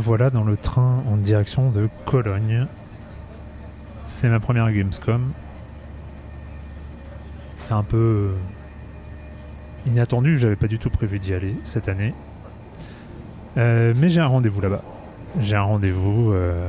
[0.00, 2.66] voilà dans le train en direction de Cologne.
[4.04, 5.32] C'est ma première Gamescom.
[7.56, 8.36] C'est un peu euh,
[9.86, 12.14] inattendu, j'avais pas du tout prévu d'y aller cette année.
[13.58, 14.82] Euh, mais j'ai un rendez-vous là-bas.
[15.38, 16.68] J'ai un rendez-vous, euh,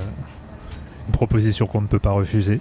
[1.08, 2.60] une proposition qu'on ne peut pas refuser.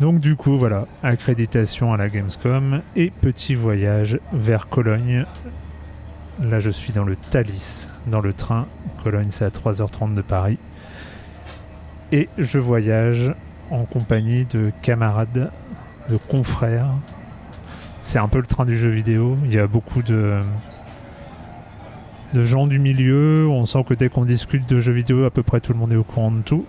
[0.00, 5.26] Donc du coup, voilà, accréditation à la Gamescom et petit voyage vers Cologne.
[6.40, 8.66] Là, je suis dans le Thalys, dans le train.
[9.02, 10.58] Cologne, c'est à 3h30 de Paris.
[12.12, 13.34] Et je voyage
[13.70, 15.50] en compagnie de camarades,
[16.08, 16.88] de confrères.
[18.00, 19.36] C'est un peu le train du jeu vidéo.
[19.44, 20.40] Il y a beaucoup de,
[22.32, 23.46] de gens du milieu.
[23.48, 25.92] On sent que dès qu'on discute de jeux vidéo, à peu près tout le monde
[25.92, 26.64] est au courant de tout.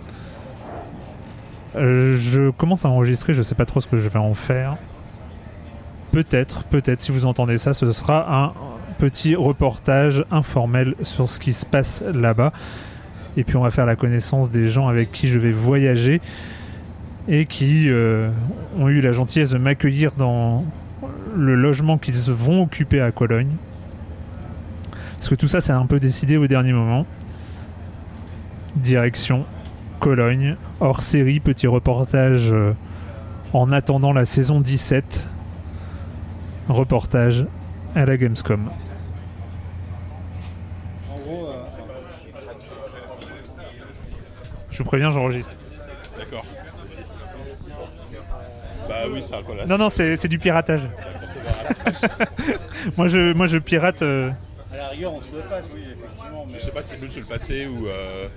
[1.77, 4.75] Euh, je commence à enregistrer, je sais pas trop ce que je vais en faire.
[6.11, 8.53] Peut-être, peut-être, si vous entendez ça, ce sera un
[9.01, 12.53] petit reportage informel sur ce qui se passe là-bas.
[13.35, 16.21] Et puis on va faire la connaissance des gens avec qui je vais voyager
[17.27, 18.29] et qui euh,
[18.77, 20.65] ont eu la gentillesse de m'accueillir dans
[21.35, 23.55] le logement qu'ils vont occuper à Cologne.
[25.17, 27.07] Parce que tout ça, c'est un peu décidé au dernier moment.
[28.75, 29.45] Direction
[29.99, 32.73] Cologne, hors série, petit reportage euh,
[33.51, 35.27] en attendant la saison 17.
[36.69, 37.47] Reportage
[37.95, 38.69] à la Gamescom.
[44.71, 45.55] Je vous préviens, j'enregistre.
[46.17, 46.45] D'accord.
[48.89, 49.67] Bah oui, c'est un collage.
[49.67, 50.81] Non, non, c'est c'est du piratage.
[52.97, 54.01] moi, je, moi, je pirate.
[54.01, 54.31] euh,
[54.73, 56.45] À la rigueur, on se le passe, oui, effectivement.
[56.47, 56.59] Mais...
[56.59, 58.27] Je sais pas si c'est mieux de se le passer ou euh,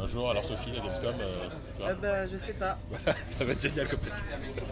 [0.00, 0.30] un jour.
[0.30, 2.78] Alors Sophie, la Gamescom, euh, tu vois, Ah bah, je sais pas.
[3.26, 4.12] ça va être génial comme truc.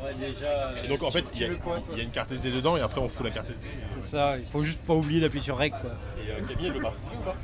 [0.04, 1.48] Ouais, déjà, Et donc en fait, il y, a-
[1.92, 3.66] il y une carte SD dedans et après on fout la carte SD.
[3.90, 5.90] c'est ça, il faut juste pas oublier d'appuyer sur REC, quoi.
[6.26, 7.36] Et euh, Camille, elle veut participer ou pas,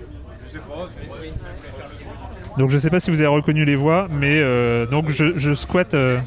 [2.56, 5.54] Donc, je sais pas si vous avez reconnu les voix, mais euh, donc je, je
[5.54, 5.94] squatte.
[5.94, 6.18] euh,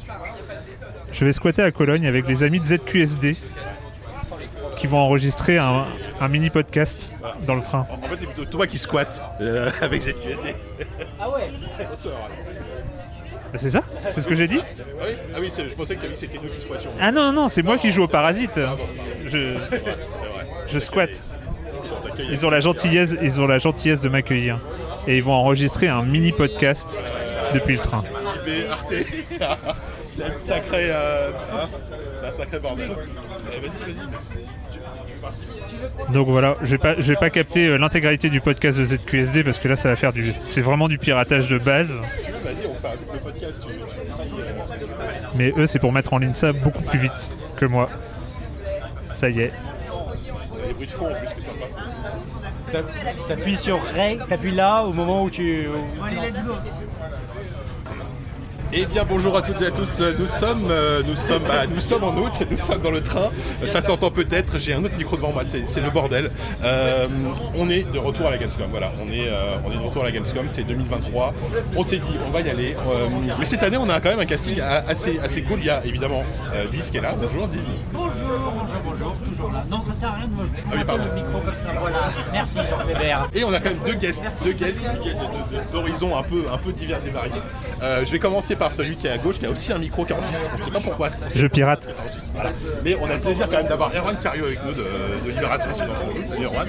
[1.11, 3.35] je vais squatter à Cologne avec les amis de ZQSD
[4.77, 5.85] qui vont enregistrer un,
[6.21, 7.11] un mini podcast
[7.45, 7.85] dans le train.
[7.91, 10.55] En fait, c'est plutôt toi qui squatte euh, avec ZQSD.
[11.19, 11.51] Ah ouais
[13.51, 13.83] Bah, c'est ça?
[14.09, 14.61] C'est ce que j'ai dit?
[14.61, 16.91] Ah oui, ah oui je pensais que tu dit que c'était nous qui squattions.
[16.99, 18.59] Ah non, non, c'est moi qui joue au parasite.
[19.25, 20.47] Je, C'est vrai.
[20.67, 21.23] je squatte.
[22.29, 24.59] Ils ont la gentillesse, ils ont la gentillesse de m'accueillir.
[25.07, 26.97] Et ils vont enregistrer un mini podcast
[27.53, 28.03] depuis le train.
[30.11, 31.69] C'est un- sacré, euh, hein,
[32.13, 32.89] c'est un sacré bordel.
[32.91, 36.11] Eh, vas-y, vas-y.
[36.13, 39.43] Donc voilà, je vais pas, je vais pas capter euh, l'intégralité du podcast de ZQSD
[39.45, 41.91] parce que là ça va faire du, c'est vraiment du piratage de base.
[41.93, 43.57] Vas-y, on fait un double podcast.
[43.61, 43.81] Tu, tu, tu-
[45.35, 47.87] Mais eux c'est pour mettre en ligne ça beaucoup plus vite que moi.
[49.15, 49.51] Ça y est.
[50.53, 51.75] il y a des bruits de fond en plus que ça passe.
[52.71, 55.67] T'app- T'appuies sur REC, t'appuies là au moment où tu.
[58.73, 61.81] Eh bien bonjour à toutes et à tous, nous sommes, euh, nous sommes, bah, nous
[61.81, 63.29] sommes en août, nous sommes dans le train,
[63.67, 66.31] ça s'entend peut-être, j'ai un autre micro devant moi, c'est le bordel.
[66.63, 67.07] Euh,
[67.57, 70.03] on est de retour à la Gamescom, voilà, on est, euh, on est de retour
[70.03, 71.33] à la Gamescom, c'est 2023,
[71.75, 74.21] on s'est dit on va y aller, euh, mais cette année on a quand même
[74.21, 76.23] un casting assez, assez cool, il y a évidemment
[76.71, 77.69] Diz qui est là, bonjour Diz.
[77.91, 79.61] Bonjour, bonjour, bonjour, toujours là.
[79.69, 81.03] Non, ça sert à rien de me Ah oui, pardon.
[81.09, 81.73] le micro comme ça.
[81.79, 82.09] Voilà.
[82.31, 83.27] Merci Jean Weber.
[83.33, 84.85] Et on a quand même deux guests, deux guests
[85.73, 87.41] d'horizons un peu, un peu divers et variés.
[87.81, 90.13] Je vais commencer par celui qui est à gauche, qui a aussi un micro qui
[90.13, 90.51] enregistre.
[90.53, 91.09] On ne sait pas pourquoi.
[91.35, 91.89] Je pirate.
[92.35, 92.51] Voilà.
[92.85, 94.85] Mais on a le plaisir quand même d'avoir Erwan Cario avec nous de,
[95.25, 96.29] de Libération Silence on Joue.
[96.29, 96.67] Salut Erwan.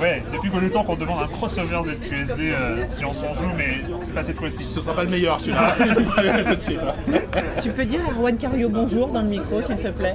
[0.00, 2.52] Ouais, depuis que le temps qu'on demande un crossover ZQSD
[2.86, 4.62] si on s'en joue, mais c'est pas cette fois-ci.
[4.62, 5.74] Ce sera pas le meilleur celui-là.
[6.44, 6.80] Tout de suite.
[7.60, 10.14] Tu peux dire Erwan Cario bonjour dans le micro, s'il te plaît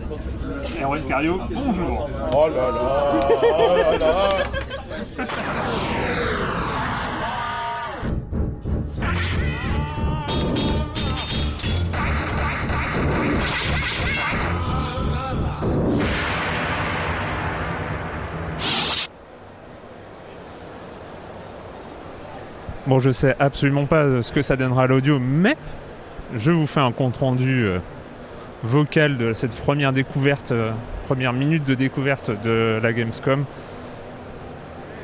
[0.81, 2.09] Erwan Cario, bonjour.
[2.31, 4.29] Oh là là, oh là là.
[22.87, 25.57] Bon, je sais absolument pas euh, ce que ça donnera à l'audio, mais
[26.33, 27.79] je vous fais un compte rendu euh,
[28.63, 30.71] vocal de cette première découverte, euh,
[31.05, 33.43] première minute de découverte de la Gamescom.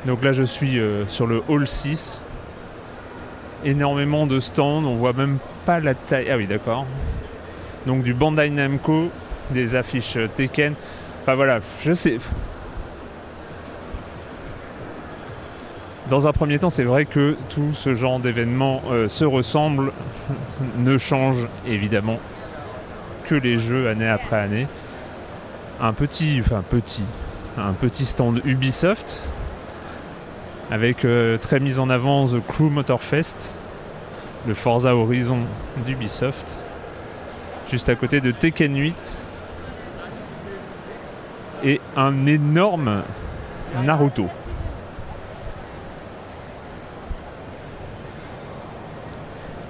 [0.06, 2.22] Donc là, je suis sur le hall 6.
[3.64, 6.28] Énormément de stands, on voit même pas la taille.
[6.30, 6.86] Ah oui, d'accord.
[7.86, 9.08] Donc du Bandai Namco,
[9.50, 10.74] des affiches Tekken.
[11.22, 12.18] Enfin voilà, je sais.
[16.10, 19.90] Dans un premier temps, c'est vrai que tout ce genre d'événements euh, se ressemble,
[20.78, 22.18] ne change évidemment
[23.24, 24.66] que les jeux année après année.
[25.80, 26.42] Un petit
[28.04, 29.22] stand Ubisoft
[30.70, 33.54] avec euh, très mise en avant The Crew Motorfest,
[34.46, 35.38] le Forza Horizon
[35.86, 36.56] d'Ubisoft,
[37.70, 39.18] juste à côté de Tekken 8
[41.64, 43.02] et un énorme
[43.82, 44.28] Naruto.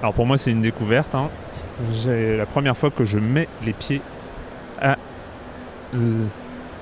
[0.05, 1.15] Alors pour moi c'est une découverte.
[1.15, 1.31] hein.
[2.05, 4.03] La première fois que je mets les pieds
[4.79, 4.97] à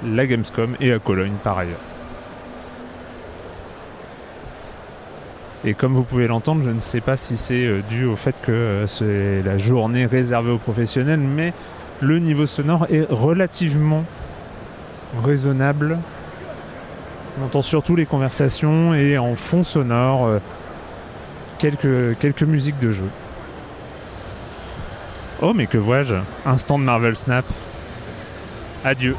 [0.05, 1.79] la Gamescom et à Cologne par ailleurs.
[5.65, 8.35] Et comme vous pouvez l'entendre, je ne sais pas si c'est euh, dû au fait
[8.43, 11.53] que euh, c'est la journée réservée aux professionnels, mais
[12.01, 14.05] le niveau sonore est relativement
[15.23, 16.01] raisonnable.
[17.41, 20.39] On entend surtout les conversations et en fond sonore euh,
[21.63, 23.09] quelques, quelques musiques de jeu.
[25.41, 26.17] Oh mais que vois-je?
[26.45, 27.45] Un stand Marvel Snap.
[28.85, 29.15] Adieu.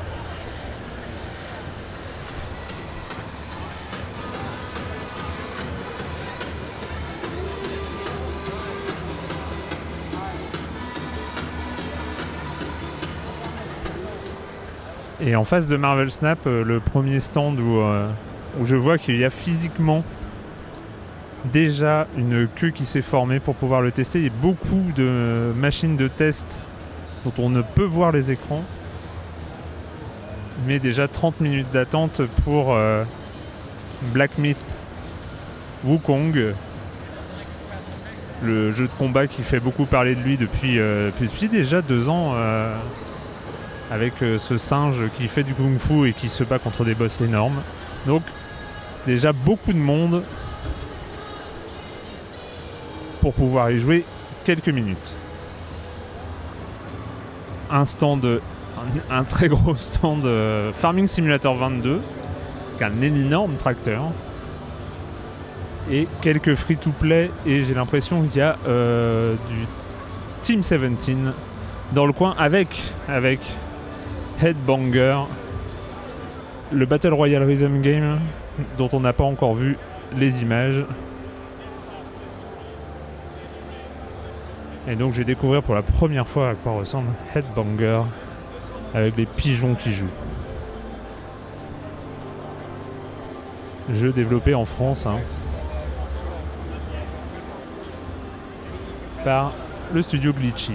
[15.22, 18.10] Et en face de Marvel Snap, euh, le premier stand où, euh,
[18.60, 20.04] où je vois qu'il y a physiquement
[21.54, 24.20] déjà une queue qui s'est formée pour pouvoir le tester.
[24.20, 26.62] Il y a beaucoup de machines de test
[27.24, 28.64] dont on ne peut voir les écrans.
[30.68, 33.04] Mais déjà 30 minutes d'attente pour euh,
[34.14, 34.58] Black Myth
[35.86, 36.54] Wukong,
[38.42, 41.12] le jeu de combat qui fait beaucoup parler de lui depuis, euh,
[41.52, 42.34] déjà deux ans.
[42.36, 42.76] euh,
[43.92, 47.22] avec ce singe qui fait du kung fu et qui se bat contre des boss
[47.22, 47.62] énormes.
[48.08, 48.24] Donc
[49.06, 50.24] déjà beaucoup de monde
[53.24, 54.04] pour pouvoir y jouer
[54.44, 55.16] quelques minutes.
[57.72, 62.02] Un stand, un, un très gros stand euh, Farming Simulator 22,
[62.78, 64.04] qui un énorme tracteur.
[65.90, 69.68] Et quelques free-to-play, et j'ai l'impression qu'il y a euh, du
[70.42, 70.82] Team 17
[71.94, 73.40] dans le coin avec, avec
[74.42, 75.20] Headbanger,
[76.74, 78.20] le Battle Royale Rhythm Game
[78.78, 79.78] dont on n'a pas encore vu
[80.18, 80.84] les images.
[84.88, 88.02] Et donc je vais découvrir pour la première fois à quoi ressemble Headbanger
[88.94, 90.08] avec les pigeons qui jouent.
[93.94, 95.20] Jeu développé en France hein,
[99.24, 99.52] par
[99.94, 100.72] le studio Glitches.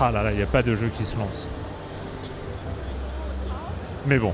[0.00, 1.48] Ah là là, il n'y a pas de jeu qui se lance.
[4.06, 4.32] Mais bon,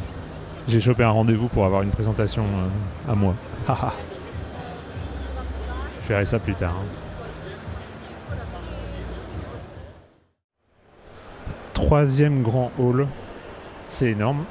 [0.68, 3.34] j'ai chopé un rendez-vous pour avoir une présentation euh, à moi.
[6.02, 6.74] Je ferai ça plus tard.
[6.76, 7.03] hein.
[11.74, 13.06] Troisième grand hall,
[13.88, 14.44] c'est énorme.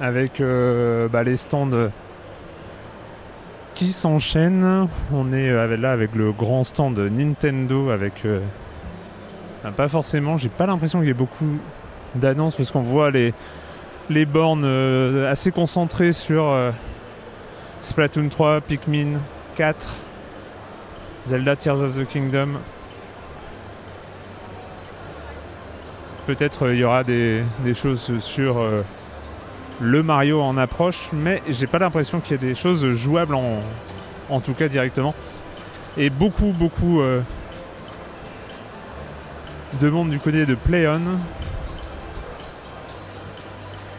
[0.00, 1.90] Avec euh, bah, les stands
[3.76, 4.88] qui s'enchaînent.
[5.12, 8.40] On est euh, là avec le grand stand Nintendo avec euh,
[9.60, 11.58] enfin, pas forcément, j'ai pas l'impression qu'il y ait beaucoup
[12.14, 13.34] d'annonces parce qu'on voit les,
[14.08, 16.52] les bornes euh, assez concentrées sur
[17.82, 19.20] Splatoon 3, Pikmin
[19.56, 19.98] 4,
[21.26, 22.48] Zelda Tears of the Kingdom.
[26.26, 28.82] Peut-être euh, il y aura des, choses sur euh,
[29.80, 34.40] le Mario en approche, mais j'ai pas l'impression qu'il y ait des choses jouables en,
[34.40, 35.14] tout cas directement.
[35.96, 37.20] Et beaucoup, beaucoup euh,
[39.80, 41.02] de monde du côté de PlayOn.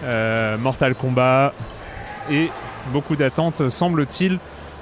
[0.04, 1.54] Euh, Mortal Kombat
[2.30, 2.52] et
[2.94, 4.38] beaucoup d'attentes, semble-t-il,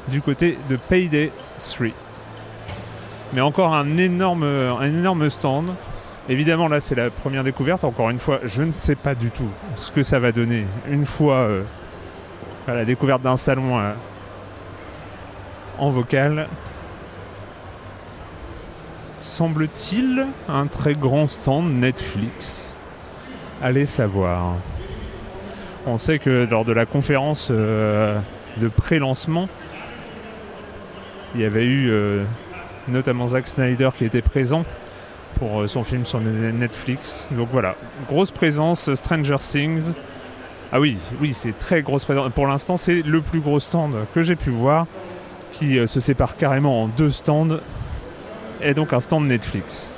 [0.10, 1.88] du côté de Payday 3.
[3.34, 5.74] Mais encore un énorme stand.
[6.27, 7.84] Évidemment, là, c'est la première découverte.
[7.84, 11.05] Encore une fois, je ne sais pas du tout ce que ça va donner une
[11.05, 11.62] fois euh,
[12.67, 13.91] à la découverte d'un salon euh,
[15.77, 16.48] en vocal.
[19.22, 22.75] Semble-t-il un très grand stand Netflix.
[23.62, 24.55] Allez savoir.
[25.86, 28.17] On sait que lors de la conférence euh,
[28.58, 29.48] de pré-lancement,
[31.36, 31.91] il y avait eu
[32.88, 34.63] notamment Zack Snyder qui était présent
[35.36, 37.27] pour euh, son film sur Netflix.
[37.32, 37.75] Donc voilà,
[38.08, 39.94] grosse présence, Stranger Things.
[40.72, 42.32] Ah oui, oui, c'est très grosse présence.
[42.34, 44.88] Pour l'instant, c'est le plus gros stand que j'ai pu voir,
[45.54, 47.60] qui euh, se sépare carrément en deux stands,
[48.62, 49.92] et donc un stand Netflix.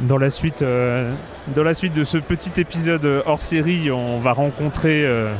[0.00, 1.12] Dans la suite, euh,
[1.54, 5.32] dans la suite de ce petit épisode euh, hors série, on va rencontrer, euh,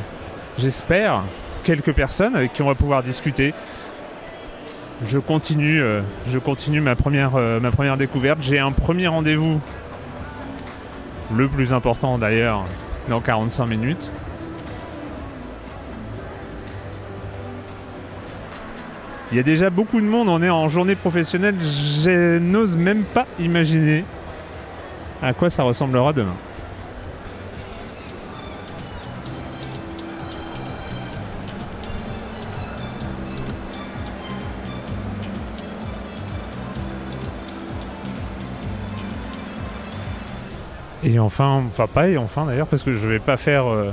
[0.57, 1.23] j'espère,
[1.63, 3.53] quelques personnes avec qui on va pouvoir discuter.
[5.05, 8.39] je continue, euh, je continue ma première, ma première découverte.
[8.41, 9.59] J'ai un premier rendez-vous,
[11.33, 12.65] le plus important d'ailleurs,
[13.09, 14.11] dans 45 minutes.
[19.31, 23.03] Il y a déjà beaucoup de monde, on est en journée professionnelle, je n'ose même
[23.03, 24.03] pas imaginer
[25.21, 26.35] à quoi ça ressemblera demain.
[41.03, 43.91] Et enfin, enfin pas et enfin d'ailleurs, parce que je vais pas faire euh,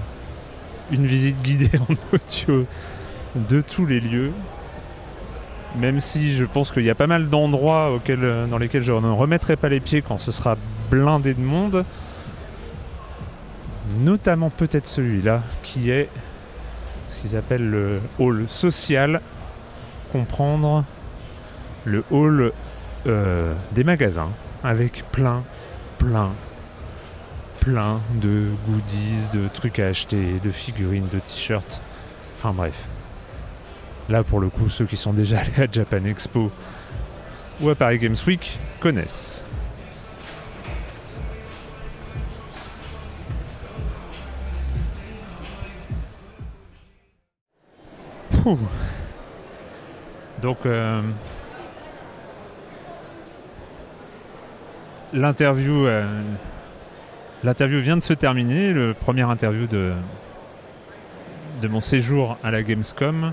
[0.91, 2.67] une visite guidée en audio
[3.35, 4.33] de tous les lieux.
[5.77, 9.11] Même si je pense qu'il y a pas mal d'endroits euh, dans lesquels je ne
[9.11, 10.57] remettrai pas les pieds quand ce sera
[10.91, 11.85] blindé de monde.
[14.01, 16.09] Notamment peut-être celui-là, qui est
[17.07, 19.21] ce qu'ils appellent le hall social.
[20.13, 20.85] Comprendre
[21.85, 22.53] le hall
[23.07, 24.31] euh, des magasins,
[24.63, 25.43] avec plein,
[25.99, 26.31] plein,
[27.61, 31.81] plein de goodies, de trucs à acheter, de figurines, de t-shirts.
[32.37, 32.87] Enfin bref.
[34.09, 36.51] Là pour le coup, ceux qui sont déjà allés à Japan Expo
[37.61, 39.45] ou à Paris Games Week connaissent.
[50.41, 51.03] Donc euh,
[55.13, 56.23] l'interview euh,
[57.45, 59.93] L'interview vient de se terminer, le premier interview de,
[61.63, 63.33] de mon séjour à la Gamescom.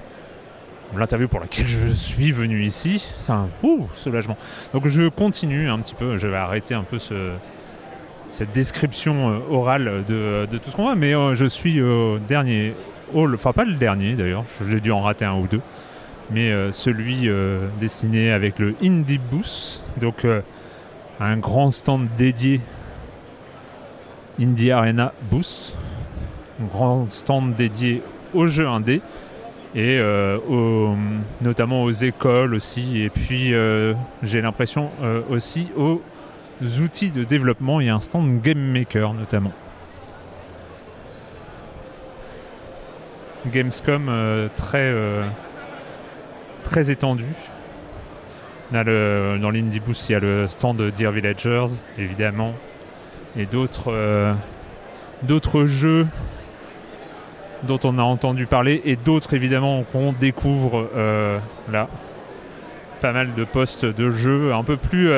[0.95, 3.07] L'interview pour laquelle je suis venu ici.
[3.21, 4.37] C'est un ouh, soulagement.
[4.73, 7.31] Donc je continue un petit peu, je vais arrêter un peu ce,
[8.29, 12.75] cette description euh, orale de, de tout ce qu'on voit, mais je suis au dernier
[13.13, 15.61] hall, enfin pas le dernier d'ailleurs, j'ai dû en rater un ou deux,
[16.31, 20.41] mais euh, celui euh, destiné avec le Indie Booth, donc euh,
[21.19, 22.61] un grand stand dédié
[24.39, 25.77] Indie Arena Boost,
[26.61, 28.01] un grand stand dédié
[28.33, 29.01] aux jeux indés.
[29.77, 30.37] Et euh,
[31.41, 33.01] notamment aux écoles aussi.
[33.01, 33.53] Et puis
[34.23, 34.89] j'ai l'impression
[35.29, 36.01] aussi aux
[36.81, 37.81] outils de développement.
[37.81, 39.51] Il y a un stand Game Maker notamment
[43.51, 45.23] Gamescom euh, très euh,
[46.63, 46.89] très
[49.39, 51.65] dans l'Indie Boost il y a le stand de Dear Villagers
[51.97, 52.53] évidemment
[53.37, 54.33] et d'autres euh,
[55.23, 56.07] d'autres jeux
[57.63, 61.39] dont on a entendu parler et d'autres évidemment qu'on découvre euh,
[61.71, 61.87] là.
[63.01, 65.11] Pas mal de postes de jeux, un peu plus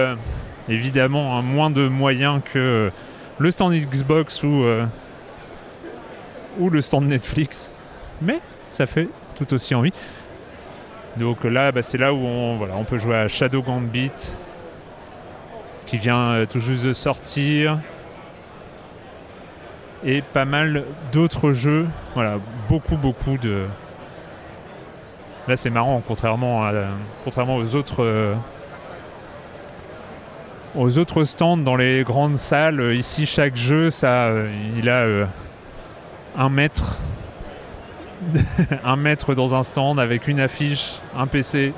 [0.67, 2.91] évidemment un moins de moyens que
[3.37, 4.65] le stand Xbox ou,
[6.59, 7.71] ou le stand Netflix,
[8.21, 8.39] mais
[8.71, 9.93] ça fait tout aussi envie.
[11.17, 14.11] Donc là, bah, c'est là où on, voilà, on peut jouer à Shadow Gambit,
[15.85, 17.79] qui vient euh, tout juste de sortir
[20.05, 21.87] et pas mal d'autres jeux.
[22.13, 22.37] Voilà,
[22.69, 23.63] beaucoup, beaucoup de.
[25.47, 26.73] Là, c'est marrant, contrairement, à,
[27.23, 28.03] contrairement aux autres.
[28.03, 28.35] euh,
[30.75, 35.07] aux autres stands dans les grandes salles, ici chaque jeu, ça, euh, il a
[36.37, 36.99] un mètre,
[38.83, 41.73] un mètre dans un stand avec une affiche, un PC.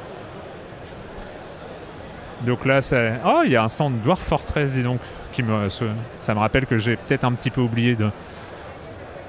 [2.41, 4.99] Donc là, c'est, oh, il y a un stand Dwarf Fortress, dis donc,
[5.33, 5.67] qui me,
[6.19, 8.09] ça me rappelle que j'ai peut-être un petit peu oublié de,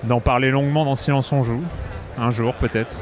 [0.05, 1.63] d'en parler longuement dans Silence on joue.
[2.19, 2.99] Un jour peut-être.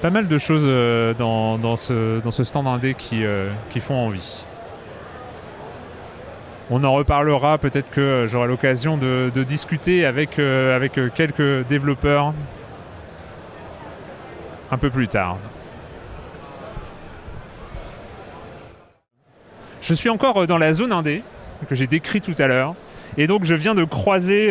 [0.00, 3.80] Pas mal de choses euh, dans, dans ce, dans ce stand indé qui, euh, qui
[3.80, 4.44] font envie.
[6.74, 12.32] On en reparlera, peut-être que j'aurai l'occasion de, discuter avec, euh, euh, quelques développeurs
[14.70, 15.36] un peu plus tard.
[19.82, 21.22] Je suis encore euh, dans la zone indé
[21.68, 22.74] que j'ai décrit tout à l'heure.
[23.18, 24.50] Et donc je viens de croiser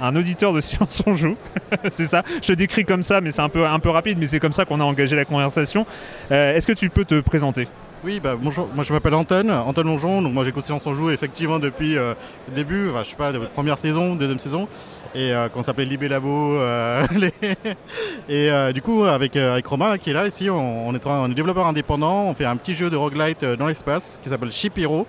[0.00, 1.36] un auditeur de Science on joue.
[1.90, 2.22] c'est ça.
[2.40, 4.80] Je te décris comme ça, mais c'est un peu, rapide, mais c'est comme ça qu'on
[4.80, 5.84] a engagé la conversation.
[6.30, 7.68] Est-ce que tu peux te présenter?
[8.06, 11.10] Oui, bah, bonjour, moi je m'appelle Anton, Anton Longeon, donc moi j'écoute Silence en Joue
[11.10, 12.14] effectivement depuis euh,
[12.48, 14.68] le début, enfin, je sais pas, de première saison, deuxième saison,
[15.12, 17.04] et euh, quand on s'appelait Libé Labo, euh,
[18.28, 22.26] et euh, du coup avec, avec Romain qui est là ici, on, est, développeur indépendant,
[22.26, 25.04] on fait un petit jeu de roguelite dans l'espace qui s'appelle Ship Hero,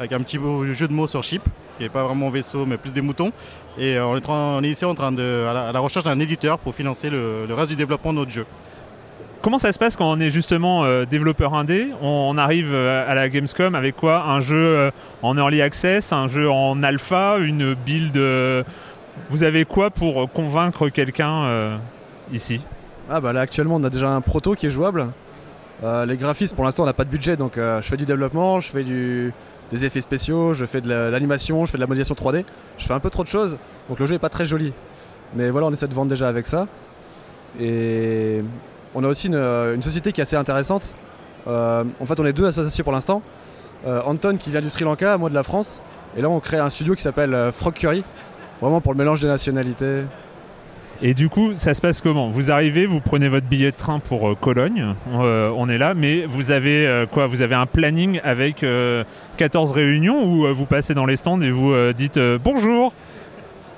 [0.00, 0.40] avec un petit
[0.74, 1.44] jeu de mots sur ship,
[1.78, 3.30] qui n'est pas vraiment vaisseau mais plus des moutons,
[3.78, 6.74] et on, est on est ici en train de, à, la, recherche d'un éditeur pour
[6.74, 8.46] financer le reste du développement de notre jeu.
[9.42, 11.88] Comment ça se passe quand on est justement euh, développeur indé?
[12.02, 14.22] On, on arrive euh, à la Gamescom avec quoi?
[14.24, 14.90] Un jeu euh,
[15.22, 18.18] en early access, un jeu en alpha, une build.
[19.30, 21.78] vous avez quoi pour convaincre quelqu'un
[22.32, 22.60] ici?
[23.08, 25.06] Ah bah là actuellement on a déjà un proto qui est jouable.
[25.82, 28.70] Les graphismes pour l'instant on n'a pas de budget donc je fais du développement, je
[28.70, 32.44] fais des effets spéciaux, je fais de la- l'animation, je fais de la modélisation 3D.
[32.76, 33.56] Je fais un peu trop de choses
[33.88, 34.72] donc le jeu est pas très joli.
[35.34, 36.66] Mais voilà on essaie de vendre déjà avec ça.
[37.58, 38.42] Et
[38.94, 40.94] on a aussi une, une société qui est assez intéressante.
[41.46, 43.22] Euh, en fait on est deux associés pour l'instant.
[43.86, 45.80] Euh, Anton qui vient du Sri Lanka, moi de la France.
[46.16, 48.04] Et là on crée un studio qui s'appelle euh, Frog Curry.
[48.60, 50.02] Vraiment pour le mélange des nationalités.
[51.02, 52.28] Et du coup, ça se passe comment?
[52.28, 55.94] Vous arrivez, vous prenez votre billet de train pour euh, Cologne, euh, on est là,
[55.94, 57.26] mais vous avez euh, quoi?
[57.26, 59.04] Vous avez un planning avec euh,
[59.38, 62.92] 14 réunions où euh, vous passez dans les stands et vous euh, dites euh, bonjour,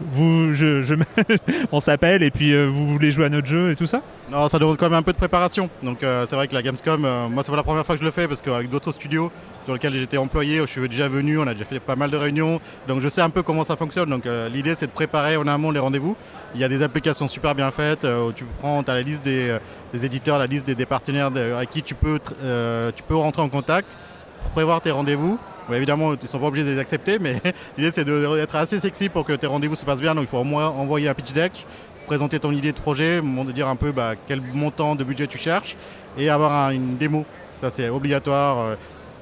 [0.00, 0.94] vous, je,
[1.72, 4.02] on s'appelle et puis euh, vous voulez jouer à notre jeu et tout ça?
[4.30, 5.68] Non, ça demande quand même un peu de préparation.
[5.82, 8.00] Donc euh, c'est vrai que la Gamescom, euh, moi c'est pas la première fois que
[8.00, 9.30] je le fais parce qu'avec d'autres studios
[9.64, 12.16] sur lesquels j'étais employé, je suis déjà venu, on a déjà fait pas mal de
[12.16, 12.60] réunions.
[12.88, 14.10] Donc je sais un peu comment ça fonctionne.
[14.10, 16.16] Donc l'idée c'est de préparer en amont les rendez-vous.
[16.54, 19.58] Il y a des applications super bien faites où tu prends, as la liste des,
[19.94, 23.96] éditeurs, la liste des, partenaires avec qui tu peux, tu peux rentrer en contact
[24.42, 25.38] pour prévoir tes rendez-vous.
[25.72, 27.40] Évidemment, ils sont pas obligés de les accepter, mais
[27.78, 30.14] l'idée c'est d'être assez sexy pour que tes rendez-vous se passent bien.
[30.14, 31.66] Donc il faut au moins envoyer un pitch deck,
[32.06, 33.20] présenter ton idée de projet,
[33.54, 35.76] dire un peu bah, quel montant de budget tu cherches
[36.18, 37.24] et avoir un- une démo.
[37.60, 38.58] Ça c'est obligatoire.
[38.58, 38.74] euh,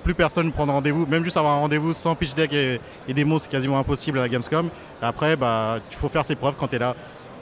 [0.03, 2.81] Plus personne ne prend de rendez-vous, même juste avoir un rendez-vous sans pitch deck et,
[3.13, 4.71] démo, c'est quasiment impossible à la Gamescom.
[5.03, 6.95] Après, bah, il faut faire ses preuves quand tu es là.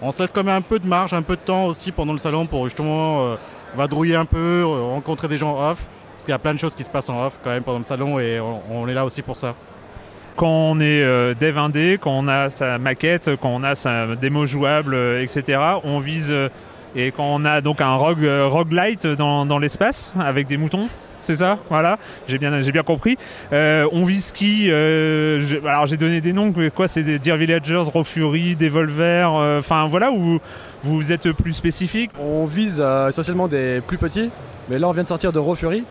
[0.02, 2.12] On se laisse quand même un peu de marge, un peu de temps aussi pendant
[2.12, 3.36] le salon pour justement euh,
[3.76, 5.78] vadrouiller un peu, euh, rencontrer des gens off.
[6.28, 7.84] Qu'il y a plein de choses qui se passent en off quand même pendant le
[7.84, 9.54] salon et on, on est là aussi pour ça.
[10.36, 14.14] Quand on est euh, dev indé, quand on a sa maquette, quand on a sa
[14.14, 16.30] démo jouable, euh, etc., on vise.
[16.30, 16.50] euh,
[16.94, 20.90] et quand on a donc un rogue, euh, roguelite dans, dans l'espace avec des moutons,
[21.22, 21.56] c'est ça?
[21.70, 23.16] Voilà, j'ai bien, j'ai bien compris.
[23.54, 27.38] Euh, on vise qui euh, Alors j'ai donné des noms, mais quoi C'est des Dear
[27.38, 30.40] Villagers, Raw Fury, Devolver, euh, enfin voilà, où
[30.82, 32.10] vous êtes plus spécifique?
[32.20, 34.30] On vise euh, essentiellement des plus petits,
[34.68, 35.84] mais là on vient de sortir de Raw Fury.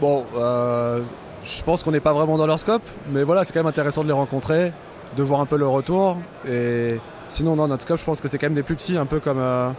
[0.00, 1.02] Bon, euh,
[1.44, 4.02] je pense qu'on n'est pas vraiment dans leur scope, mais voilà, c'est quand même intéressant
[4.02, 4.72] de les rencontrer,
[5.14, 6.16] de voir un peu leur retour.
[6.48, 9.04] Et sinon, dans notre scope, je pense que c'est quand même des plus petits, un
[9.04, 9.38] peu comme.
[9.38, 9.70] euh,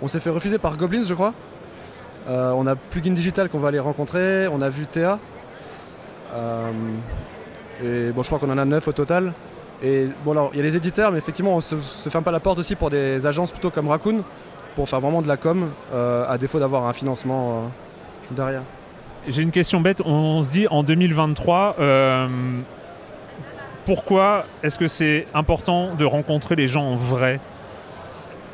[0.00, 1.34] on s'est fait refuser par Goblins, je crois.
[2.28, 5.18] Euh, on a Plugin Digital qu'on va aller rencontrer, on a vu Théa.
[7.82, 9.32] Et bon, je crois qu'on en a 9 au total.
[9.82, 12.30] Et bon, alors, il y a les éditeurs, mais effectivement, on se, se ferme pas
[12.30, 14.22] la porte aussi pour des agences plutôt comme Raccoon,
[14.76, 17.70] pour faire vraiment de la com, à défaut d'avoir un financement
[18.30, 18.62] derrière.
[19.28, 20.00] J'ai une question bête.
[20.06, 22.28] On se dit en 2023, euh,
[23.84, 27.38] pourquoi est-ce que c'est important de rencontrer les gens en vrai?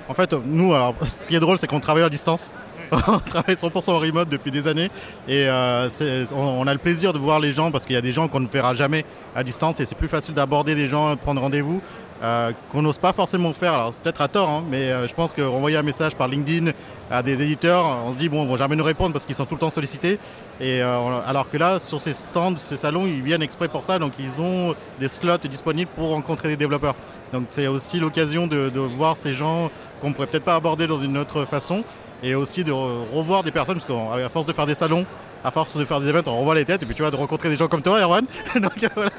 [0.09, 2.53] En fait, nous, alors, ce qui est drôle, c'est qu'on travaille à distance.
[2.93, 4.91] on travaille 100% en remote depuis des années
[5.27, 5.89] et euh,
[6.35, 8.29] on, on a le plaisir de voir les gens parce qu'il y a des gens
[8.29, 11.81] qu'on ne verra jamais à distance et c'est plus facile d'aborder des gens, prendre rendez-vous
[12.23, 13.75] euh, qu'on n'ose pas forcément faire.
[13.75, 16.73] Alors c'est peut-être à tort, hein, mais euh, je pense que un message par LinkedIn
[17.11, 19.47] à des éditeurs, on se dit bon, ils vont jamais nous répondre parce qu'ils sont
[19.47, 20.19] tout le temps sollicités.
[20.61, 23.99] Et euh, alors que là, sur ces stands, ces salons, ils viennent exprès pour ça,
[23.99, 26.95] donc ils ont des slots disponibles pour rencontrer des développeurs.
[27.33, 30.99] Donc c'est aussi l'occasion de, de voir ces gens qu'on pourrait peut-être pas aborder dans
[30.99, 31.83] une autre façon
[32.23, 35.05] et aussi de re- revoir des personnes parce qu'à force de faire des salons
[35.45, 37.17] à force de faire des events on revoit les têtes et puis tu vois de
[37.17, 38.25] rencontrer des gens comme toi Erwan.
[38.55, 39.11] Donc voilà.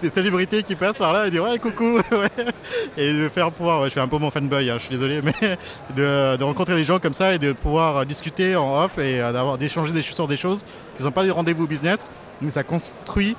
[0.00, 1.98] Des célébrités qui passent par là et dire ouais coucou.
[2.96, 5.58] Et de faire pouvoir je fais un peu mon fanboy hein, je suis désolé mais
[5.94, 9.92] de, rencontrer des gens comme ça et de pouvoir discuter en off et euh, d'échanger
[9.92, 10.62] des, sur des choses
[10.96, 13.36] qui ne sont pas des rendez-vous business mais ça construit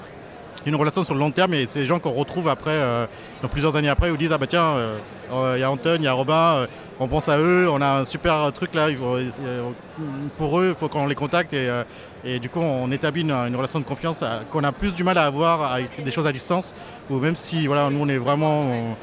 [0.66, 1.54] une relation sur le long terme.
[1.54, 3.06] Et c'est des gens qu'on retrouve après, euh,
[3.42, 4.98] dans plusieurs années après, où ils disent Ah bah tiens, euh,
[5.56, 6.68] il y a Anton, il y a Robin,
[7.00, 8.88] on pense à eux, on a un super truc là,
[10.38, 11.70] pour eux, il faut qu'on les contacte et,
[12.26, 15.18] et du coup on établit une, relation de confiance euh, qu'on a plus du mal
[15.18, 16.74] à avoir avec des choses à distance,
[17.10, 18.94] ou même si voilà, nous on est vraiment euh,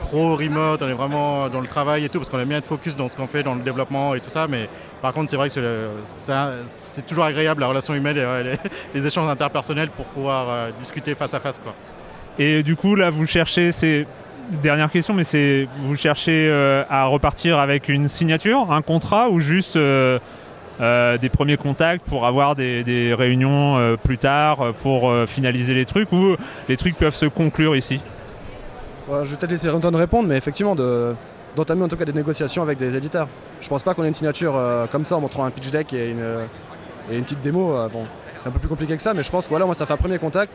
[0.00, 2.66] pro remote, on est vraiment dans le travail et tout, parce qu'on aime bien être
[2.66, 4.68] focus dans ce qu'on fait, dans le développement et tout ça, mais
[5.02, 8.58] par contre c'est vrai que c'est toujours agréable la relation humaine et ouais,
[8.94, 11.58] les, échanges interpersonnels pour pouvoir euh, discuter face à face.
[11.58, 11.74] Quoi.
[12.38, 14.06] Et du coup, là, vous cherchez, c'est
[14.62, 19.40] dernière question, mais c'est vous cherchez euh, à repartir avec une signature, un contrat ou
[19.40, 20.18] juste euh,
[20.80, 25.26] euh, des premiers contacts pour avoir des, des réunions euh, plus tard euh, pour euh,
[25.26, 26.36] finaliser les trucs ou
[26.68, 28.00] les trucs peuvent se conclure ici
[29.10, 31.14] je vais peut-être laisser Anton répondre, mais effectivement, de-
[31.56, 33.26] d'entamer en tout cas des négociations avec des éditeurs.
[33.60, 35.94] Je pense pas qu'on ait une signature euh, comme ça en montrant un pitch deck
[35.94, 36.22] et une,
[37.10, 37.74] et une petite démo.
[37.74, 38.04] euh, bon,
[38.36, 39.94] c'est un peu plus compliqué que ça, mais je pense que voilà, moi ça fait
[39.94, 40.52] un premier contact.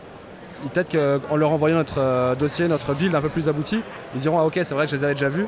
[0.72, 0.92] Peut-être
[1.28, 3.82] qu'en leur envoyant notre euh, dossier, notre build un peu plus abouti,
[4.14, 5.48] ils diront Ah ok, c'est vrai que je les avais déjà vus.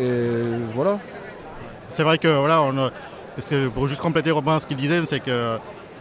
[0.00, 0.40] Et
[0.72, 0.98] voilà.
[1.90, 2.90] C'est vrai que voilà, on, a-
[3.34, 5.58] parce que pour juste compléter Robin ce qu'il disait, c'est que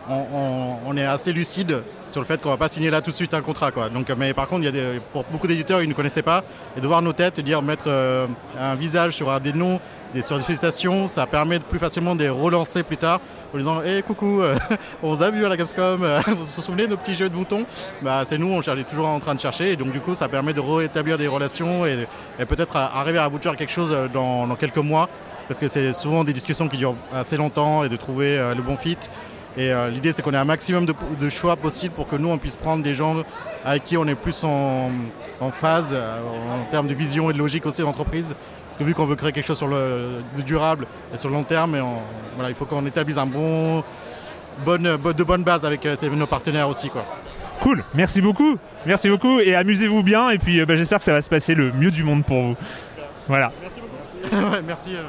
[0.10, 3.10] on, on- on est assez lucide sur le fait qu'on va pas signer là tout
[3.12, 3.72] de suite un contrat.
[3.72, 3.90] Quoi.
[3.90, 6.44] Donc, mais par contre, y a pour beaucoup d'éditeurs, ils ne connaissaient pas.
[6.78, 8.28] Et de voir nos têtes, dire mettre euh,
[8.60, 9.80] un visage sur des noms,
[10.14, 13.20] des, sur des félicitations, ça permet de plus facilement de les relancer plus tard
[13.54, 14.56] en disant Hé coucou, euh,
[15.04, 17.30] on vous a vu à la Gamescom, euh, vous vous souvenez de nos petits jeux
[17.30, 17.66] de boutons?
[18.02, 19.72] Bah, C'est nous, on est toujours en train de chercher.
[19.72, 22.06] Et donc, du coup, ça permet de rétablir des relations et,
[22.46, 25.08] peut-être arriver à aboutir à quelque chose dans quelques mois.
[25.48, 28.62] Parce que c'est souvent des discussions qui durent assez longtemps et de trouver euh, le
[28.62, 28.98] bon fit.
[29.58, 32.30] Et euh, l'idée, c'est qu'on ait un maximum de, de choix possible pour que nous,
[32.30, 33.18] on puisse prendre des gens
[33.64, 34.90] avec qui on est plus en,
[35.42, 36.20] en phase euh,
[36.52, 38.36] en termes de vision et de logique aussi d'entreprise.
[38.68, 41.36] Parce que vu qu'on veut créer quelque chose sur le de durable et sur le
[41.36, 42.00] long terme, et on-
[42.36, 43.84] voilà, il faut qu'on établisse un bon,
[44.66, 46.90] bonne, de bonnes bases avec euh, nos partenaires aussi.
[46.90, 47.06] Quoi.
[47.62, 48.58] Cool, merci beaucoup.
[48.88, 50.32] Merci beaucoup et amusez-vous bien.
[50.32, 52.42] Et puis euh, bah, j'espère que ça va se passer le mieux du monde pour
[52.42, 52.56] vous.
[53.28, 53.52] Voilà.
[54.32, 54.96] Ouais, merci.
[54.96, 55.04] euh,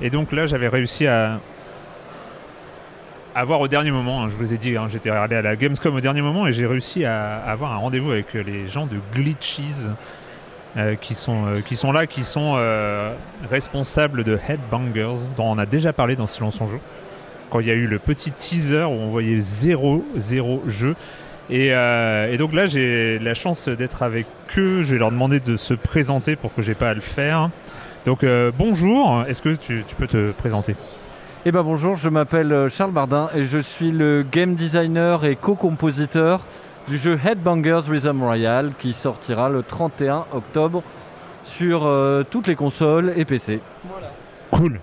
[0.00, 1.40] Et donc là, j'avais réussi à
[3.34, 5.94] avoir au dernier moment, hein, je vous ai dit, hein, j'étais allé à la Gamescom
[5.94, 8.96] au dernier moment et j'ai réussi à avoir un rendez-vous avec euh, les gens de
[9.12, 9.88] Glitches
[10.76, 12.56] euh, qui, sont, euh, qui sont là, qui sont
[13.50, 16.80] responsables de Headbangers, dont on a déjà parlé dans Silence on joue,
[17.50, 20.94] quand il y a eu le petit teaser où on voyait zéro, zéro jeu.
[21.50, 21.70] Et,
[22.38, 24.82] donc là, j'ai la chance d'être avec eux.
[24.82, 27.50] Je vais leur demander de se présenter pour que j'ai pas à le faire.
[28.06, 28.24] Donc
[28.56, 30.74] bonjour, est-ce que tu peux te présenter?
[31.46, 35.36] Eh ben bonjour, je m'appelle euh, Charles Bardin et je suis le game designer et
[35.36, 36.40] co-compositeur
[36.88, 40.82] du jeu Headbangers Rhythm Royale qui sortira le 31 octobre
[41.44, 43.60] sur euh, toutes les consoles et PC.
[44.50, 44.80] Cool.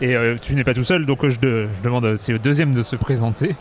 [0.00, 2.38] Et euh, tu n'es pas tout seul, donc euh, je, de- je demande aussi au
[2.38, 3.56] deuxième de se présenter.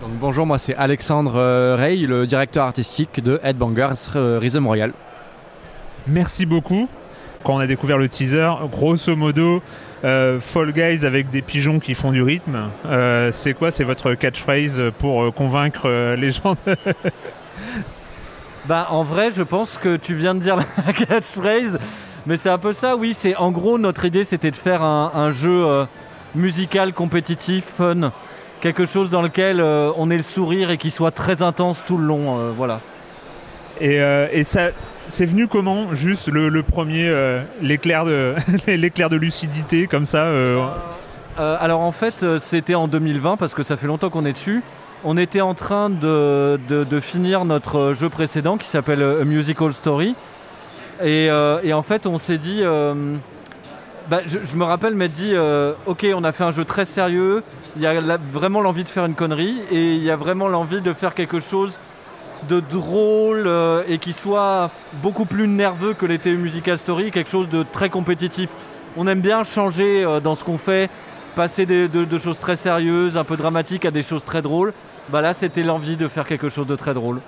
[0.00, 4.92] Donc, bonjour, moi c'est Alexandre euh, Rey, le directeur artistique de Headbangers euh, Rhythm Royal.
[6.08, 6.88] Merci beaucoup.
[7.44, 9.62] Quand on a découvert le teaser, grosso modo,
[10.04, 14.14] euh, Fall Guys avec des pigeons qui font du rythme, euh, c'est quoi C'est votre
[14.14, 16.76] catchphrase pour euh, convaincre les gens de-
[18.66, 21.78] Bah en vrai je pense que tu viens de dire la catchphrase
[22.26, 25.10] mais c'est un peu ça oui c'est en gros notre idée c'était de faire un,
[25.14, 25.84] un jeu euh,
[26.34, 28.12] musical compétitif fun
[28.60, 32.04] quelque chose dans lequel on ait le sourire et qui soit très intense tout le
[32.04, 32.80] long voilà.
[33.80, 34.68] Et, euh, et ça,
[35.10, 40.24] c'est venu comment Juste le, premier, euh, l'éclair de, lucidité comme ça.
[40.24, 40.66] euh,
[41.38, 44.62] Euh, alors en fait, c'était en 2020 parce que ça fait longtemps qu'on est dessus.
[45.04, 46.58] On était en train de,
[47.00, 50.14] finir notre jeu précédent qui s'appelle A Musical Story.
[51.02, 52.62] Et, en fait, on s'est dit.
[54.10, 55.34] bah, je, me rappelle m'être dit
[55.86, 57.42] Ok, on a fait un jeu très sérieux.
[57.76, 60.80] Il y a vraiment l'envie de faire une connerie et il y a vraiment l'envie
[60.80, 61.78] de faire quelque chose
[62.48, 67.48] de drôle euh, et qui soit beaucoup plus nerveux que A Musical Story, quelque chose
[67.48, 68.50] de très compétitif.
[68.96, 70.90] On aime bien changer euh, dans ce qu'on fait,
[71.36, 74.72] passer de choses très sérieuses, un peu dramatiques à des choses très drôles.
[75.10, 77.20] Bah là, c'était l'envie de faire quelque chose de très drôle.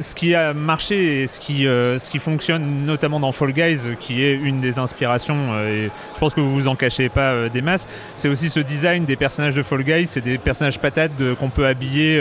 [0.00, 3.80] Ce qui a marché et ce qui, euh, ce qui fonctionne notamment dans Fall Guys,
[4.00, 7.32] qui est une des inspirations, euh, et je pense que vous vous en cachez pas
[7.32, 7.86] euh, des masses,
[8.16, 11.66] c'est aussi ce design des personnages de Fall Guys, c'est des personnages patates qu'on peut
[11.66, 12.20] habiller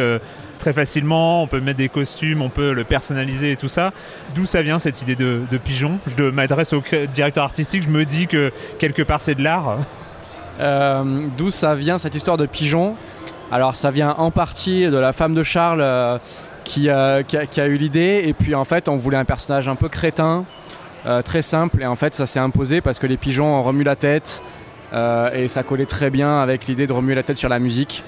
[0.59, 3.93] très facilement, on peut mettre des costumes, on peut le personnaliser et tout ça.
[4.35, 5.99] D'où ça vient cette idée de, de pigeon?
[6.17, 9.77] Je m'adresse au directeur artistique, je me dis que quelque part c'est de l'art.
[11.37, 12.95] D'où ça vient cette histoire de pigeon?
[13.51, 16.19] Alors ça vient en partie de la femme de Charles
[16.69, 20.45] qui, a, eu l'idée et puis en fait on voulait un personnage un peu crétin,
[21.05, 23.95] euh, très simple et en fait ça s'est imposé parce que les pigeons remuent la
[23.95, 24.43] tête
[24.93, 28.03] euh, et ça collait très bien avec l'idée de remuer la tête sur la musique.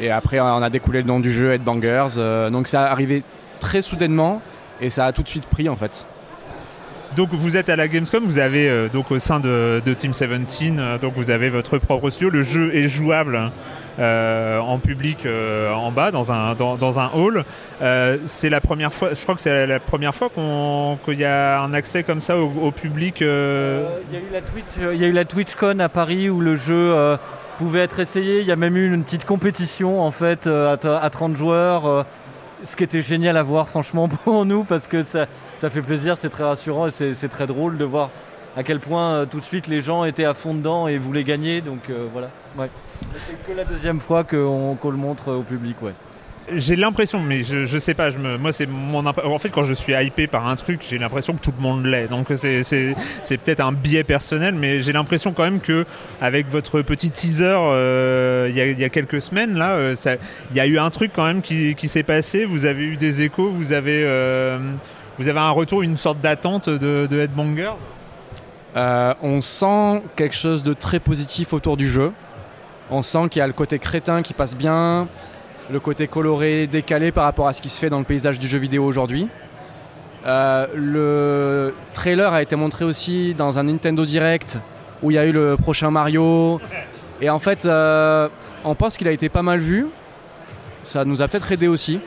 [0.00, 3.22] Et après on a découlé le nom du jeu Headbangers, euh, donc ça arrivé
[3.60, 4.42] très soudainement
[4.80, 6.06] et ça a tout de suite pris en fait.
[7.16, 10.30] Donc vous êtes à la Gamescom, vous avez donc au sein de, Team 17,
[10.78, 12.30] euh, donc vous avez votre propre studio.
[12.30, 13.52] Le jeu est jouable hein,
[13.98, 17.44] euh, en public euh, en bas dans un dans, un hall.
[17.82, 20.30] Euh, c'est la première fois, je crois que c'est la première fois
[21.04, 23.20] qu'il y a un accès comme ça au, public.
[23.20, 26.94] Il y, a eu la y a eu la TwitchCon à Paris où le jeu
[27.58, 28.40] pouvait être essayé.
[28.40, 32.06] Il y a même eu une petite compétition en fait à, à 30 joueurs.
[32.64, 35.26] ce qui était génial à voir franchement pour nous parce que ça,
[35.58, 38.10] ça fait plaisir, c'est très rassurant et c'est très drôle de voir
[38.56, 41.24] à quel point euh, tout de suite les gens étaient à fond dedans et voulaient
[41.24, 41.60] gagner.
[41.60, 42.30] Donc euh, voilà.
[42.56, 42.68] Ouais.
[43.26, 45.76] C'est que la deuxième fois qu'on le montre euh, au public.
[45.82, 45.92] Ouais.
[46.54, 49.62] j'ai l'impression, mais je, je sais pas, je me, moi c'est mon en fait quand
[49.62, 52.08] je suis hypé par un truc, j'ai l'impression que tout le monde l'est.
[52.08, 52.94] Donc c'est,
[53.44, 55.86] peut-être un biais personnel, mais j'ai l'impression quand même que
[56.20, 57.58] avec votre petit teaser
[58.48, 59.94] il y, a, y a quelques semaines là,
[60.50, 62.44] il y a eu un truc quand même qui, qui s'est passé.
[62.44, 64.04] Vous avez eu des échos, vous avez,
[65.18, 67.72] vous avez un retour, une sorte d'attente de, de Headbanger?
[68.76, 72.12] Euh, on sent quelque chose de très positif autour du jeu.
[72.90, 75.08] On sent qu'il y a le côté crétin qui passe bien,
[75.70, 78.46] le côté coloré, décalé par rapport à ce qui se fait dans le paysage du
[78.46, 79.28] jeu vidéo aujourd'hui.
[80.24, 84.58] Euh, le trailer a été montré aussi dans un Nintendo Direct
[85.02, 86.60] où il y a eu le prochain Mario.
[87.20, 88.28] Et en fait, euh,
[88.64, 89.86] on pense qu'il a été pas mal vu.
[90.82, 92.00] Ça nous a peut-être aidé aussi.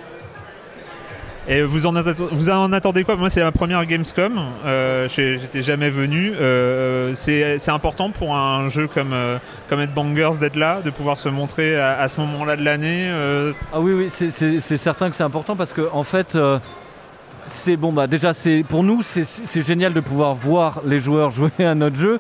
[1.48, 3.16] Et vous en, en attendez quoi?
[3.16, 4.34] Moi, c'est ma première Gamescom.
[4.66, 6.34] Euh, J'étais jamais venu.
[6.42, 9.38] Euh, c'est c'est important pour un jeu comme, euh,
[9.70, 13.06] comme Headbangers d'être là, de pouvoir se montrer à, ce moment-là de l'année.
[13.12, 16.58] euh, Ah oui, oui, c'est- certain que c'est important parce que en fait, euh,
[17.48, 17.94] c'est bon.
[17.94, 21.96] Bah déjà, c'est pour nous, c'est génial de pouvoir voir les joueurs jouer à notre
[21.96, 22.20] jeu.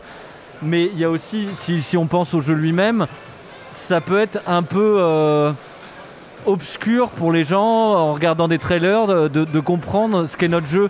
[0.61, 3.07] Mais il y a aussi, si, on pense au jeu lui-même,
[3.73, 5.51] ça peut être un peu euh,
[6.45, 10.89] obscur pour les gens en regardant des trailers de, comprendre ce qu'est notre jeu.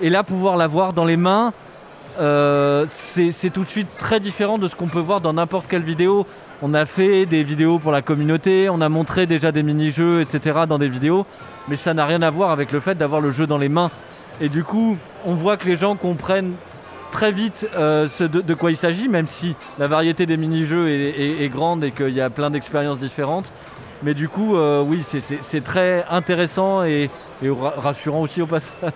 [0.00, 1.52] Et là, pouvoir l'avoir dans les mains,
[2.20, 5.82] euh, c'est tout de suite très différent de ce qu'on peut voir dans n'importe quelle
[5.82, 6.26] vidéo.
[6.62, 10.60] On a fait des vidéos pour la communauté, on a montré déjà des mini-jeux, etc.
[10.68, 11.26] dans des vidéos,
[11.68, 13.90] mais ça n'a rien à voir avec le fait d'avoir le jeu dans les mains.
[14.40, 16.52] Et du coup, on voit que les gens comprennent
[17.10, 21.84] très vite euh, de, quoi il s'agit, même si la variété des mini-jeux est grande
[21.84, 23.52] et qu'il y a plein d'expériences différentes.
[24.02, 25.20] Mais du coup, euh, oui, c'est-
[25.64, 27.08] très intéressant et,
[27.42, 28.92] et ra- rassurant aussi au passage.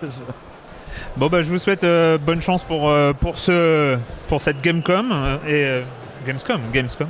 [1.15, 5.39] Bon, bah, je vous souhaite euh, bonne chance pour, euh, pour, ce, pour cette Gamecom.
[5.47, 5.81] et,
[6.25, 7.07] Gamescom, Gamescom.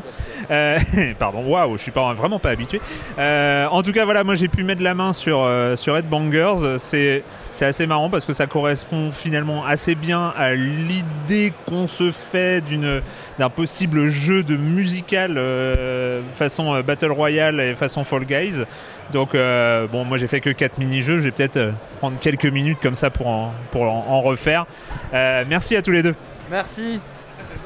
[0.49, 0.79] Euh,
[1.19, 2.79] pardon, waouh, je suis pas, vraiment pas habitué.
[3.19, 6.77] Euh, en tout cas, voilà, moi j'ai pu mettre la main sur, euh, sur Headbangers.
[6.77, 12.12] C'est, c'est assez marrant parce que ça correspond finalement assez bien à l'idée qu'on se
[12.12, 13.01] fait d'une,
[13.39, 18.63] d'un possible jeu de musical euh, façon euh, Battle Royale et façon Fall Guys.
[19.12, 21.19] Donc, euh, bon, moi j'ai fait que 4 mini-jeux.
[21.19, 24.65] Je vais peut-être euh, prendre quelques minutes comme ça pour en, pour en, en refaire.
[25.13, 26.15] Euh, merci à tous les deux.
[26.51, 26.99] Merci.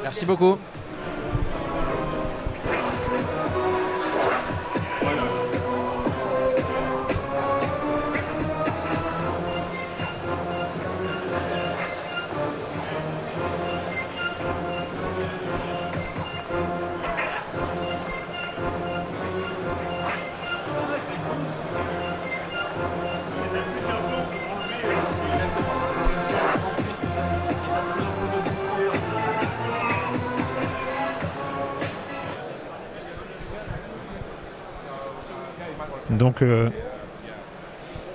[0.03, 0.57] Merci beaucoup.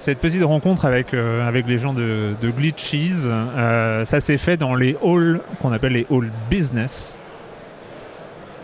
[0.06, 4.56] Cette petite rencontre avec, euh, avec les gens de, de Glitchies, euh, ça s'est fait
[4.56, 7.18] dans les halls qu'on appelle les halls business.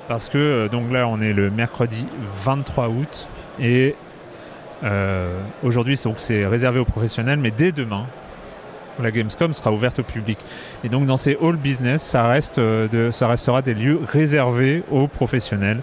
[0.06, 2.06] Parce que, euh, donc là, on est le mercredi
[2.44, 3.26] 23 août
[3.60, 3.96] et
[5.64, 8.06] aujourd'hui, c'est- réservé aux professionnels, mais dès demain,
[9.02, 10.38] la Gamescom sera ouverte au public.
[10.84, 15.80] Et donc, dans ces halls business, ça, ça restera des lieux réservés aux professionnels.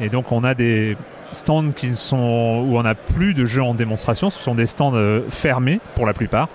[0.00, 0.96] Et donc, on a des
[1.32, 4.30] stands qui sont où on n'a plus de jeux en démonstration.
[4.30, 6.48] Ce sont des stands euh, fermés pour la plupart,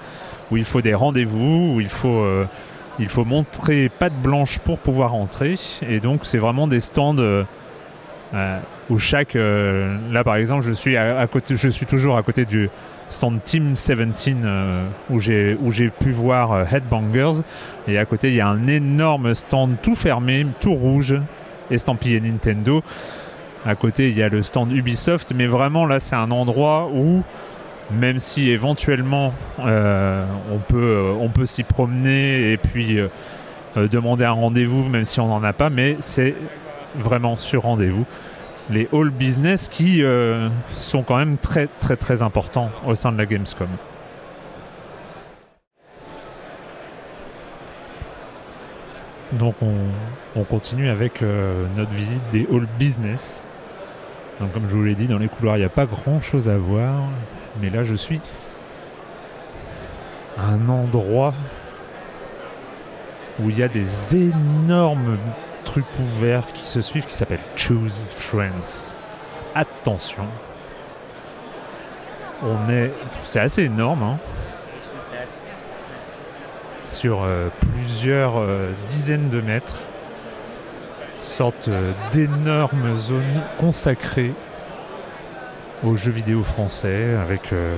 [0.52, 2.46] où il faut des rendez-vous, où il faut, euh,
[3.00, 5.56] il faut montrer patte blanche pour pouvoir entrer.
[5.88, 7.44] Et donc c'est vraiment des stands euh,
[8.90, 12.70] où chaque, là par exemple, je suis à, côté, je suis toujours à côté du
[13.10, 14.00] stand Team 17
[14.46, 17.42] euh, où j'ai où j'ai pu voir Headbangers.
[17.88, 21.16] Et à côté il y a un énorme stand tout fermé, tout rouge,
[21.72, 22.84] estampillé Nintendo.
[23.68, 27.22] À côté, il y a le stand Ubisoft, mais vraiment là, c'est un endroit où,
[27.92, 33.10] même si éventuellement euh, on peut, euh, on peut s'y promener et puis euh,
[33.76, 36.34] demander un rendez-vous, même si on n'en a pas, mais c'est
[36.96, 38.06] vraiment sur rendez-vous.
[38.70, 40.02] Les hall business qui
[40.74, 43.68] sont quand même très très très importants au sein de la Gamescom.
[49.34, 51.22] Donc on, on continue avec
[51.76, 53.44] notre visite des halls business.
[54.40, 56.50] Donc comme je vous l'ai dit, dans les couloirs, il n'y a pas grand chose
[56.50, 57.04] à voir.
[57.62, 58.22] Mais là, je suis
[60.38, 61.34] à un endroit
[63.40, 65.18] où il y a des énormes
[65.64, 68.96] trucs ouverts qui se suivent qui s'appellent Choose Friends.
[69.56, 70.26] Attention.
[72.44, 72.92] On est.
[73.24, 74.20] C'est assez énorme, hein.
[76.88, 79.82] Sur euh, plusieurs euh, dizaines de mètres.
[81.28, 84.34] Sorte euh, d'énormes zones consacrées
[85.84, 87.78] aux jeux vidéo français avec euh,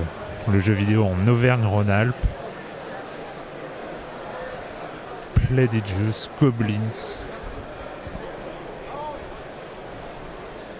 [0.50, 2.14] le jeu vidéo en Auvergne-Rhône-Alpes.
[5.34, 7.18] Pledges, Goblins.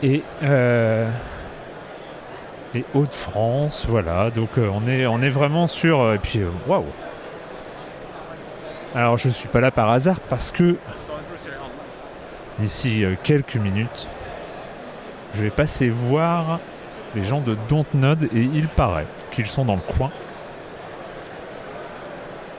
[0.05, 1.11] Et euh,
[2.73, 4.31] les Hauts-de-France, voilà.
[4.31, 6.15] Donc euh, on, est, on est vraiment sur.
[6.15, 6.87] et puis, waouh!
[8.95, 10.77] Alors je suis pas là par hasard parce que
[12.61, 14.07] d'ici euh, quelques minutes,
[15.35, 16.61] je vais passer voir
[17.15, 20.11] les gens de Dontnod et il paraît qu'ils sont dans le coin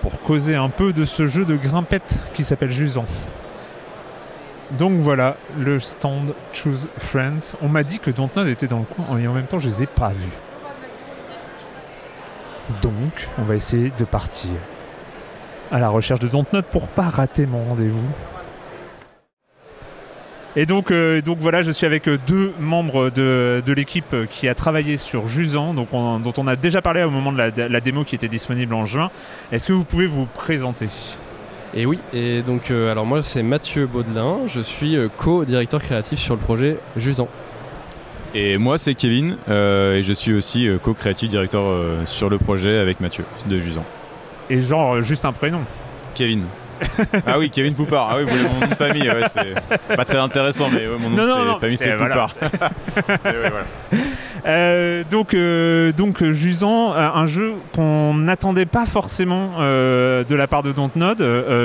[0.02, 3.06] pour causer un peu de ce jeu de grimpette qui s'appelle Jusan.
[4.72, 7.56] Donc voilà, le stand Choose Friends.
[7.62, 9.84] On m'a dit que Dontnod était dans le coin et en même temps je les
[9.84, 10.40] ai pas vus.
[12.82, 14.52] Donc on va essayer de partir
[15.72, 18.08] à la recherche de Dontnod pour pas rater mon rendez-vous.
[20.58, 24.50] Et donc, euh, donc voilà, je suis avec euh, deux membres de, de l'équipe qui
[24.50, 27.52] a travaillé sur Jusan, donc on- dont on a déjà parlé au moment de la,
[27.52, 29.10] de la démo qui était disponible en juin.
[29.54, 30.88] Est-ce que vous pouvez vous présenter?
[31.74, 36.20] Et oui, et donc euh, alors moi c'est Mathieu Baudelin, je suis euh, co-directeur créatif
[36.20, 37.30] sur le projet Jusan.
[38.34, 42.78] Et moi, c'est Kevin, euh, et je suis aussi co-créatif directeur euh, sur le projet
[42.78, 43.84] avec Mathieu de Jusan.
[44.50, 45.62] Et genre juste un prénom?
[46.16, 46.44] Kevin.
[47.28, 48.10] ah oui, Kevin Poupard.
[48.12, 50.98] Ah oui, vous voulez mon nom de famille, ouais, c'est pas très intéressant, mais ouais,
[51.00, 52.32] mon nom de famille c'est- voilà, Poupard.
[53.26, 54.04] Et ouais, voilà.
[54.46, 60.48] Euh, donc, euh, donc euh, Jusan, euh, un jeu qu'on n'attendait pas forcément de la
[60.48, 61.20] part de Dontnod.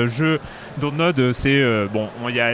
[0.07, 0.39] Jeu
[0.77, 2.53] Dontnod, c'est bon, on y a.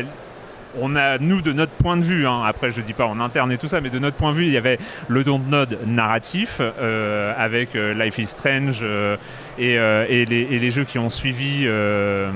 [0.81, 3.51] On a, nous, de notre point de vue, hein, après je dis pas en interne
[3.51, 6.59] et tout ça, mais de notre point de vue, il y avait le Dontnod narratif
[6.61, 9.15] euh, avec euh, Life is Strange euh,
[9.59, 11.63] et, euh, et les, et les jeux qui ont suivi.
[11.65, 12.29] euh,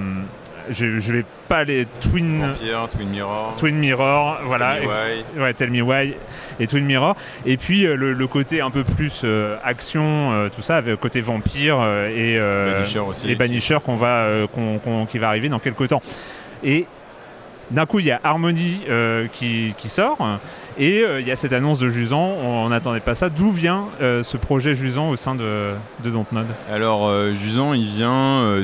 [0.70, 2.42] je, je vais pas les Twin.
[2.42, 3.56] Vampire, Twin Mirror.
[3.56, 4.76] Twin Mirror, voilà.
[4.76, 5.42] Tell Me Why.
[5.42, 6.14] Ouais, Tell Me Why
[6.60, 7.16] et Twin Mirror.
[7.46, 10.90] Et puis euh, le, le côté un peu plus euh, action, euh, tout ça, avec
[10.90, 15.30] le côté vampire et euh, Banisher aussi, les Banishers qu'on va, qu'on- qu'on- qui va
[15.30, 16.02] arriver dans quelques temps.
[16.66, 16.86] Et
[17.72, 18.82] d'un coup, il y a Harmony
[19.32, 20.18] qui, qui sort.
[20.80, 23.30] Et euh, il y a cette annonce de Jusan, on n'attendait pas ça.
[23.30, 25.72] D'où vient euh, ce projet Jusan au sein de,
[26.04, 28.62] de Dontnod Alors, euh, Jusan, il vient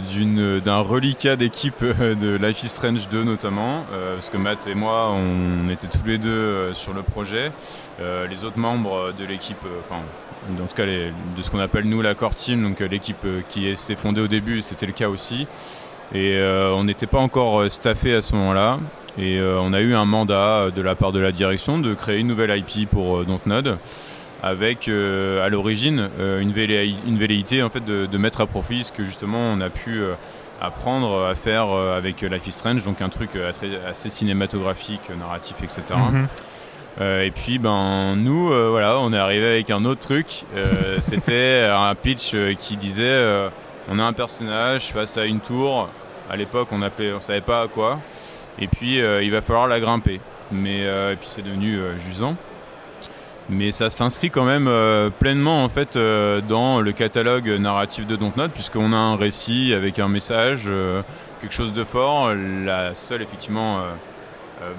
[0.63, 3.83] d'un reliquat d'équipe de Life is Strange 2 notamment,
[4.15, 7.51] parce que Matt et moi, on était tous les deux sur le projet.
[7.99, 10.01] Les autres membres de l'équipe, enfin,
[10.51, 13.75] en tout cas de ce qu'on appelle nous la core team, donc l'équipe qui est-
[13.75, 15.47] s'est fondée au début, c'était le cas aussi.
[16.13, 16.39] Et
[16.73, 18.77] on n'était pas encore staffé à ce moment-là.
[19.17, 21.93] Et euh, on a eu un mandat euh, de la part de la direction de
[21.93, 23.77] créer une nouvelle IP pour euh, Dontnod
[24.41, 28.45] avec euh, à l'origine euh, une, velléi- une velléité en fait de, de mettre à
[28.47, 30.13] profit ce que justement on a pu euh,
[30.61, 33.31] apprendre à faire avec Life is Strange, donc un truc
[33.89, 35.81] assez cinématographique, narratif, etc.
[36.11, 36.27] Mhm.
[37.01, 40.43] Et puis ben nous voilà on est arrivé avec un autre truc
[41.01, 43.47] c'était un pitch qui disait
[43.91, 45.89] on a un personnage face à une tour
[46.29, 47.99] à l'époque on appelait on savait pas à quoi
[48.59, 50.19] et puis euh, il va falloir la grimper
[50.51, 52.35] mais euh, et puis c'est devenu euh, jusant
[53.49, 54.69] mais ça s'inscrit quand même
[55.19, 55.97] pleinement en fait
[56.47, 60.69] dans le catalogue narratif de Dontnod puisqu'on a un récit avec un message
[61.41, 63.79] quelque chose de fort la seule effectivement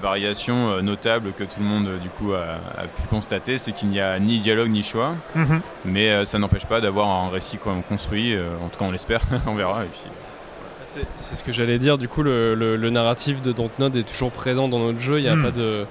[0.01, 3.99] variation notable que tout le monde du coup a, a pu constater, c'est qu'il n'y
[3.99, 5.61] a ni dialogue ni choix, Mhm.
[5.85, 9.21] mais ça n'empêche pas d'avoir un récit quand même construit, en tout cas on l'espère,
[9.47, 9.83] on verra.
[9.83, 10.01] Et puis,
[11.17, 14.31] C'est ce que j'allais dire, du coup le, le- le narratif de Dontnod est toujours
[14.31, 15.43] présent dans notre jeu, il y a Mm.
[15.43, 15.85] pas de...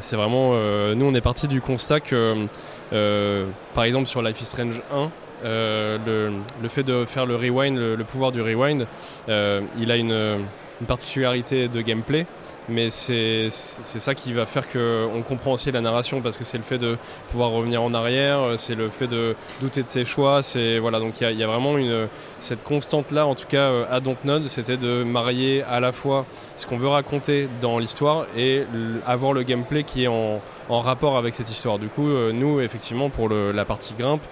[0.00, 0.50] C'est vraiment...
[0.54, 2.46] euh, nous on est parti du constat que,
[2.92, 5.10] euh, par exemple sur Life is Strange 1,
[5.44, 8.86] euh, le, le fait de faire le rewind, le, pouvoir du rewind,
[9.28, 12.26] il a une, une particularité de gameplay,
[12.68, 16.64] mais c'est ça qui va faire qu'on comprend aussi la narration parce que c'est le
[16.64, 16.96] fait de
[17.28, 21.00] pouvoir revenir en arrière, euh, c'est le fait de douter de ses choix, c'est voilà
[21.00, 24.00] donc il y y, a vraiment une cette constante là en tout cas euh, à
[24.00, 26.24] Dontnod, c'était de marier à la fois
[26.56, 28.64] ce qu'on veut raconter dans l'histoire et
[29.06, 31.78] avoir le gameplay qui est en, en rapport avec cette histoire.
[31.78, 34.22] Du coup, euh, nous effectivement pour la partie grimpe,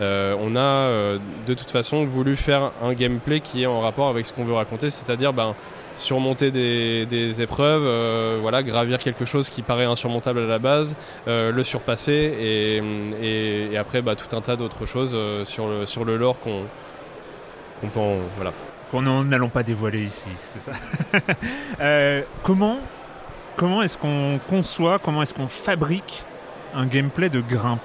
[0.00, 0.90] on a
[1.46, 4.54] de toute façon voulu faire un gameplay qui est en rapport avec ce qu'on veut
[4.54, 5.54] raconter, c'est-à-dire ben,
[5.98, 10.96] surmonter des, des épreuves, euh, voilà, gravir quelque chose qui paraît insurmontable à la base,
[11.28, 12.82] euh, le surpasser et,
[13.22, 16.38] et- et après bah, tout un tas d'autres choses euh, sur, le, sur le lore
[16.40, 16.62] qu'on
[17.80, 18.52] qu'on peut en- voilà.
[18.90, 20.72] Qu'on n'allons pas dévoiler ici, c'est ça.
[21.80, 22.78] Euh, comment
[23.56, 26.22] comment est-ce qu'on conçoit, comment est-ce qu'on fabrique
[26.74, 27.84] un gameplay de grimpe?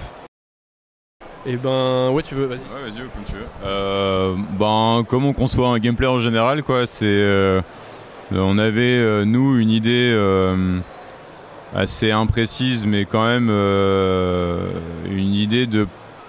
[1.44, 2.58] Et ben ouais tu veux vas-y.
[2.58, 3.46] Ouais, vas-y, comme tu veux.
[3.64, 7.04] Euh, ben, comme on conçoit un gameplay en général, quoi, c'est.
[8.32, 10.10] Euh, on avait, euh, nous, une idée.
[10.14, 10.78] euh,
[11.74, 13.48] assez imprécise, mais quand même
[15.08, 15.86] une idée de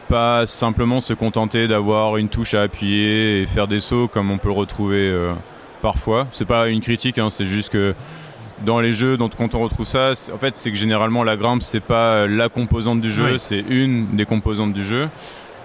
[0.07, 4.37] pas simplement se contenter d'avoir une touche à appuyer et faire des sauts comme on
[4.37, 5.33] peut le retrouver euh,
[5.81, 6.27] parfois.
[6.31, 7.93] C'est pas une critique, hein, c'est juste que
[8.65, 11.61] dans les jeux, donc, quand on retrouve ça, en fait, c'est que généralement la grimpe,
[11.61, 13.37] c'est pas la composante du jeu, Oui.
[13.39, 15.09] c'est une des composantes du jeu.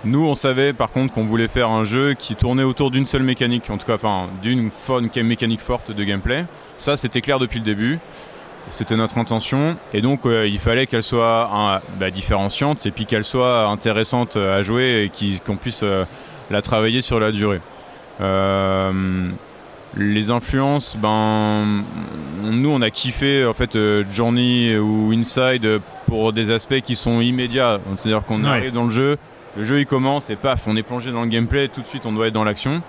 [0.05, 3.25] Nous, on savait par contre qu'on voulait faire un jeu qui tournait autour d'une seule
[3.25, 4.71] mécanique, en tout cas, enfin, d'une
[5.25, 6.45] mécanique forte de gameplay.
[6.77, 7.99] Ça, c'était clair depuis le début.
[8.71, 9.77] C'était notre intention.
[9.95, 14.37] Et donc, euh, il fallait qu'elle soit un- bah, différenciante et puis qu'elle soit intéressante
[14.37, 16.05] à jouer et qu'on puisse euh,
[16.51, 17.61] la travailler sur la durée.
[18.21, 19.29] Euh,
[19.97, 21.83] les influences, ben,
[22.45, 23.77] nous on a kiffé en fait
[24.13, 27.81] Journey ou Inside pour des aspects qui sont immédiats.
[27.97, 28.51] C'est-à-dire qu'on Ouais.
[28.51, 29.19] arrive dans le jeu,
[29.59, 32.07] le jeu il commence et paf, on est plongé dans le gameplay, tout de suite
[32.07, 32.81] on doit être dans l'action.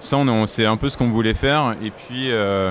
[0.00, 1.74] Ça, on, c'est un peu ce qu'on voulait faire.
[1.82, 2.70] Et puis, euh,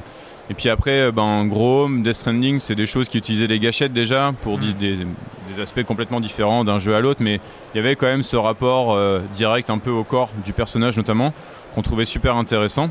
[0.50, 3.92] et puis après, euh, ben, gros, Death Stranding, c'est des choses qui utilisaient les gâchettes
[3.94, 7.40] déjà pour di- des, des aspects complètement différents d'un jeu à l'autre, mais
[7.74, 10.96] il y avait quand même ce rapport euh, direct un peu au corps du personnage
[10.96, 11.34] notamment
[11.74, 12.90] qu'on trouvait super intéressant.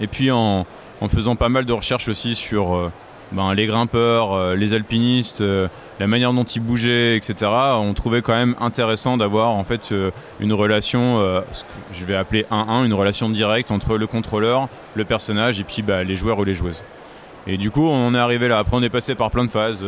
[0.00, 0.64] Et puis en,
[1.00, 2.92] en faisant pas mal de recherches aussi sur euh,
[3.32, 5.68] ben, les grimpeurs, euh, les alpinistes, euh,
[6.00, 7.50] la manière dont ils bougeaient, etc.
[7.74, 10.10] On trouvait quand même intéressant d'avoir en fait euh,
[10.40, 11.20] une relation,
[11.52, 15.64] ce que je vais appeler 1-1, une relation directe entre le contrôleur, le personnage et
[15.64, 16.82] puis bah, les joueurs ou les joueuses.
[17.46, 18.58] Et du coup, on est arrivé là.
[18.58, 19.84] Après, on est passé par plein de phases.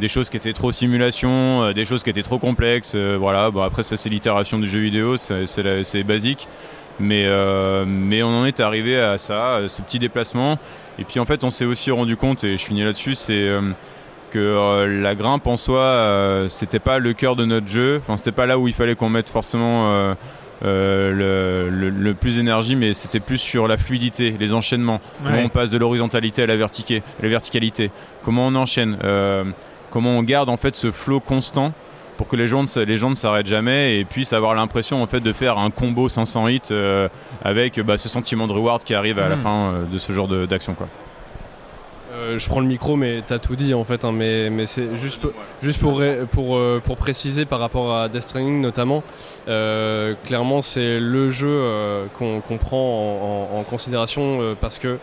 [0.00, 2.94] des choses qui étaient trop simulation, des choses qui étaient trop complexes.
[2.94, 3.50] voilà.
[3.50, 6.48] Bon, après, ça, c'est l'itération du jeu vidéo, c'est basique.
[7.00, 7.26] Mais,
[7.86, 10.58] mais on en est arrivé à ça, ce petit déplacement.
[10.98, 13.60] Et puis, en fait, on s'est aussi rendu compte, et je finis là-dessus, c'est euh,
[14.30, 18.00] que euh, la grimpe en soi, euh, c'était pas le cœur de notre jeu.
[18.02, 19.90] Enfin, c'était pas là où il fallait qu'on mette forcément.
[19.90, 20.14] euh,
[20.64, 25.00] le, le- le plus d'énergie, mais c'était plus sur la fluidité, les enchaînements.
[25.24, 27.90] Comment on passe de l'horizontalité à la, vertica- la verticalité.
[28.22, 28.96] Comment on enchaîne.
[29.02, 29.42] euh,
[29.90, 31.72] comment on garde en fait ce flow constant
[32.16, 35.20] pour que les gens, les gens ne s'arrêtent jamais et puissent avoir l'impression en fait
[35.20, 37.08] de faire un combo 500 hits euh,
[37.44, 39.42] avec bah, ce sentiment de reward qui arrive à la Mm.
[39.42, 40.88] fin euh, de ce genre d'action quoi.
[42.14, 44.04] Euh, je prends le micro, mais t'as tout dit en fait.
[44.04, 45.22] hein, mais mais c'est juste,
[45.62, 49.02] juste pour, ré- pour, euh, pour préciser par rapport à Death Stranding notamment.
[49.48, 54.98] euh, clairement, c'est le jeu euh, qu'on qu'on prend en, en- en considération parce que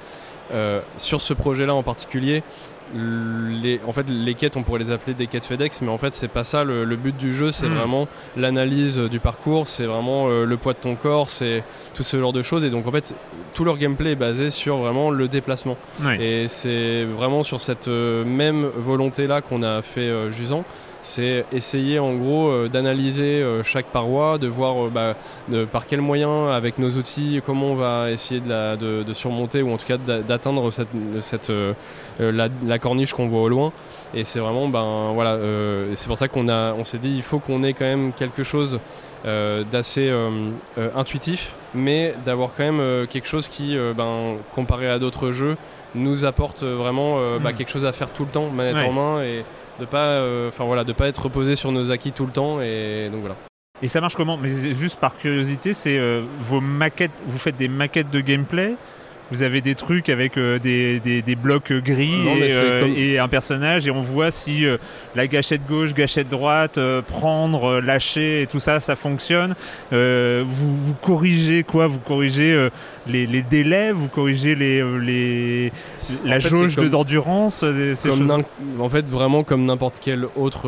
[0.97, 2.41] sur ce projet-là en particulier,
[2.95, 6.13] les, en fait, les quêtes, on pourrait les appeler des quêtes FedEx, mais en fait,
[6.13, 6.63] c'est pas ça.
[6.63, 7.73] Le, le but du jeu, c'est Mm.
[7.75, 11.63] vraiment l'analyse du parcours, c'est vraiment euh, le poids de ton corps, c'est
[11.93, 12.63] tout ce genre de choses.
[12.63, 13.13] Et donc, en fait,
[13.53, 15.77] tout leur gameplay est basé sur vraiment le déplacement.
[16.19, 20.63] Et c'est vraiment sur cette euh, même volonté-là qu'on a fait euh, Jusant.
[21.01, 25.15] C'est essayer en gros euh, d'analyser euh, chaque paroi, de voir euh, bah,
[25.47, 29.13] de- par quels moyens, avec nos outils, comment on va essayer de, la- de- de
[29.13, 30.89] surmonter ou en tout cas d'a- d'atteindre cette,
[31.21, 31.51] cette,
[32.19, 33.71] la, la corniche qu'on voit au loin.
[34.13, 37.21] Et c'est vraiment, ben voilà, euh, c'est pour ça qu'on a, on s'est dit, il
[37.23, 38.79] faut qu'on ait quand même quelque chose
[39.25, 40.11] euh, d'assez
[40.95, 45.55] intuitif, mais d'avoir quand même euh, quelque chose qui, ben, comparé à d'autres jeux,
[45.95, 47.55] nous apporte vraiment bah, Mm.
[47.55, 48.85] quelque chose à faire tout le temps, manette Ouais.
[48.87, 49.43] en main, et
[49.79, 52.61] de pas, euh, enfin voilà, de pas être reposé sur nos acquis tout le temps.
[52.61, 53.35] Et donc voilà.
[53.81, 54.37] Et ça marche comment?
[54.37, 57.11] Mais juste par curiosité, c'est euh, vos maquettes.
[57.25, 58.75] Vous faites des maquettes de gameplay?
[59.31, 62.95] Vous avez des trucs avec euh, des, des- des blocs gris Non, et, euh, comme-
[62.97, 64.77] et un personnage et on voit si euh,
[65.15, 69.53] la gâchette gauche, gâchette droite, prendre, lâcher et tout ça, ça fonctionne.
[69.91, 71.87] Vous, vous corrigez quoi?
[71.87, 72.69] Vous corrigez
[73.07, 75.71] les, les délais, vous corrigez les, les
[76.25, 77.63] la fait, jauge comme- d'endurance,
[78.79, 80.67] en fait, vraiment comme n'importe quel autre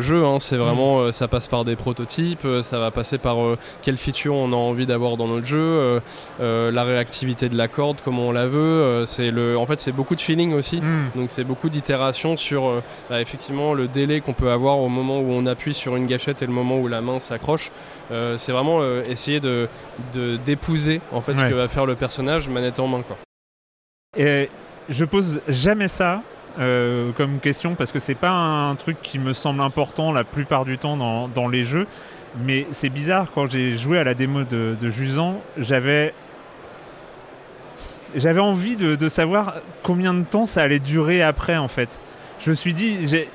[0.00, 3.36] jeu, hein, c'est vraiment, euh, ça passe par des prototypes, ça va passer par
[3.82, 6.00] quelle feature on a envie d'avoir dans notre jeu,
[6.40, 8.58] la réactivité de la corde, comment on la veut.
[8.58, 10.80] euh, c'est le, en fait, c'est beaucoup de feeling aussi.
[10.80, 11.10] Hmm.
[11.14, 15.20] Donc c'est beaucoup d'itérations sur euh, bah, effectivement le délai qu'on peut avoir au moment
[15.20, 17.70] où on appuie sur une gâchette et le moment où la main s'accroche.
[18.10, 19.68] Euh, c'est vraiment essayer de
[20.44, 23.16] d'épouser en fait ce que va faire le personnage manette en main quoi.
[24.16, 24.48] Et
[24.88, 26.22] je pose jamais ça
[26.58, 30.64] euh, comme question parce que c'est pas un truc qui me semble important la plupart
[30.64, 31.86] du temps dans, dans les jeux.
[32.44, 36.14] Mais c'est bizarre, quand j'ai joué à la démo de, de Jusant, j'avais.
[38.16, 41.98] J'avais envie de, de savoir combien de temps ça allait durer après en fait.
[42.40, 43.28] Je me suis dit, j'ai.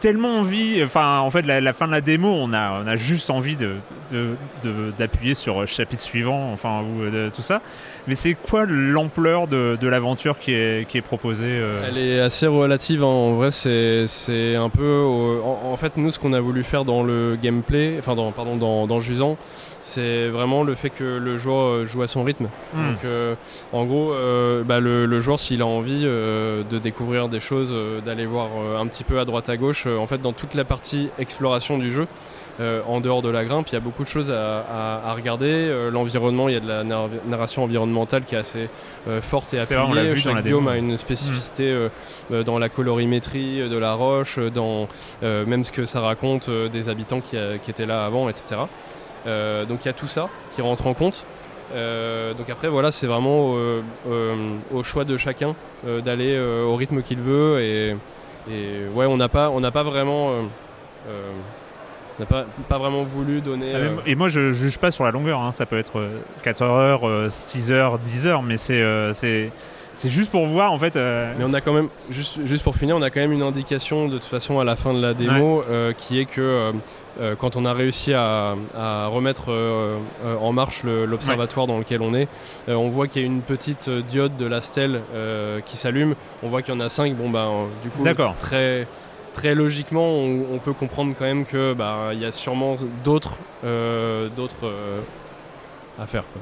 [0.00, 3.30] Tellement envie, enfin en fait la, fin de la démo, on a, on a juste
[3.30, 3.72] envie de,
[4.12, 7.60] de- de- d'appuyer sur euh, chapitre suivant, enfin, ou euh, tout ça.
[8.06, 12.20] Mais c'est quoi l'ampleur de, de l'aventure qui est, qui est proposée euh Elle est
[12.20, 13.06] assez relative, hein.
[13.08, 15.02] en vrai c'est un peu...
[15.44, 18.54] en, en fait nous ce qu'on a voulu faire dans le gameplay, enfin dans, pardon,
[18.54, 19.36] dans, dans Jusant,
[19.82, 22.46] c'est vraiment le fait que le joueur euh, joue à son rythme.
[22.72, 22.92] Hmm.
[22.92, 23.34] Donc euh,
[23.72, 27.70] en gros euh, bah, le, le joueur s'il a envie euh, de découvrir des choses,
[27.72, 30.32] euh, d'aller voir euh, un petit peu à droite à gauche, euh, en fait dans
[30.32, 32.06] toute la partie exploration du jeu,
[32.60, 35.14] euh, en dehors de la grimpe, il y a beaucoup de choses à, à- à
[35.14, 35.46] regarder.
[35.48, 38.68] Euh, L'environnement, il y a de la nar- narration environnementale qui est assez
[39.08, 39.64] euh, forte et vrai,
[40.00, 40.16] appuyée.
[40.16, 41.64] Chaque biome a une spécificité
[42.30, 44.86] euh, dans la colorimétrie de la roche, dans
[45.22, 48.60] euh, même ce que ça raconte euh, des habitants qui, qui étaient là avant, etc.
[49.26, 51.24] Euh, donc il y a tout ça qui rentre en compte.
[51.74, 53.80] Euh, donc après voilà c'est vraiment euh,
[54.74, 55.54] au choix de chacun
[56.04, 57.96] d'aller au rythme qu'il veut et,
[58.50, 60.32] et ouais on n'a pas on n'a pas vraiment
[62.18, 65.10] n'a pas, pas vraiment voulu donner Ah, euh, Et moi, je juge pas sur la
[65.10, 65.40] longueur.
[65.40, 65.50] hein.
[65.50, 69.50] Ça peut être euh, 4 heures, euh, 6 heures, 10 heures, mais c'est
[69.94, 70.96] c'est juste pour voir en fait.
[70.96, 73.42] euh, Mais on a quand même, juste, juste pour finir, on a quand même une
[73.42, 76.72] indication de toute façon à la fin de la démo euh, qui est que
[77.20, 79.52] euh, quand on a réussi à, à remettre
[80.40, 82.26] en marche l'observatoire dans lequel on est,
[82.68, 85.02] on voit qu'il y a une petite diode de la stèle
[85.66, 86.14] qui s'allume.
[86.42, 87.14] On voit qu'il y en a 5.
[87.14, 87.48] Bon, bah,
[87.82, 88.02] du coup,
[88.38, 88.86] très,
[89.34, 93.36] très logiquement, on, on peut comprendre quand même que bah, il y a sûrement d'autres
[93.62, 94.72] d'autres
[96.00, 96.24] à faire.
[96.32, 96.40] quoi.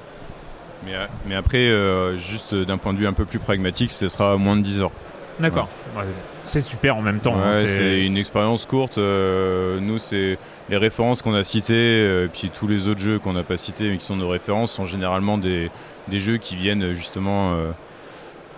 [0.84, 4.08] Mais, euh, mais après, euh, juste d'un point de vue un peu plus pragmatique, ce
[4.08, 4.92] sera moins de 10 heures.
[5.38, 5.68] D'accord.
[5.96, 6.04] Ouais,
[6.44, 7.34] c'est super en même temps.
[7.34, 7.50] hein.
[7.52, 8.98] Ouais, C'est- c'est une expérience courte.
[8.98, 13.32] euh, nous, c'est les références qu'on a citées, euh, puis tous les autres jeux qu'on
[13.32, 15.70] n'a pas cités, mais qui sont nos références, sont généralement des,
[16.08, 17.70] des jeux qui viennent justement, euh,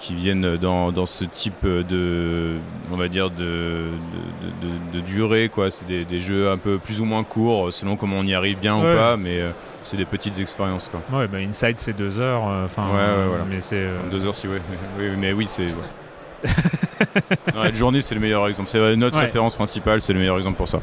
[0.02, 2.56] qui viennent dans, dans ce type de,
[2.92, 3.86] on va dire, de,
[4.60, 5.48] de, de- de durée.
[5.48, 5.70] Quoi.
[5.70, 8.58] C'est des, des jeux un peu plus ou moins courts, selon comment on y arrive
[8.58, 8.92] bien Ouais.
[8.92, 9.50] ou pas, mais euh,
[9.82, 10.90] c'est des petites expériences.
[10.90, 11.00] Quoi.
[11.18, 12.42] Ouais, bah Inside c'est 2 heures.
[12.48, 13.44] euh, Enfin, Ouais, voilà.
[13.48, 13.76] Mais c'est.
[13.76, 14.48] euh, Deux heures si.
[14.48, 14.58] Oui,
[14.98, 15.68] oui, mais oui, c'est.
[17.54, 18.68] Non, la journée, c'est le meilleur exemple.
[18.70, 20.80] C'est notre référence principale, c'est le meilleur exemple pour ça.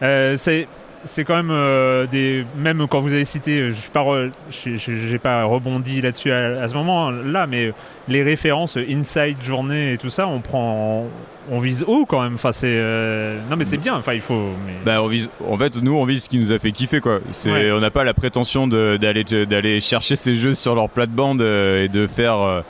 [0.00, 0.66] C'est
[1.04, 4.30] c'est quand même euh, des même quand vous avez cité euh, je suis pas re-
[4.50, 7.72] je- je- j'ai pas rebondi là-dessus à, à ce moment là mais
[8.08, 11.04] les références inside journée et tout ça on prend
[11.50, 14.48] on vise haut quand même enfin c'est euh, non mais c'est bien enfin il faut
[14.66, 17.00] mais- Bah, on vise, en fait, nous, on vise ce qui nous a fait kiffer,
[17.00, 17.20] quoi.
[17.30, 17.70] C'est, Ouais.
[17.72, 22.06] On n'a pas la prétention d'aller, d'aller chercher ces jeux sur leur plate-bande et de
[22.06, 22.62] faire.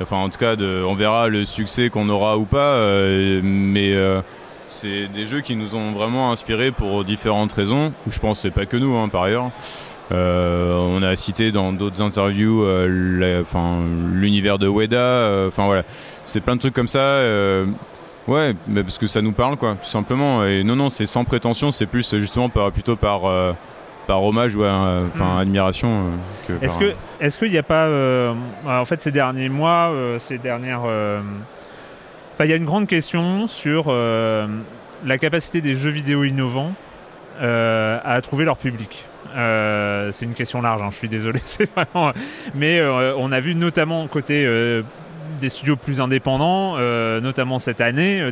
[0.00, 2.78] enfin, en tout cas, de, on verra le succès qu'on aura ou pas,
[3.42, 3.94] mais.
[4.68, 7.92] C'est des jeux qui nous ont vraiment inspirés pour différentes raisons.
[8.08, 9.50] Je pense que c'est pas que nous, hein, par ailleurs.
[10.10, 12.86] Euh, on a cité dans d'autres interviews euh,
[14.14, 14.96] l'univers de Weda.
[14.96, 15.82] euh, Enfin voilà,
[16.24, 16.98] c'est plein de trucs comme ça.
[17.00, 17.66] euh,
[18.26, 20.44] ouais, mais parce que ça nous parle, quoi, tout simplement.
[20.46, 21.70] Et non, non, c'est sans prétention.
[21.70, 23.22] C'est plus justement par, plutôt par,
[24.06, 25.40] par hommage ou euh, enfin Mm.
[25.40, 26.02] admiration.
[26.62, 27.88] Est-ce que est-ce qu'il n'y a pas
[28.66, 30.82] en fait ces derniers mois, ces dernières,
[32.44, 34.46] il y a une grande question sur euh,
[35.04, 36.72] la capacité des jeux vidéo innovants
[37.40, 39.06] euh, à trouver leur public.
[39.36, 42.12] Euh, c'est une question large, hein, je suis désolé, c'est vraiment.
[42.54, 44.46] Mais on a vu notamment côté
[45.40, 46.76] des studios plus indépendants,
[47.20, 48.22] notamment cette année,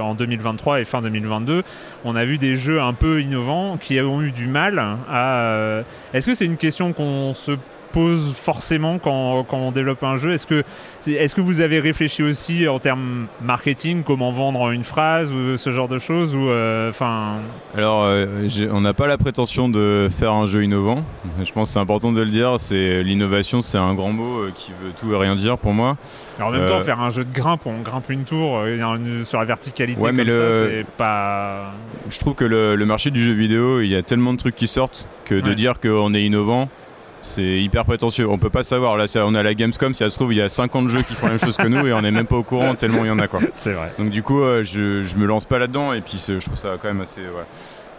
[0.00, 1.62] en 2023 et fin 2022,
[2.04, 4.78] on a vu des jeux un peu innovants qui ont eu du mal
[5.08, 5.82] à.
[6.12, 7.52] Est-ce que c'est une question qu'on se
[7.92, 10.62] pose forcément quand, quand on développe un jeu Est-ce que,
[11.06, 15.70] est-ce que vous avez réfléchi aussi en termes marketing, comment vendre une phrase ou ce
[15.70, 16.90] genre de choses ou euh,
[17.76, 21.04] Alors, euh, on n'a pas la prétention de faire un jeu innovant.
[21.42, 22.54] Je pense que c'est important de le dire.
[22.58, 25.96] C'est l'innovation, c'est un grand mot euh, qui veut tout et rien dire pour moi.
[26.38, 29.38] Alors, en même temps, faire un jeu de grimpe on grimpe une tour une- sur
[29.38, 31.72] la verticalité Ouais, mais comme le- ça, c'est pas.
[32.08, 34.56] Je trouve que le, le marché du jeu vidéo, il y a tellement de trucs
[34.56, 36.68] qui sortent que de dire qu'on est innovant,
[37.20, 38.28] c'est hyper prétentieux.
[38.28, 38.96] On peut pas savoir.
[38.96, 41.14] Là, on a la Gamescom, si ça se trouve, il y a 50 jeux qui
[41.14, 43.08] font la même chose que nous et on n'est même pas au courant tellement il
[43.08, 43.40] y en a quoi.
[43.54, 43.92] C'est vrai.
[43.98, 46.76] Donc du coup, euh, je, je me lance pas là-dedans et puis je trouve ça
[46.80, 47.44] quand même assez ouais,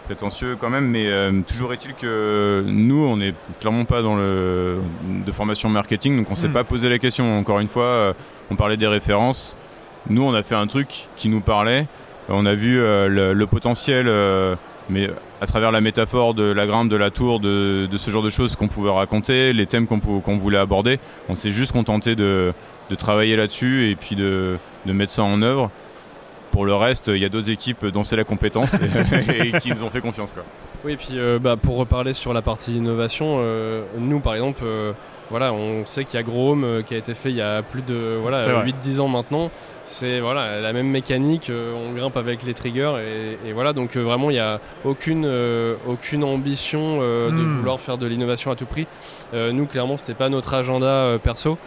[0.06, 0.86] prétentieux quand même.
[0.88, 4.78] Mais euh, toujours est-il que nous, on n'est clairement pas dans le
[5.26, 6.52] de formation marketing, donc on s'est Mm.
[6.52, 7.38] pas posé la question.
[7.38, 8.12] Encore une fois, euh,
[8.50, 9.54] on parlait des références.
[10.08, 11.86] Nous, on a fait un truc qui nous parlait.
[12.30, 14.06] On a vu le, le potentiel,
[14.90, 15.08] mais
[15.40, 18.30] à travers la métaphore de la grimpe, de la tour, de, de ce genre de
[18.30, 20.98] choses qu'on pouvait raconter, les thèmes qu'on voulait aborder.
[21.28, 22.52] On s'est juste contenté de,
[22.90, 25.70] de travailler là-dessus et puis de, de mettre ça en œuvre.
[26.50, 28.74] Pour le reste, il y a d'autres équipes dont c'est la compétence
[29.28, 30.32] et, et qui nous ont fait confiance.
[30.32, 30.42] Quoi.
[30.84, 34.62] Oui, et puis euh, bah, pour reparler sur la partie innovation, euh, nous par exemple,
[34.64, 34.92] euh,
[35.30, 37.62] voilà, on sait qu'il y a Grom euh, qui a été fait il y a
[37.62, 38.72] plus de voilà, C'est vrai.
[38.82, 39.50] 8-10 ans maintenant.
[39.92, 42.92] C'est voilà, la même mécanique, euh, on grimpe avec les triggers
[43.44, 47.58] et, et voilà, donc euh, vraiment il n'y a aucune, euh, aucune ambition de Hmm.
[47.58, 48.86] vouloir faire de l'innovation à tout prix.
[49.32, 51.58] Nous, clairement, c'était pas notre agenda perso.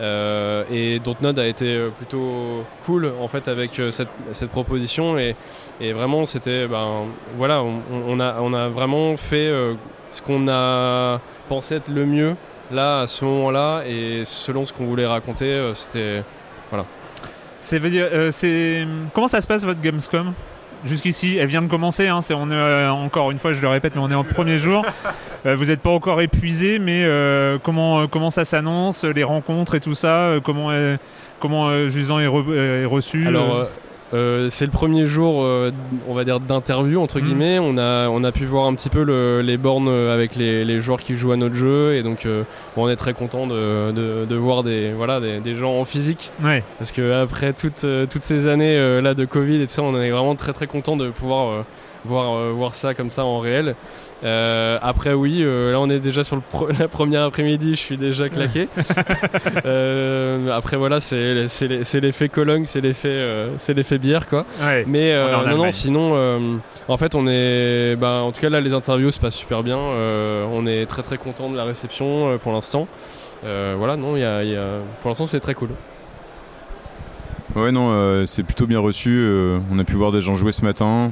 [0.00, 5.36] Euh, et Dontnod a été plutôt cool en fait avec euh, cette, cette proposition et,
[5.82, 7.04] et vraiment c'était ben
[7.36, 9.74] voilà on, on a, on a vraiment fait euh,
[10.10, 11.20] ce qu'on a
[11.50, 12.36] pensé être le mieux
[12.72, 16.22] là à ce moment là et selon ce qu'on voulait raconter c'était
[16.70, 16.86] voilà
[17.64, 18.84] C'est veut dire, euh, c'est
[19.14, 20.32] comment ça se passe votre Gamescom?
[20.84, 22.08] Jusqu'ici, elle vient de commencer.
[22.08, 24.24] Hein, c'est on est euh, encore une fois, je le répète, mais on est en
[24.24, 24.84] premier jour.
[25.44, 29.74] Euh, vous n'êtes pas encore épuisé, mais euh, comment euh, comment ça s'annonce, les rencontres
[29.74, 30.96] et tout ça, euh, comment euh,
[31.40, 33.26] comment euh, Jusant est, re- euh, est reçu?
[33.26, 33.66] Alors,
[34.14, 35.70] euh, c'est le premier jour, euh,
[36.08, 37.24] on va dire, d'interview, entre Mhm.
[37.24, 37.58] guillemets.
[37.58, 40.64] On, a, on a pu voir un petit peu le- les bornes euh, avec les,
[40.64, 41.94] les joueurs qui jouent à notre jeu.
[41.94, 42.42] Et donc, euh,
[42.76, 45.84] bon, on est très content de, de- de voir des, voilà, des, des gens en
[45.84, 46.30] physique.
[46.44, 46.62] Ouais.
[46.78, 49.82] Parce que après toutes, euh, toutes ces années euh, là de Covid et tout ça,
[49.82, 51.62] on est vraiment très très content de pouvoir euh,
[52.04, 53.74] voir, euh, voir ça comme ça en réel.
[54.24, 57.80] Euh, après oui, euh, là on est déjà sur le pro- la première après-midi, je
[57.80, 58.68] suis déjà claqué.
[59.64, 64.26] Euh, après voilà, c'est c'est les- c'est l'effet Cologne, c'est l'effet euh, c'est l'effet bière
[64.28, 64.44] quoi.
[64.60, 66.38] Ouais, Mais euh, non non, sinon euh,
[66.88, 69.76] en fait on est, bah, en tout cas là les interviews se passent super bien.
[69.78, 72.86] Euh, on est très très content de la réception euh, pour l'instant.
[73.44, 75.70] Euh, voilà non, il y a- il y a- pour l'instant c'est très cool.
[77.54, 79.10] Ouais, non, euh, c'est plutôt bien reçu.
[79.10, 81.10] euh, on a pu voir des gens jouer ce matin.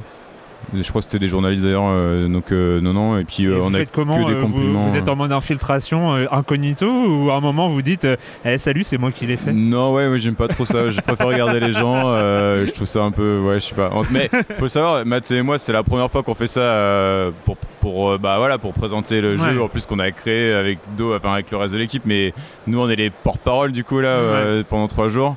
[0.73, 1.83] Je crois que c'était des journalistes d'ailleurs.
[1.87, 3.17] euh, donc, euh, non, non.
[3.17, 4.87] Et puis, et euh, vous on a faites comment que des vous, compliments.
[4.87, 8.07] vous êtes en mode infiltration incognito ou à un moment vous dites
[8.45, 9.51] Eh, salut c'est moi qui l'ai fait?
[9.53, 10.89] Non, ouais, ouais, j'aime pas trop ça.
[10.89, 12.03] Je préfère regarder les gens.
[12.13, 13.91] je trouve ça un peu, ouais, je sais pas.
[14.11, 18.17] Mais faut savoir, Matt et moi, c'est la première fois qu'on fait ça pour, pour,
[18.19, 19.57] bah voilà, pour présenter le jeu.
[19.57, 19.61] Ouais.
[19.61, 22.03] En plus, qu'on a créé avec Do, enfin avec le reste de l'équipe.
[22.05, 22.33] Mais
[22.67, 25.35] nous, on est les porte-parole du coup là euh, pendant trois jours.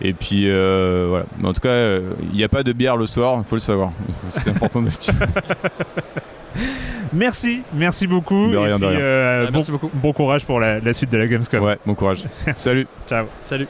[0.00, 1.26] Et puis euh, voilà.
[1.38, 3.34] Mais en tout cas, euh, il n'y a pas de bière le soir.
[3.38, 3.90] Il faut le savoir.
[4.28, 5.14] C'est important de le dire.
[7.12, 8.50] Merci, merci beaucoup.
[8.50, 8.98] De rien, et de puis, rien.
[9.00, 9.90] euh, Ah, bon, merci beaucoup.
[9.94, 11.62] bon courage pour la, la suite de la Gamescom.
[11.64, 12.24] Ouais, bon courage.
[12.56, 12.86] Salut.
[13.08, 13.26] Ciao.
[13.42, 13.66] Salut.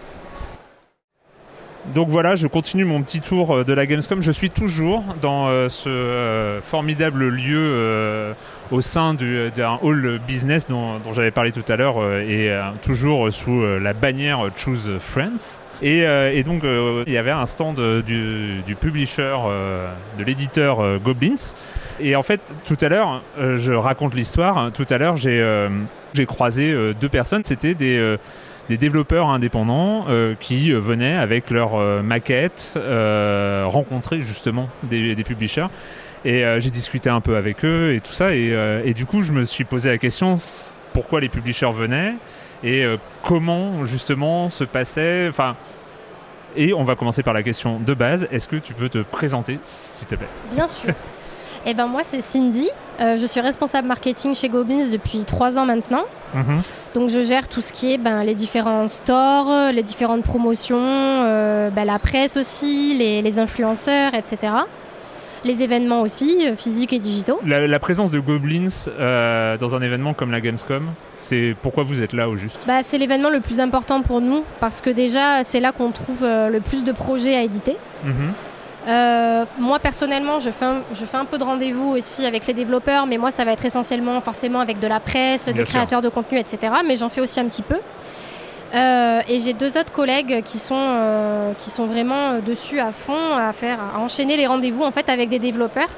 [1.94, 4.20] Donc voilà, je continue mon petit tour euh, de la Gamescom.
[4.20, 8.34] Je suis toujours dans euh, ce euh, formidable lieu
[8.70, 12.50] au sein du- d'un hall business dont, j'avais parlé tout à l'heure et
[12.82, 15.62] toujours sous la bannière Choose Friends.
[15.82, 16.62] Et, donc
[17.06, 19.36] il y avait un stand du, du publisher,
[20.18, 21.52] de l'éditeur Goblins.
[22.00, 24.70] Et en fait, tout à l'heure, je raconte l'histoire.
[24.72, 27.44] Tout à l'heure, j'ai croisé deux personnes.
[27.44, 28.18] C'était des,
[28.68, 35.14] des développeurs indépendants euh, qui euh, venaient avec leurs euh, maquettes euh, rencontrer justement des,
[35.14, 35.66] des publishers.
[36.24, 38.34] Et j'ai discuté un peu avec eux et tout ça.
[38.34, 38.52] Et,
[38.84, 40.34] et du coup, je me suis posé la question
[40.92, 42.14] pourquoi les publishers venaient
[42.64, 42.84] et
[43.22, 45.26] comment justement se passait.
[45.28, 45.54] Enfin.
[46.56, 48.26] Et on va commencer par la question de base.
[48.32, 50.26] Est-ce que tu peux te présenter, s'il te plaît?
[50.50, 50.92] Bien sûr.
[51.70, 52.68] Eh ben moi c'est Cindy,
[53.00, 56.02] Euh, je suis responsable marketing chez Goblins depuis trois ans maintenant.
[56.34, 56.58] Mhm.
[56.94, 61.70] Donc je gère tout ce qui est ben, les différents stores, les différentes promotions, euh,
[61.70, 64.52] ben, la presse aussi, les, les influenceurs, etc.
[65.44, 67.38] Les événements aussi, euh, physiques et digitaux.
[67.46, 72.02] La, la présence de Goblins euh, dans un événement comme la Gamescom, c'est pourquoi vous
[72.02, 72.62] êtes là au juste?
[72.66, 76.24] Bah, c'est l'événement le plus important pour nous parce que déjà c'est là qu'on trouve
[76.24, 77.76] euh, le plus de projets à éditer.
[78.04, 78.32] Mhm.
[78.88, 82.54] Euh, moi personnellement, je fais, un, je fais un peu de rendez-vous aussi avec les
[82.54, 85.74] développeurs, mais moi ça va être essentiellement forcément avec de la presse, Bien des sûr.
[85.74, 86.72] créateurs de contenu, etc.
[86.86, 87.76] Mais j'en fais aussi un petit peu.
[88.74, 93.34] Euh, et j'ai deux autres collègues qui sont, euh, qui sont vraiment dessus à fond,
[93.36, 95.88] à faire, à enchaîner les rendez-vous en fait avec des développeurs.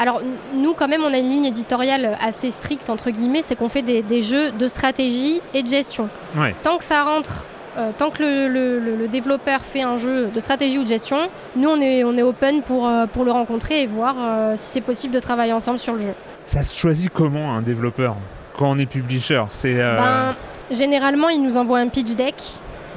[0.00, 0.22] Alors
[0.54, 3.82] nous quand même on a une ligne éditoriale assez stricte entre guillemets, c'est qu'on fait
[3.82, 6.08] des, des jeux de stratégie et de gestion.
[6.36, 6.54] Ouais.
[6.62, 7.44] Tant que ça rentre,
[7.78, 10.88] euh, tant que le, le- le- le développeur fait un jeu de stratégie ou de
[10.88, 11.18] gestion,
[11.56, 14.72] nous on est, on est open pour, euh, pour le rencontrer et voir euh, si
[14.72, 16.12] c'est possible de travailler ensemble sur le jeu.
[16.44, 18.16] Ça se choisit comment un développeur
[18.56, 19.42] quand on est publisher?
[19.50, 20.34] C'est Ben,
[20.70, 22.34] généralement ils nous envoient un pitch deck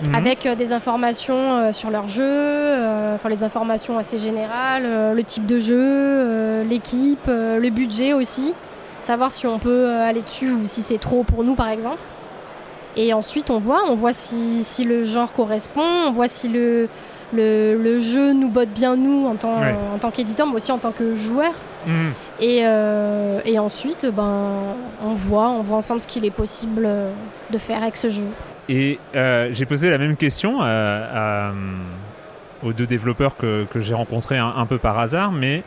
[0.04, 0.16] mhm.
[0.16, 2.24] avec des informations sur leur jeu,
[3.16, 8.54] enfin les informations assez générales, le type de jeu, l'équipe, le budget aussi,
[9.00, 12.00] savoir si on peut aller dessus ou si c'est trop pour nous par exemple.
[12.98, 16.90] Et ensuite on voit, on voit si, si le genre correspond, on voit si le,
[17.34, 19.76] le, le jeu nous botte bien nous en tant, Ouais.
[19.94, 21.54] en tant qu'éditeur, mais aussi en tant que joueur.
[21.88, 22.12] Mhm.
[22.42, 24.54] Et, euh, et ensuite, ben,
[25.04, 27.12] on voit, on voit ensemble ce qu'il est possible euh,
[27.52, 28.26] de faire avec ce jeu.
[28.70, 31.52] Et euh, j'ai posé la même question à- à,
[32.64, 35.64] aux deux développeurs que, que j'ai rencontrés un, un peu par hasard, mais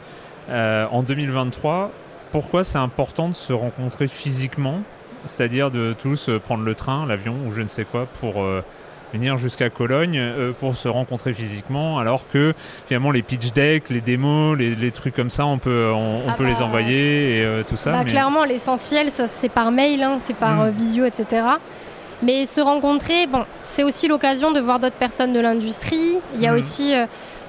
[0.50, 1.90] euh, en 2023,
[2.32, 4.80] pourquoi c'est important de se rencontrer physiquement
[5.26, 8.62] c'est-à-dire de tous euh, prendre le train, l'avion ou je ne sais quoi pour euh,
[9.12, 12.52] venir jusqu'à Cologne euh, pour se rencontrer physiquement, alors que
[12.86, 16.28] finalement les pitch decks, les démos, les, les trucs comme ça, on peut, on, on
[16.30, 17.92] Ah peut les bah, envoyer et euh, tout ça.
[17.92, 20.60] Bah, mais- Clairement, l'essentiel, c'est par mail, hein, c'est par Mm.
[20.60, 21.42] euh, visio, etc.
[22.22, 26.20] Mais se rencontrer, bon, c'est aussi l'occasion de voir d'autres personnes de l'industrie.
[26.34, 26.56] Il y a Mm.
[26.56, 26.94] aussi,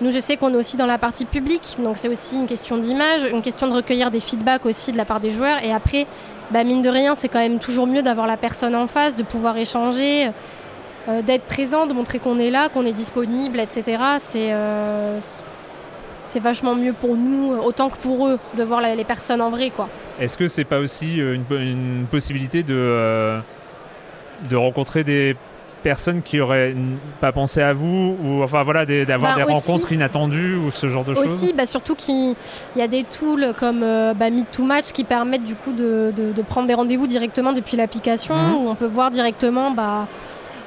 [0.01, 2.78] nous je sais qu'on est aussi dans la partie publique, donc c'est aussi une question
[2.78, 5.63] d'image, une question de recueillir des feedbacks aussi de la part des joueurs.
[5.63, 6.05] Et après,
[6.52, 9.24] bah, mine de rien, c'est quand même toujours mieux d'avoir la personne en face, de
[9.24, 10.30] pouvoir échanger,
[11.08, 13.98] euh, d'être présent, de montrer qu'on est là, qu'on est disponible, etc.
[14.20, 15.20] C'est euh,
[16.24, 19.70] c'est vachement mieux pour nous, autant que pour eux, de voir les personnes en vrai,
[19.70, 19.88] quoi.
[20.20, 23.41] Est-ce que c'est pas aussi euh, une, possibilité de
[24.54, 25.36] rencontrer des
[25.86, 26.76] personnes qui auraient
[27.22, 29.72] pas pensé à vous ou enfin voilà des- d'avoir Bah, des aussi.
[29.72, 32.36] rencontres inattendues ou ce genre de choses Aussi, bah, surtout qu'il
[32.76, 35.74] il y a des tools comme euh, bah, Meet to Match qui permettent du coup
[35.74, 38.54] de, de- de prendre des rendez-vous directement depuis l'application Mhm.
[38.56, 39.70] où on peut voir directement.
[39.70, 40.08] Bah,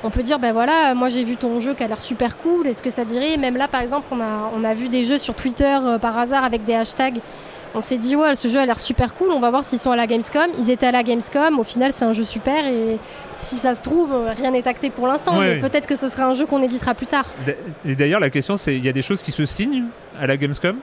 [0.05, 2.69] on peut dire, ben voilà, moi j'ai vu ton jeu qui a l'air super cool,
[2.69, 3.37] est-ce que ça dirait?
[3.39, 6.16] Même là, par exemple, on a, on a vu des jeux sur Twitter euh, par
[6.16, 7.19] hasard avec des hashtags.
[7.75, 9.91] On s'est dit, ouais, ce jeu a l'air super cool, on va voir s'ils sont
[9.91, 10.47] à la Gamescom.
[10.59, 12.99] Ils étaient à la Gamescom, au final, c'est un jeu super et
[13.37, 14.11] si ça se trouve,
[14.41, 15.55] rien n'est acté pour l'instant, Ouais.
[15.55, 17.27] mais peut-être que ce sera un jeu qu'on éditera plus tard.
[17.85, 19.85] Et d'ailleurs la question c'est il y a des choses qui se signent
[20.21, 20.77] à la Gamescom?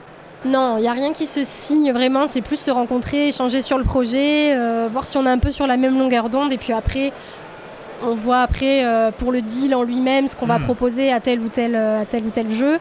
[0.46, 3.80] Non, il n'y a rien qui se signe vraiment, c'est plus se rencontrer, échanger sur
[3.80, 6.58] le projet, euh, voir si on est un peu sur la même longueur d'onde, et
[6.58, 7.12] puis après,
[8.04, 10.64] on voit après euh, pour le deal en lui-même ce qu'on va Hmm.
[10.66, 12.78] proposer à tel ou tel, euh, à tel ou tel jeu.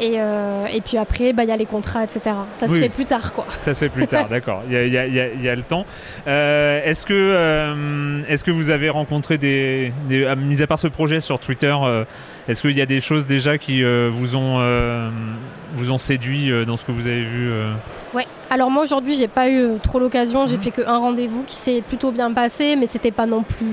[0.00, 2.34] Et, euh, et puis après, bah, il y a les contrats, etc.
[2.52, 3.46] Ça se fait plus tard, quoi.
[3.60, 4.62] Ça se fait plus tard, d'accord.
[4.66, 5.86] Il y a, y y y le temps.
[6.26, 10.78] Euh, est-ce que, euh, est-ce que vous avez rencontré des, des ah, mis à part
[10.78, 11.74] ce projet sur Twitter,
[12.48, 14.60] est-ce qu'il y a des choses déjà qui vous ont,
[15.74, 17.50] vous ont séduit dans ce que vous avez vu
[18.14, 18.26] Ouais.
[18.50, 20.46] Alors moi aujourd'hui, j'ai pas eu trop l'occasion.
[20.46, 23.66] J'ai fait que un rendez-vous qui s'est plutôt bien passé, mais c'était pas non plus.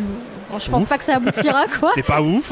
[0.52, 0.90] Bon, je pense Ouf.
[0.90, 1.90] pas que ça aboutira, quoi.
[1.96, 2.52] C'était pas ouf.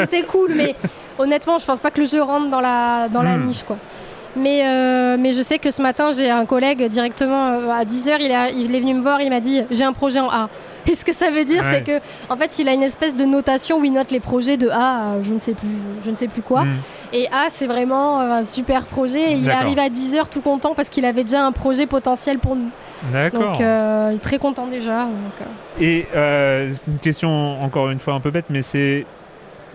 [0.00, 0.74] C'était cool, mais
[1.18, 3.44] honnêtement, je pense pas que le jeu rentre dans la, dans la Hmm.
[3.46, 3.76] niche, quoi.
[4.36, 8.16] Mais, euh, mais je sais que ce matin, j'ai un collègue directement euh, à 10h,
[8.20, 10.48] il, est- il est venu me voir, il m'a dit J'ai un projet en A.
[10.90, 11.74] Et ce que ça veut dire, Ouais.
[11.74, 14.56] c'est que en fait, il a une espèce de notation où il note les projets
[14.56, 14.74] de A
[15.12, 15.68] à je ne sais plus,
[16.04, 16.64] je ne sais plus quoi.
[16.64, 16.72] Hmm.
[17.12, 19.32] Et A, c'est vraiment euh, un super projet.
[19.32, 22.56] Et il arrive à 10h tout content parce qu'il avait déjà un projet potentiel pour
[22.56, 22.70] nous.
[23.12, 23.52] D'accord.
[23.52, 25.04] Donc, euh, il est très content déjà.
[25.04, 25.12] donc,
[25.42, 25.44] euh.
[25.84, 29.04] Et euh, une question encore une fois un peu bête, mais c'est,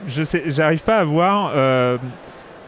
[0.08, 1.54] je sais, j'arrive pas à voir.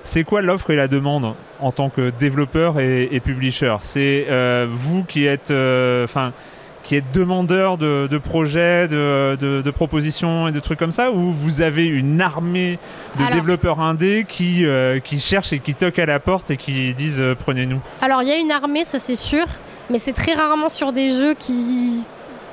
[0.09, 4.65] C'est quoi l'offre et la demande en tant que développeur et, et publisher C'est euh,
[4.67, 6.07] vous qui êtes, euh,
[6.83, 11.11] qui êtes demandeur de, de projets, de, de- de propositions et de trucs comme ça,
[11.11, 12.79] ou vous avez une armée
[13.17, 16.57] de Alors- développeurs indés qui, euh, qui cherchent et qui toquent à la porte et
[16.57, 17.79] qui disent prenez-nous.
[18.01, 19.45] Alors, il y a une armée, ça c'est sûr,
[19.91, 22.03] mais c'est très rarement sur des jeux qui,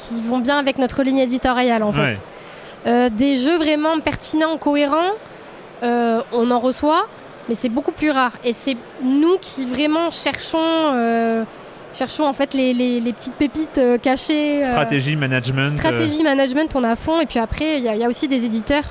[0.00, 2.20] qui vont bien avec notre ligne éditoriale en fait.
[2.84, 3.10] Ouais.
[3.10, 5.12] Des jeux vraiment pertinents, cohérents,
[5.82, 7.06] on en reçoit,
[7.48, 8.32] mais c'est beaucoup plus rare.
[8.44, 11.44] Et c'est nous qui vraiment cherchons, euh,
[11.94, 14.64] cherchons en fait les, les- les petites pépites euh, cachées.
[14.64, 15.68] euh, Stratégie, management.
[15.70, 17.20] Stratégie, management, on est à fond.
[17.20, 18.84] Et puis après, il y, a- y a aussi des éditeurs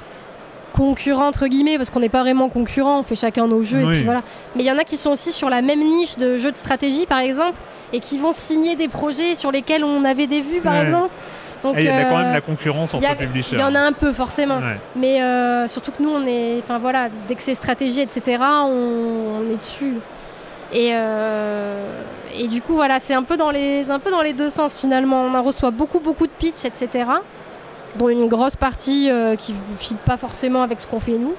[0.74, 3.80] concurrents, entre guillemets, parce qu'on n'est pas vraiment concurrents, on fait chacun nos jeux.
[3.82, 4.24] Et puis voilà.
[4.56, 6.58] Mais il y en a qui sont aussi sur la même niche de jeux de
[6.58, 7.54] stratégie, par exemple,
[7.94, 10.82] et qui vont signer des projets sur lesquels on avait des vues, par Ouais.
[10.82, 11.12] exemple.
[11.66, 13.56] Donc, Ah, il y a quand euh, même la concurrence y, a- entre publishers.
[13.56, 14.58] il y en a un peu, forcément.
[14.60, 14.80] Ouais.
[14.96, 16.60] Mais euh, surtout que nous, on est.
[16.64, 19.96] Enfin voilà, dès que c'est stratégie, etc., on, on est dessus.
[20.74, 22.02] Et, euh,
[22.38, 24.80] et du coup, voilà, c'est un peu, dans les, un peu dans les deux sens
[24.80, 25.22] finalement.
[25.24, 27.06] On en reçoit beaucoup, beaucoup de pitch, etc.
[27.98, 31.34] Dont une grosse partie euh, qui ne fit pas forcément avec ce qu'on fait nous.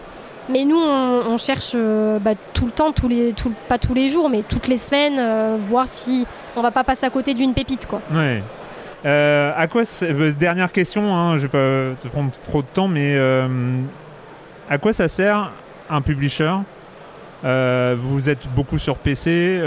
[0.49, 3.95] Mais nous, on, on cherche euh, bah, tout le temps, tous les, tout- pas tous
[3.95, 5.21] les jours, mais toutes les semaines,
[5.59, 6.25] voir si
[6.57, 7.87] on va pas passer à côté d'une pépite.
[7.87, 8.01] quoi.
[8.13, 8.43] Ouais.
[9.07, 12.89] Euh, à quoi euh, dernière question, hein, je vais pas te prendre trop de temps,
[12.89, 13.47] mais euh,
[14.69, 15.53] à quoi ça sert
[15.89, 16.51] un publisher?
[17.45, 19.61] Euh, Vous êtes beaucoup sur PC,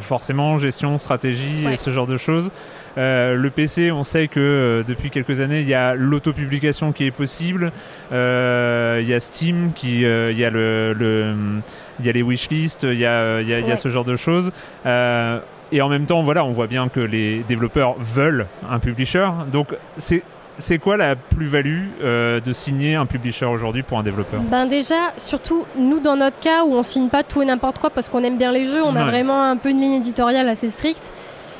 [0.00, 2.52] forcément gestion, stratégie et ce genre de choses.
[2.96, 7.72] Le PC, on sait que depuis quelques années, il y a l'autopublication qui est possible.
[8.12, 8.14] Il
[9.08, 11.34] y a Steam, qui, il y a le, le-
[11.98, 13.76] il y a les wishlists, il y a, il y a- il y a Ouais.
[13.76, 14.52] ce genre de choses.
[15.72, 19.28] Et en même temps, voilà, on voit bien que les développeurs veulent un publisher.
[19.52, 20.22] Donc, c'est
[20.58, 24.40] c'est quoi la plus-value euh, de signer un publisher aujourd'hui pour un développeur?
[24.40, 27.90] Ben déjà, surtout nous dans notre cas où on signe pas tout et n'importe quoi
[27.90, 30.68] parce qu'on aime bien les jeux, on a vraiment un peu une ligne éditoriale assez
[30.70, 31.12] stricte.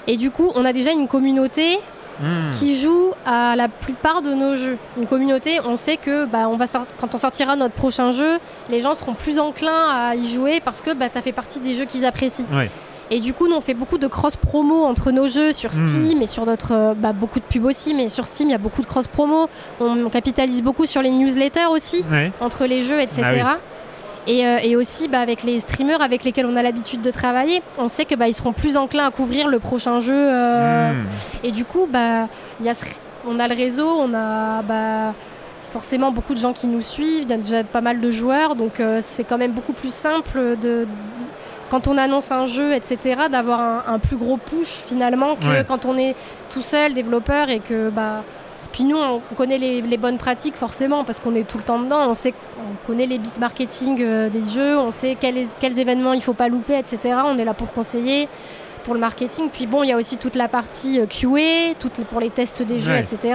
[0.07, 1.79] Et du coup, on a déjà une communauté
[2.19, 2.51] Hmm.
[2.51, 4.79] qui joue à la plupart de nos jeux.
[4.97, 8.39] Une communauté, on sait que bah, on va sort- quand on sortira notre prochain jeu,
[8.71, 11.75] les gens seront plus enclins à y jouer parce que bah, ça fait partie des
[11.75, 12.47] jeux qu'ils apprécient.
[12.55, 12.71] Ouais.
[13.11, 15.85] Et du coup, nous, on fait beaucoup de cross-promo entre nos jeux sur Hmm.
[15.85, 16.73] Steam et sur notre.
[16.73, 19.49] euh, bah, beaucoup de pubs aussi, mais sur Steam, il y a beaucoup de cross-promo.
[19.81, 22.05] On, on capitalise beaucoup sur les newsletters aussi,
[22.41, 23.23] entre les jeux, etc.
[23.25, 24.33] Ah oui.
[24.35, 27.63] Et, euh, et aussi bah, avec les streamers avec lesquels on a l'habitude de travailler,
[27.79, 30.13] on sait que bah, ils seront plus enclins à couvrir le prochain jeu.
[30.13, 31.05] euh, Hmm.
[31.45, 32.27] Et du coup, bah,
[32.61, 32.87] y a ce-
[33.25, 35.15] on a le réseau, on a bah,
[35.73, 38.57] forcément beaucoup de gens qui nous suivent, il y a déjà pas mal de joueurs,
[38.57, 40.87] donc euh, c'est quand même beaucoup plus simple de
[41.71, 45.65] quand on annonce un jeu, etc., d'avoir un, un plus gros push finalement que Ouais.
[45.67, 46.15] quand on est
[46.51, 48.23] tout seul développeur et que bah
[48.73, 51.79] puis nous on connaît les, les bonnes pratiques forcément parce qu'on est tout le temps
[51.79, 55.79] dedans, on sait on connaît les bits marketing euh, des jeux, on sait quels, quels
[55.79, 56.99] événements il faut pas louper, etc.
[57.25, 58.29] On est là pour conseiller
[58.85, 59.49] pour le marketing.
[59.53, 61.75] Puis bon, il y a aussi toute la partie euh, QA,
[62.11, 63.01] pour les tests des jeux, Ouais.
[63.01, 63.35] etc.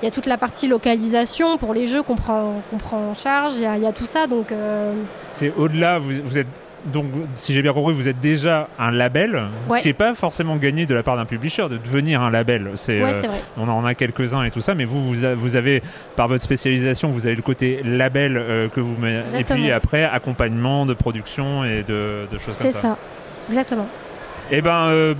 [0.00, 3.14] Il y a toute la partie localisation pour les jeux qu'on prend, qu'on prend en
[3.14, 3.54] charge.
[3.56, 4.94] Il y, a- il y a tout ça, donc euh,
[5.32, 6.46] C'est au-delà, vous, vous êtes
[6.86, 9.78] donc, si j'ai bien compris, vous êtes déjà un label, Ouais.
[9.78, 12.70] ce qui n'est pas forcément gagné de la part d'un publisher de devenir un label.
[12.76, 13.40] C'est, Ouais, c'est vrai.
[13.56, 15.82] on en a quelques-uns et tout ça, mais vous, vous, a- vous avez,
[16.16, 18.42] par votre spécialisation, vous avez le côté label
[18.74, 22.72] que vous mettez, et puis après accompagnement de production et de, de choses c'est comme
[22.72, 22.80] ça.
[22.80, 22.98] ça.
[23.48, 23.86] Exactement.
[24.50, 25.14] Eh ben, euh,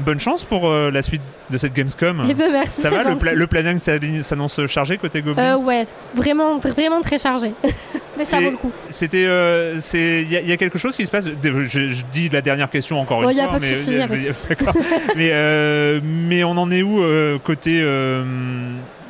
[0.00, 2.22] bonne chance pour euh, la suite de cette Gamescom.
[2.28, 3.18] Eh ben, merci, Ça va, le, gentil.
[3.20, 3.78] pla- le planning
[4.22, 5.84] s'annonce chargé côté Goblins Euh, ouais,
[6.14, 7.52] vraiment, vraiment très chargé.
[8.18, 8.72] Mais ça vaut le coup.
[8.90, 11.26] C'était, euh, c'est, il y, a- il y a quelque chose qui se passe.
[11.42, 14.00] Je, je dis la dernière question encore Oh, une y a fois, pas mais, y
[14.02, 14.48] a pas de souci.
[14.48, 14.74] d'accord.
[15.16, 18.24] mais, euh, mais on en est où euh, côté euh,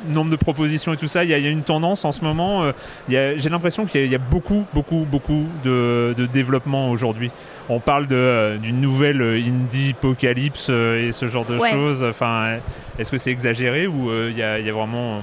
[0.09, 1.23] nombre de propositions et tout ça?
[1.25, 2.63] Il y, a- y a une tendance en ce moment.
[2.63, 2.71] euh,
[3.09, 7.31] a- j'ai l'impression qu'il y a, y a beaucoup, beaucoup, beaucoup de, de développement aujourd'hui.
[7.71, 11.69] On parle de, euh, d'une nouvelle euh, indie apocalypse euh, et ce genre de Ouais.
[11.71, 12.03] choses.
[12.03, 12.57] Enfin,
[12.97, 15.21] est-ce que c'est exagéré ou il y, a, il y a vraiment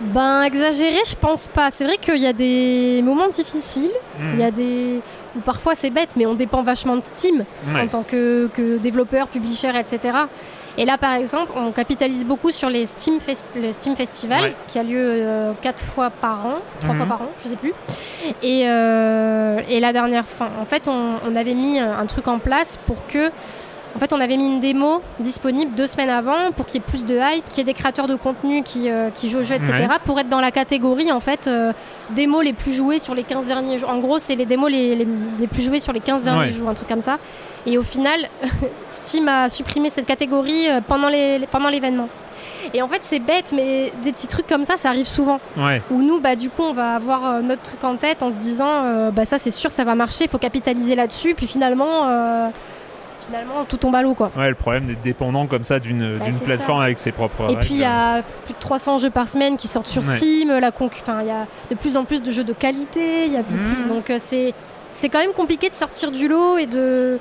[0.00, 1.70] Ben, exagéré, je pense pas.
[1.70, 3.92] C'est vrai qu'il y a des moments difficiles.
[4.18, 4.30] Mhm.
[4.34, 5.00] Il y a des.
[5.36, 7.80] où parfois c'est bête, mais on dépend vachement de Steam Ouais.
[7.82, 10.18] en tant que, que développeur, publisher, etc.
[10.76, 14.56] Et là, par exemple, on capitalise beaucoup sur les Steam Fest- le Steam Festival, Ouais.
[14.68, 16.98] qui a lieu euh, quatre fois par an, trois Mhm.
[16.98, 17.72] fois par an, je sais plus.
[18.42, 22.26] Et, euh, et la dernière fois, en fait, on, on avait mis un un truc
[22.28, 23.30] en place pour que.
[23.96, 26.84] En fait, on avait mis une démo disponible deux semaines avant pour qu'il y ait
[26.84, 29.42] plus de hype, qu'il y ait des créateurs de contenu qui, euh, qui jouent au
[29.42, 29.72] jeu, etc.
[29.72, 29.86] Ouais.
[30.04, 31.72] Pour être dans la catégorie, en fait, euh,
[32.10, 33.90] démos les plus jouées sur les 15 derniers jours.
[33.90, 35.06] En gros, c'est les démos les, les-
[35.38, 36.50] les plus jouées sur les 15 derniers Ouais.
[36.50, 37.18] jours, un truc comme ça.
[37.66, 38.20] Et au final,
[38.90, 42.08] Steam a supprimé cette catégorie euh, pendant les- les- pendant l'événement.
[42.72, 45.38] Et en fait, c'est bête, mais des petits trucs comme ça, ça arrive souvent.
[45.56, 45.82] Ouais.
[45.90, 48.36] Où nous, bah, du coup, on va avoir euh, notre truc en tête en se
[48.36, 51.34] disant, euh, bah, ça c'est sûr, ça va marcher, il faut capitaliser là-dessus.
[51.34, 52.48] Puis finalement, euh,
[53.20, 54.30] finalement, tout tombe à l'eau, quoi.
[54.36, 56.84] Ouais, le problème d'être dépendant comme ça d'une, Bah, plateforme ça.
[56.84, 57.60] avec ses propres Et règles.
[57.60, 60.14] puis il y a plus de 300 jeux par semaine qui sortent sur Ouais.
[60.14, 60.70] Steam, la
[61.20, 63.54] il y a de plus en plus de jeux de qualité, il y a de
[63.54, 63.60] Mmh.
[63.74, 64.52] plus- donc c'est
[64.94, 67.18] c'est quand même compliqué de sortir du lot et de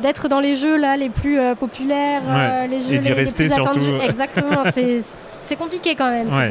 [0.00, 3.90] d'être dans les jeux là les plus euh, populaires, euh, les jeux les, plus attendus.
[4.02, 6.28] Exactement, c'est compliqué quand même.
[6.28, 6.50] Ouais.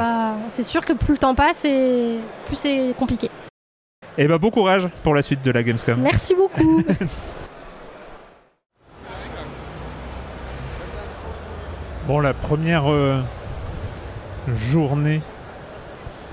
[0.52, 3.30] C'est sûr que plus le temps passe et plus c'est compliqué.
[4.18, 6.00] Et bah bon courage pour la suite de la Gamescom.
[6.00, 6.84] Merci beaucoup.
[12.08, 13.20] Bon, la première euh,
[14.48, 15.22] journée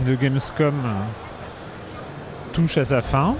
[0.01, 0.75] de Gamescom
[2.53, 3.35] touche à sa fin.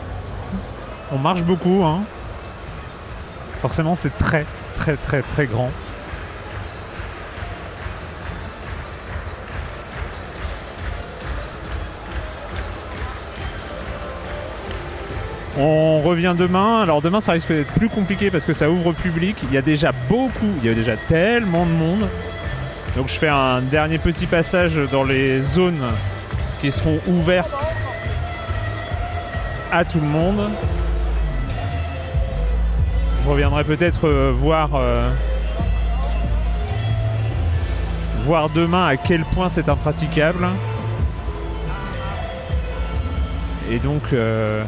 [1.13, 2.01] On marche beaucoup, hein.
[3.63, 4.45] Forcément, c'est très,
[4.75, 5.71] très, très, très grand.
[15.57, 16.83] On revient demain.
[16.83, 19.37] Alors demain, ça risque d'être plus compliqué parce que ça ouvre public.
[19.45, 22.09] Il y a déjà beaucoup, il y a déjà tellement de monde.
[22.97, 25.85] Donc je fais un dernier petit passage dans les zones
[26.61, 27.69] qui seront ouvertes
[29.71, 30.51] à tout le monde.
[33.23, 35.09] Je reviendrai peut-être euh, voir euh,
[38.25, 40.49] voir demain à quel point c'est impraticable.
[43.71, 44.65] Et donc euh,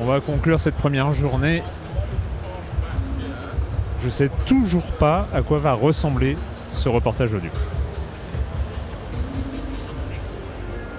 [0.00, 1.62] on va conclure cette première journée.
[4.02, 6.36] Je sais toujours pas à quoi va ressembler
[6.70, 7.50] ce reportage audio.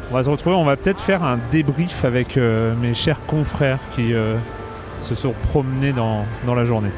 [0.10, 4.14] On va se retrouver, on va peut-être faire un débrief avec mes chers confrères qui
[5.02, 6.92] se sont promenés dans, la journée.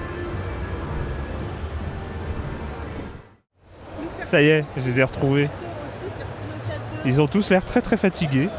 [4.22, 5.49] Ça y est, je les ai retrouvés.
[7.06, 8.49] Ils ont tous l'air très très fatigués.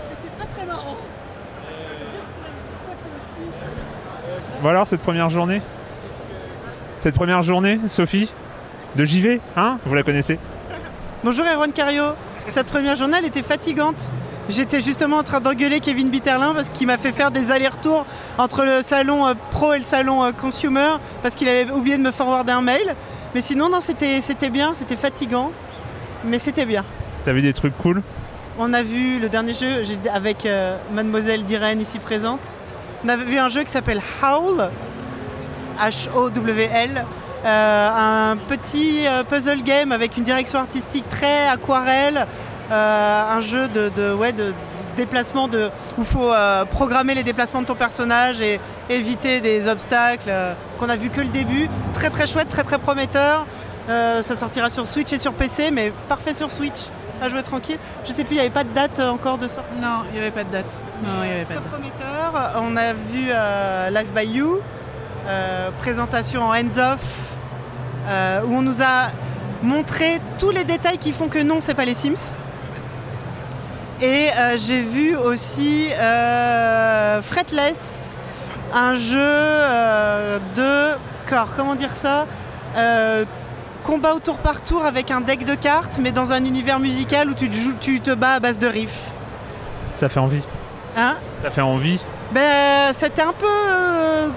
[4.61, 5.61] Voilà cette première journée?
[6.99, 8.33] Cette première journée, Sophie,
[8.97, 9.79] de JV, hein?
[9.85, 10.39] Vous la connaissez?
[11.23, 12.05] Bonjour Erwan Cario.
[12.49, 14.11] Cette première journée, elle était fatigante.
[14.51, 18.05] J'étais justement en train d'engueuler Kevin Bitterlin parce qu'il m'a fait faire des allers-retours
[18.37, 22.03] entre le salon euh, pro et le salon euh, consumer parce qu'il avait oublié de
[22.03, 22.95] me forwarder un mail.
[23.35, 25.51] Mais sinon, non, c'était c'était bien, c'était fatigant,
[26.25, 26.85] mais c'était bien.
[27.25, 28.03] T'as vu des trucs cool?
[28.59, 29.83] On a vu le dernier jeu
[30.13, 32.47] avec euh, mademoiselle Diren ici présente.
[33.03, 34.69] On a vu un jeu qui s'appelle Howl,
[35.81, 37.05] H-O-W-L.
[37.47, 42.27] un petit puzzle game avec une direction artistique très aquarelle.
[42.71, 44.53] Euh, un jeu de, de- ouais, de, de
[44.97, 45.67] déplacement de,
[45.99, 50.55] où il faut euh, programmer les déplacements de ton personnage et éviter des obstacles euh,
[50.79, 51.69] qu'on a vu que le début.
[51.95, 53.47] Très très chouette, très très prometteur.
[53.89, 56.87] Euh, ça sortira sur Switch et sur PC, mais parfait sur Switch.
[57.23, 57.79] À jouer tranquille.
[58.07, 59.71] Je sais plus, il n'y avait pas de date encore de sortie?
[59.81, 60.83] Non, il n'y avait pas de date.
[61.03, 61.71] Non, il n'y avait pas de Très date.
[61.71, 62.63] prometteur.
[62.63, 63.29] On a vu
[63.95, 64.61] Live by You,
[65.79, 67.01] présentation en hands-off,
[68.47, 69.11] où on nous a
[69.63, 72.33] montré tous les détails qui font que non, c'est pas les Sims.
[74.05, 78.15] Et euh, j'ai vu aussi euh, Fretless,
[78.71, 82.27] un jeu euh, de corps, comment dire ça?
[83.83, 87.31] Combat au tour par tour avec un deck de cartes, mais dans un univers musical
[87.31, 89.01] où tu te, joues- tu te bats à base de riffs.
[89.95, 90.43] Ça fait envie.
[90.99, 91.17] Hein?
[91.43, 91.99] Ça fait envie.
[92.33, 94.29] ben, c'était un peu, euh,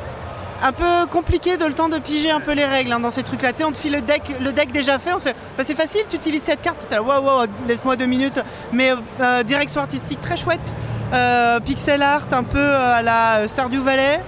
[0.64, 3.24] un peu compliqué de le temps de piger un peu les règles hein, dans ces
[3.24, 3.52] trucs-là.
[3.66, 3.94] On te file
[4.42, 6.98] le deck, déjà fait, on se fait, bah, c'est facile, tu utilises cette carte, tu
[7.00, 8.40] wow, laisse-moi deux minutes.
[8.74, 10.74] Mais euh, direction artistique très chouette,
[11.14, 14.20] Euh, pixel art un peu euh, à la Stardew Valley,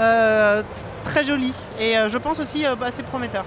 [0.00, 0.66] Euh, t-
[1.04, 1.52] très joli.
[1.80, 3.44] Et euh, je pense aussi euh, assez prometteur.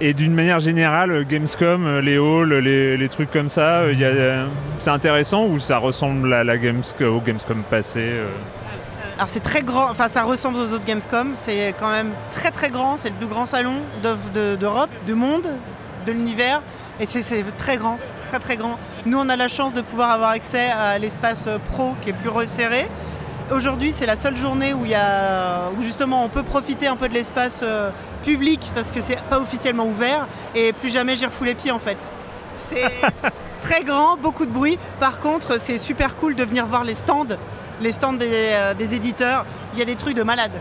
[0.00, 2.54] Et d'une manière générale, euh, Gamescom, euh, les halls,
[2.98, 4.46] les, trucs comme ça, euh, euh,
[4.78, 8.26] c'est intéressant ou ça ressemble à la Gamescom, au Gamescom passé euh?
[9.16, 12.68] Alors c'est très grand, enfin ça ressemble aux autres Gamescom, c'est quand même très très
[12.68, 15.48] grand, c'est le plus grand salon de- d'Europe, du monde,
[16.04, 16.60] de l'univers,
[17.00, 17.22] et c'est
[17.56, 17.98] très grand,
[18.28, 18.78] très très grand.
[19.06, 22.28] Nous on a la chance de pouvoir avoir accès à l'espace pro qui est plus
[22.28, 22.86] resserré.
[23.50, 26.96] Aujourd'hui c'est la seule journée où, il y a, où justement on peut profiter un
[26.96, 27.88] peu de l'espace euh,
[28.22, 31.78] public parce que c'est pas officiellement ouvert, et plus jamais j'y refous les pieds en
[31.78, 31.96] fait.
[32.68, 32.90] C'est
[33.62, 34.78] très grand, beaucoup de bruit.
[35.00, 37.26] Par contre, c'est super cool de venir voir les stands,
[37.80, 39.44] les stands des, euh, des éditeurs.
[39.74, 40.52] Il y a des trucs de malade.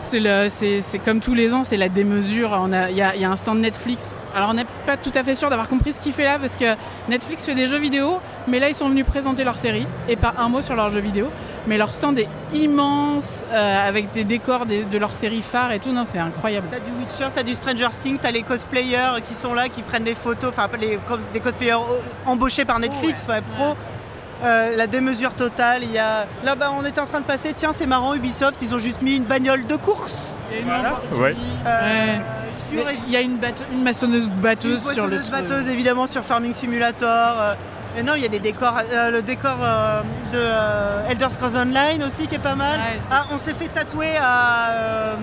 [0.00, 2.52] C'est comme tous les ans, c'est la démesure.
[2.54, 4.16] A- Il y, a, il y a un stand Netflix.
[4.34, 6.56] Alors on n'est pas tout à fait sûr d'avoir compris ce qu'il fait là parce
[6.56, 6.74] que
[7.08, 8.18] Netflix fait des jeux vidéo,
[8.48, 11.00] mais là ils sont venus présenter leur série et pas un mot sur leurs jeux
[11.00, 11.30] vidéo.
[11.68, 15.78] Mais leur stand est immense euh, avec des décors des- de leur série phare et
[15.78, 15.92] tout.
[15.92, 16.66] Non, c'est incroyable.
[16.70, 20.02] T'as du Witcher, t'as du Stranger Things, t'as les cosplayers qui sont là, qui prennent
[20.02, 20.68] des photos, enfin
[21.32, 23.76] des cosplayers euh, embauchés par Netflix, ouais, pro.
[24.42, 26.26] Euh, la démesure totale, il y a...
[26.44, 29.00] Là bas on était en train de passer, tiens c'est marrant Ubisoft, ils ont juste
[29.00, 30.38] mis une bagnole de course.
[30.50, 30.92] Il y a une Voilà.
[31.66, 32.16] Euh,
[32.74, 32.82] Ouais.
[32.82, 35.30] sur- y a une, batte- une maçonneuse batteuse Une sur le truc.
[35.30, 37.08] batteuse évidemment sur Farming Simulator.
[37.40, 37.54] euh,
[37.96, 40.00] et non, il y a des décors, euh, le décor euh,
[40.32, 42.80] de euh, Elder Scrolls Online aussi qui est pas mal.
[43.12, 45.14] ah, on s'est fait tatouer à euh,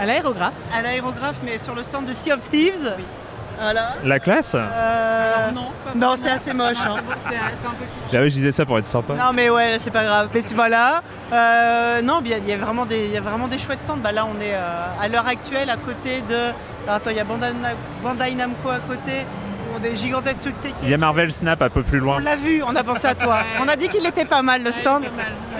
[0.00, 0.54] à l'aérographe.
[0.76, 2.92] À l'aérographe, mais sur le stand de Sea of Thieves.
[3.60, 3.94] Voilà.
[4.04, 6.76] La classe Euh, non, non, c'est assez moche.
[6.86, 7.02] Non, hein.
[7.18, 9.14] c'est un peu Ah oui, je disais ça pour être sympa.
[9.14, 10.28] Non mais ouais, c'est pas grave.
[10.34, 11.02] Mais voilà.
[11.32, 13.96] Euh, non, il y, y a vraiment des, il y a vraiment des chouettes stands.
[13.96, 16.34] Bah là, on est euh, à l'heure actuelle à côté de.
[16.84, 17.52] Alors, attends, il y a Bandai,
[18.02, 19.24] Bandai Namco à côté.
[19.84, 20.80] Bon, des gigantesques trucs techniques.
[20.82, 22.16] Il y a Marvel Snap un peu plus loin.
[22.16, 23.40] On l'a vu, on a pensé à toi.
[23.60, 25.04] On a dit qu'il était pas mal le stand.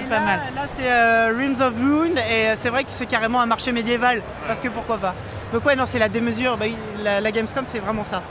[0.09, 0.41] Pas là, mal.
[0.55, 3.72] Là, c'est euh, Realms of Ruin et euh, c'est vrai que c'est carrément un marché
[3.72, 5.14] médiéval parce que pourquoi pas.
[5.53, 6.57] Donc ouais, non, c'est la démesure.
[6.59, 6.66] Bah,
[7.03, 8.22] la, la Gamescom, c'est vraiment ça.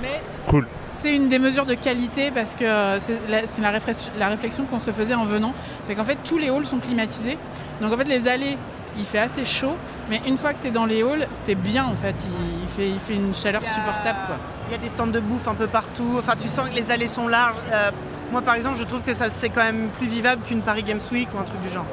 [0.00, 0.66] Mais Cool.
[0.90, 4.80] c'est une des mesures de qualité parce que euh, c'est la, réflexion, la réflexion qu'on
[4.80, 5.52] se faisait en venant.
[5.84, 7.38] C'est qu'en fait, tous les halls sont climatisés.
[7.80, 8.56] Donc en fait, les allées,
[8.96, 9.76] il fait assez chaud.
[10.10, 12.14] Mais une fois que tu es dans les halls, tu es bien en fait.
[12.26, 14.18] Il, il fait, il fait une chaleur supportable.
[14.26, 14.36] Quoi.
[14.68, 16.16] Il y a des stands de bouffe un peu partout.
[16.18, 17.56] Enfin, tu sens que les allées sont larges.
[17.72, 17.90] Euh,
[18.32, 21.00] moi, par exemple, je trouve que ça c'est quand même plus vivable qu'une Paris Games
[21.12, 21.86] Week ou un truc du genre.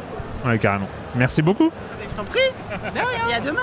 [0.45, 0.87] Ouais, carrément.
[1.15, 1.71] Merci beaucoup.
[1.99, 2.39] Mais je t'en prie.
[3.29, 3.59] Et à demain.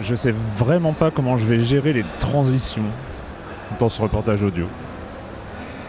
[0.00, 2.84] Je sais vraiment pas comment je vais gérer les transitions
[3.78, 4.66] dans ce reportage audio.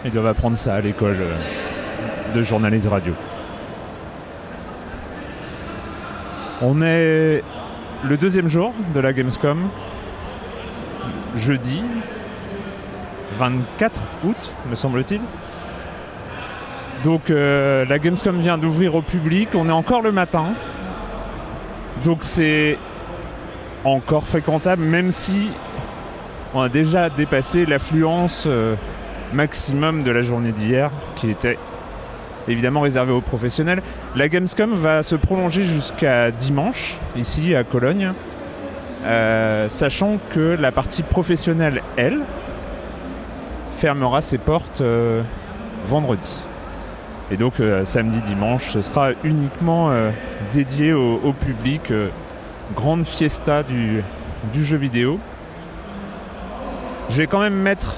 [0.06, 3.14] Ils doivent apprendre ça à l'école euh, de journalisme radio.
[6.62, 7.44] On est
[8.08, 9.70] le deuxième jour de la Gamescom,
[11.36, 11.82] jeudi
[13.38, 15.22] 24 août, me semble-t-il.
[17.04, 20.54] Donc euh, la Gamescom vient d'ouvrir au public, on est encore le matin.
[22.04, 22.78] Donc c'est
[23.86, 25.50] encore fréquentable, même si
[26.54, 28.76] on a déjà dépassé l'affluence euh,
[29.34, 31.58] maximum de la journée d'hier, qui était
[32.48, 33.82] évidemment réservée aux professionnels.
[34.16, 38.14] La Gamescom va se prolonger jusqu'à dimanche, ici à Cologne,
[39.06, 42.22] euh, sachant que la partie professionnelle, elle,
[43.78, 45.22] fermera ses portes euh,
[45.86, 46.42] vendredi.
[47.32, 49.92] Et donc euh, samedi, dimanche, ce sera uniquement
[50.52, 51.92] dédié au, public.
[52.76, 54.04] grande fiesta du
[54.54, 55.20] jeu vidéo.
[57.10, 57.98] Je vais quand même mettre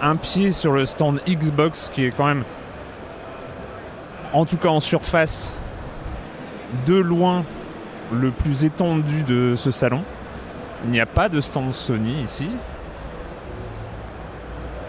[0.00, 2.44] un pied sur le stand Xbox qui est quand même,
[4.34, 5.54] en tout cas en surface,
[6.86, 7.44] de loin
[8.12, 10.02] le plus étendu de ce salon.
[10.84, 12.48] Il n'y a pas de stand Sony ici.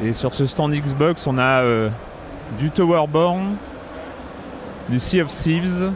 [0.04, 1.90] Et sur ce stand Xbox, on a euh,
[2.60, 3.56] du Towerborn,
[4.90, 5.92] du Sea of Thieves,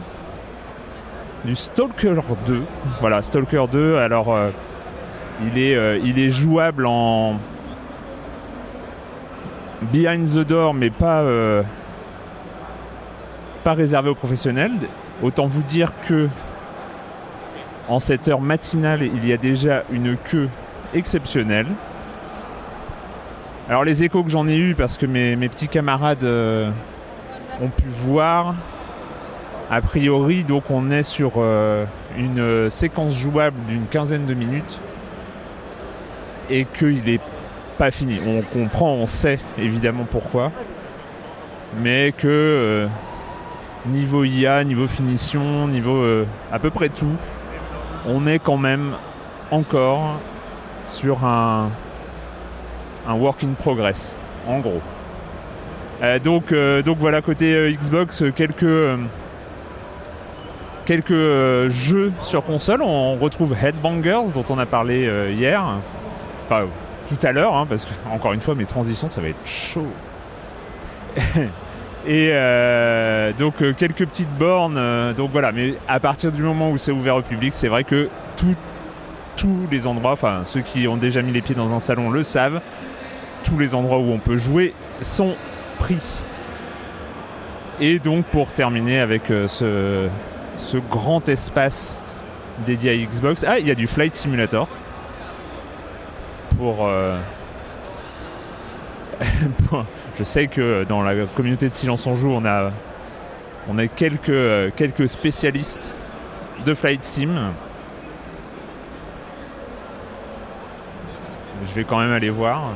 [1.44, 2.14] du Stalker
[2.46, 2.62] 2.
[3.00, 3.96] Voilà, Stalker 2.
[3.96, 4.50] Alors, euh,
[5.42, 7.36] il, est, euh, il est jouable en
[9.92, 11.24] behind the door, mais pas,
[13.62, 14.72] pas réservé aux professionnels.
[15.22, 16.28] Autant vous dire que
[17.88, 20.48] en cette heure matinale, il y a déjà une queue
[20.94, 21.66] exceptionnelle.
[23.68, 26.70] Alors les échos que j'en ai eu parce que mes, petits camarades euh,
[27.60, 28.54] ont pu voir,
[29.70, 31.84] a priori, donc on est sur euh,
[32.18, 34.80] une séquence jouable d'une quinzaine de minutes
[36.48, 37.20] et qu'il n'est
[37.78, 38.18] pas fini.
[38.26, 40.50] On comprend, on sait évidemment pourquoi,
[41.80, 42.86] mais que euh,
[43.86, 47.16] niveau IA, niveau finition, niveau euh, à peu près tout,
[48.06, 48.92] on est quand même
[49.50, 50.18] encore
[50.84, 51.70] sur un,
[53.08, 54.12] un work in progress,
[54.46, 54.80] en gros.
[56.02, 58.98] Euh, donc, euh, donc voilà, côté Xbox, quelques,
[60.86, 62.82] quelques jeux sur console.
[62.82, 65.62] On retrouve Headbangers, dont on a parlé hier.
[66.46, 66.66] Enfin,
[67.08, 69.86] tout à l'heure, hein, parce que, encore une fois, mes transitions, ça va être chaud.
[72.06, 74.76] Et euh, donc euh, quelques petites bornes.
[74.78, 77.84] euh, donc voilà, mais à partir du moment où c'est ouvert au public, c'est vrai
[77.84, 78.08] que
[79.36, 82.22] tous les endroits, enfin ceux qui ont déjà mis les pieds dans un salon le
[82.22, 82.60] savent,
[83.44, 85.34] tous les endroits où on peut jouer sont
[85.78, 86.02] pris.
[87.80, 90.08] Et donc pour terminer avec ce,
[90.56, 91.98] ce grand espace
[92.66, 94.68] dédié à Xbox, ah il y a du Flight Simulator
[96.58, 96.90] pour-
[100.16, 102.70] je sais que dans la communauté de Silence en Joue, on a,
[103.68, 105.92] on a quelques, euh, quelques spécialistes
[106.64, 107.52] de Flight Sim.
[111.66, 112.72] Je vais quand même aller voir.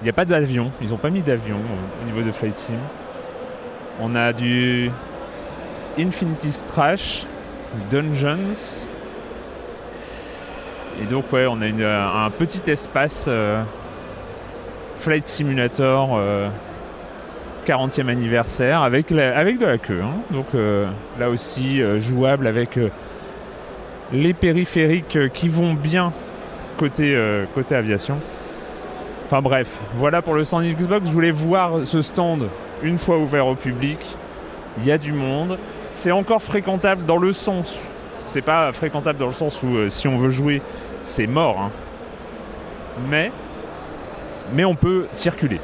[0.00, 2.58] Il n'y a pas d'avion, ils n'ont pas mis d'avion au- au niveau de Flight
[2.58, 2.74] Sim.
[4.00, 4.90] On a du
[5.98, 7.26] Infinity Strash,
[7.90, 8.88] Dungeons.
[11.00, 13.62] Et donc ouais, on a une- un petit espace euh,
[15.04, 16.48] Flight Simulator euh,
[17.66, 20.00] 40e anniversaire avec, avec de la queue.
[20.02, 20.14] hein.
[20.30, 20.86] Donc euh,
[21.20, 22.88] là aussi euh, jouable avec euh,
[24.14, 26.10] les périphériques euh, qui vont bien
[26.78, 28.16] côté, euh, côté aviation.
[29.26, 31.06] Enfin bref, voilà pour le stand Xbox.
[31.06, 32.48] Je voulais voir ce stand
[32.82, 33.98] une fois ouvert au public.
[34.78, 35.58] Il y a du monde.
[35.92, 37.78] C'est encore fréquentable dans le sens.
[38.24, 40.62] C'est pas fréquentable dans le sens où euh, si on veut jouer,
[41.02, 41.60] c'est mort.
[41.60, 41.70] hein.
[43.10, 43.30] Mais
[44.52, 45.60] mais on peut circuler.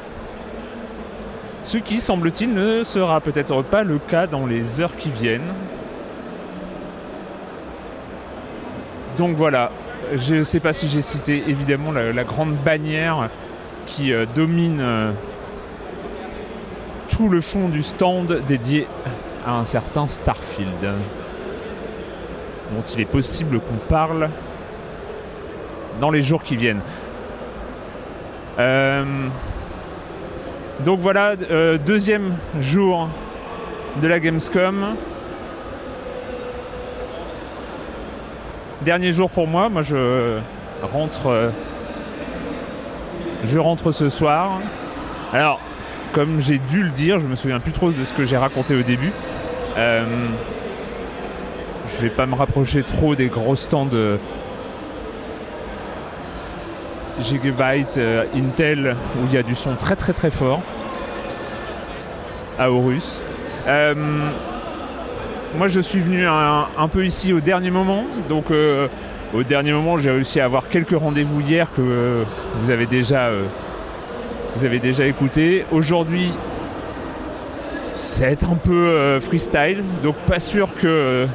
[1.63, 5.53] Ce qui, semble-t-il, ne sera peut-être pas le cas dans les heures qui viennent.
[9.19, 9.71] Donc voilà,
[10.15, 13.29] je ne sais pas si j'ai cité évidemment la, grande bannière
[13.87, 15.13] qui euh, domine euh,
[17.09, 18.87] tout le fond du stand dédié
[19.47, 20.81] à un certain Starfield,
[22.73, 24.31] dont il est possible qu'on parle
[26.01, 26.81] dans les jours qui viennent.
[28.61, 29.05] Euh,
[30.85, 33.09] donc voilà, euh, deuxième jour
[34.03, 34.97] de la Gamescom.
[38.83, 40.39] Dernier jour pour moi, moi je
[40.83, 41.49] rentre, euh,
[43.45, 44.61] je rentre ce soir.
[45.33, 45.59] Alors,
[46.13, 48.75] comme j'ai dû le dire, je me souviens plus trop de ce que j'ai raconté
[48.75, 49.13] au début.
[49.79, 50.05] Euh,
[51.89, 53.89] je vais pas me rapprocher trop des gros stands
[57.21, 60.61] Gigabyte euh, Intel où il y a du son très très très fort
[62.59, 63.23] à Horus.
[63.67, 63.95] Euh,
[65.57, 68.89] moi je suis venu un, peu ici au dernier moment, donc euh,
[69.35, 72.25] au dernier moment j'ai réussi à avoir quelques rendez-vous hier que
[72.61, 73.31] vous avez déjà
[74.55, 75.65] vous avez déjà écouté.
[75.73, 76.33] Aujourd'hui
[77.95, 81.27] c'est un peu freestyle, donc pas sûr que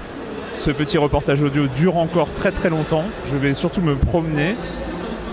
[0.55, 3.05] ce petit reportage audio dure encore très très longtemps.
[3.25, 4.55] Je vais surtout me promener,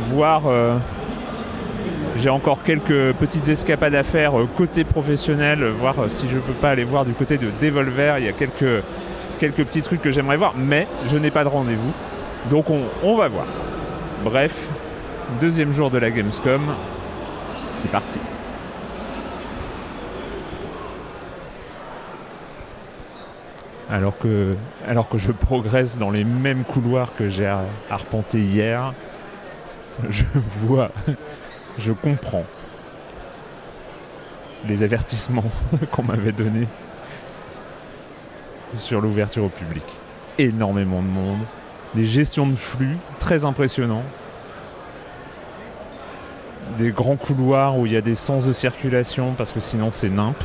[0.03, 0.43] voir.
[0.47, 0.77] euh,
[2.19, 6.53] j'ai encore quelques petites escapades à faire euh, côté professionnel, euh, voir si je peux
[6.53, 8.19] pas aller voir du côté de Devolver.
[8.19, 8.85] Il y a quelques,
[9.39, 11.93] quelques petits trucs que j'aimerais voir, mais je n'ai pas de rendez-vous.
[12.51, 13.47] Donc on, on va voir.
[14.25, 14.69] Bref,
[15.41, 16.63] deuxième jour de la Gamescom.
[17.73, 18.19] C'est parti.
[23.91, 24.55] Alors que,
[24.89, 27.61] alors que je progresse dans les mêmes couloirs que j'ai ar-
[27.91, 28.93] arpentés hier,
[30.09, 30.25] je
[30.61, 30.91] vois,
[31.79, 32.45] je comprends
[34.67, 35.45] les avertissements
[35.91, 36.69] qu'on m'avait donnés
[38.75, 39.85] sur l'ouverture au public.
[40.39, 41.41] Énormément de monde,
[41.95, 44.05] des gestions de flux très impressionnants,
[46.79, 50.09] des grands couloirs où il y a des sens de circulation parce que sinon c'est
[50.09, 50.37] nimp.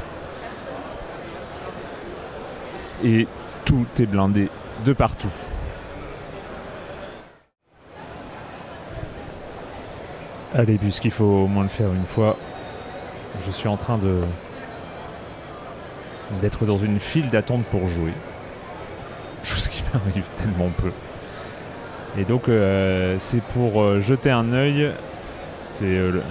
[3.03, 3.27] Et
[3.63, 4.49] tout est blindé
[4.83, 5.31] de partout.
[10.57, 12.35] Allez, puisqu'il faut au moins le faire une fois,
[13.45, 14.21] je suis en train de
[16.41, 18.11] d'être dans une file d'attente pour jouer.
[19.43, 20.91] Chose qui m'arrive tellement peu.
[22.17, 24.91] Et donc euh, c'est pour euh, jeter un œil.
[25.73, 26.23] C'est euh,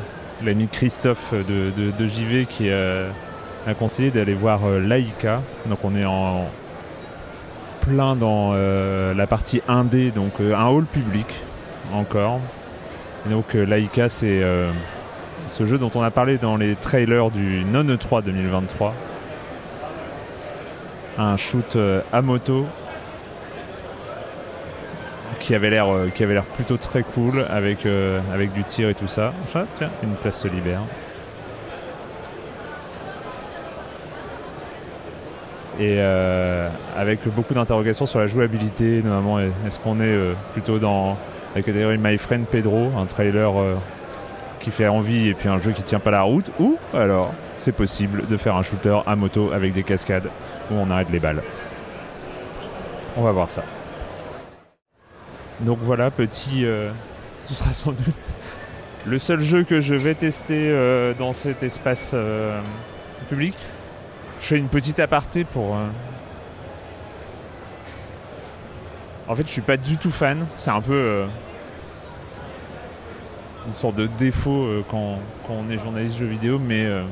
[0.44, 5.40] l'ami Christophe de, JV qui a conseillé d'aller voir Laïka.
[5.70, 6.48] Donc on est en
[7.80, 11.26] plein dans la partie 1D, donc un hall public
[11.94, 12.40] encore.
[13.26, 14.70] Et donc euh, Laïka c'est euh,
[15.48, 18.94] ce jeu dont on a parlé dans les trailers du Non E3 2023.
[21.18, 22.66] Un shoot euh, à moto
[25.40, 27.86] qui avait l'air qui avait l'air plutôt très cool avec
[28.32, 29.32] avec du tir et tout ça.
[29.54, 30.80] Ah, tiens, une place se libère.
[35.78, 40.16] Et avec beaucoup d'interrogations sur la jouabilité, notamment est-ce qu'on est
[40.52, 41.16] plutôt dans
[41.54, 43.76] la catégorie My Friend Pedro, un trailer euh,
[44.60, 47.72] qui fait envie et puis un jeu qui tient pas la route, ou alors c'est
[47.72, 50.28] possible de faire un shooter à moto avec des cascades
[50.70, 51.42] où on arrête les balles.
[53.16, 53.62] On va voir ça.
[55.60, 56.64] Donc voilà, petit.
[56.66, 56.90] euh,
[57.44, 58.14] ce sera sans doute
[59.06, 62.14] le seul jeu que je vais tester euh, dans cet espace
[63.28, 63.56] public.
[64.38, 65.76] Je fais une petite aparté pour.
[65.76, 65.86] euh,
[69.28, 70.46] En fait, je suis pas du tout fan.
[70.54, 71.26] C'est un peu euh,
[73.66, 75.18] une sorte de défaut euh, quand,
[75.50, 77.02] on est journaliste jeu vidéo, mais euh,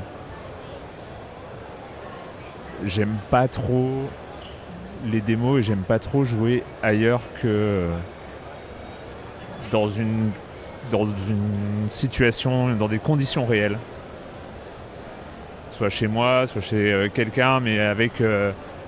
[2.85, 3.89] j'aime pas trop
[5.05, 7.89] les démos et j'aime pas trop jouer ailleurs que
[9.71, 10.31] dans une
[10.91, 13.77] dans une situation, dans des conditions réelles.
[15.71, 18.21] Soit chez moi, soit chez quelqu'un, mais avec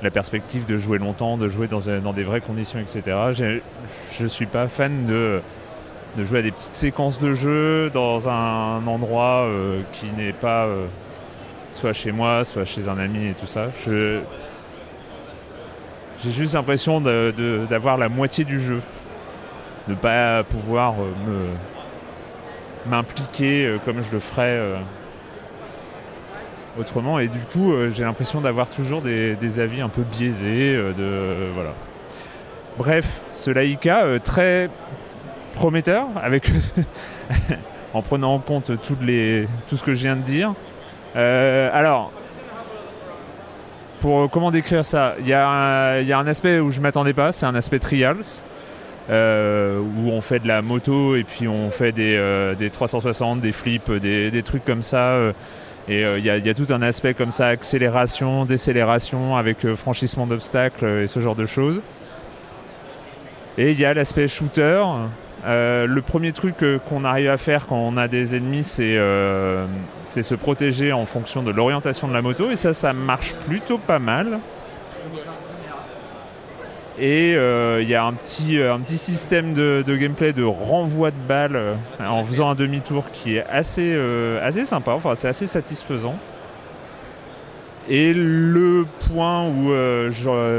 [0.04, 3.62] la perspective de jouer longtemps, de jouer dans, des vraies conditions, etc.
[4.12, 5.42] Je suis pas fan de,
[6.20, 10.86] jouer à des petites séquences de jeu dans un endroit euh, qui n'est pas euh,
[11.72, 13.68] soit chez moi, soit chez un ami et tout ça.
[16.24, 18.82] J'ai juste l'impression d'avoir la moitié du jeu,
[19.88, 21.52] de pas pouvoir euh,
[22.88, 24.60] m'impliquer comme je le ferais
[26.80, 27.20] autrement.
[27.20, 30.76] Et du coup, euh, j'ai l'impression d'avoir toujours des, avis un peu biaisés.
[30.76, 31.74] euh, de, euh, voilà.
[32.78, 34.70] Bref, ce Laïka, très
[35.54, 36.52] prometteur, avec
[37.94, 38.96] en prenant en compte tout
[39.78, 40.54] ce que je viens de dire.
[41.16, 42.12] Alors,
[44.00, 45.16] pour comment décrire ça?
[45.20, 48.22] Il y, a un- aspect où je m'attendais pas, c'est un aspect trials.
[49.10, 49.12] où
[50.12, 53.92] on fait de la moto et puis on fait des, euh, des 360, des flips,
[53.92, 55.18] des trucs comme ça.
[55.90, 58.46] Euh, et euh, il y, a- il y a tout un aspect comme ça, accélération,
[58.46, 61.82] décélération avec euh, franchissement d'obstacles euh, et ce genre de choses.
[63.58, 64.84] Et il y a l'aspect shooter.
[65.46, 69.66] Euh, le premier truc euh, qu'on arrive à faire quand on a des ennemis, euh,
[70.04, 72.50] c'est se protéger en fonction de l'orientation de la moto.
[72.52, 74.40] Et ça, ça marche plutôt pas mal.
[77.00, 81.56] Et euh, il y a un petit, euh, système de, gameplay de renvoi de balles
[81.56, 83.96] euh, en faisant un demi-tour qui est assez,
[84.42, 86.18] assez sympa, enfin c'est assez satisfaisant.
[87.90, 89.72] Et le point où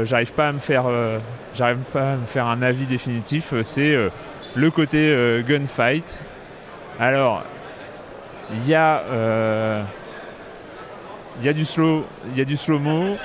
[0.03, 0.85] j'arrive pas à me faire,
[1.93, 3.95] pas à me faire un avis définitif, c'est
[4.55, 6.17] le côté gunfight.
[6.99, 7.43] Alors,
[8.51, 9.83] il y y a
[11.53, 13.15] du slow, il y a du slow mo,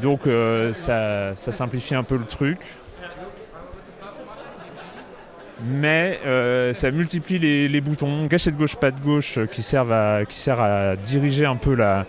[0.00, 2.58] donc euh, ça, simplifie un peu le truc.
[5.64, 7.38] Mais euh, ça multiplie
[7.68, 12.04] les, boutons, gâchette gauche, pas de gauche, euh, qui sert à diriger un peu la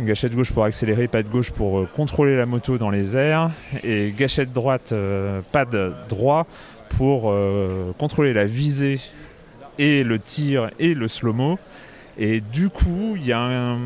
[0.00, 3.50] gâchette gauche pour accélérer, pas de gauche pour contrôler la moto dans les airs,
[3.82, 5.74] et gâchette droite, euh, pad
[6.08, 6.46] droit
[6.90, 7.34] pour
[7.96, 9.00] contrôler la visée
[9.78, 11.58] et le tir et le slow-mo.
[12.18, 13.76] Et du coup, il y a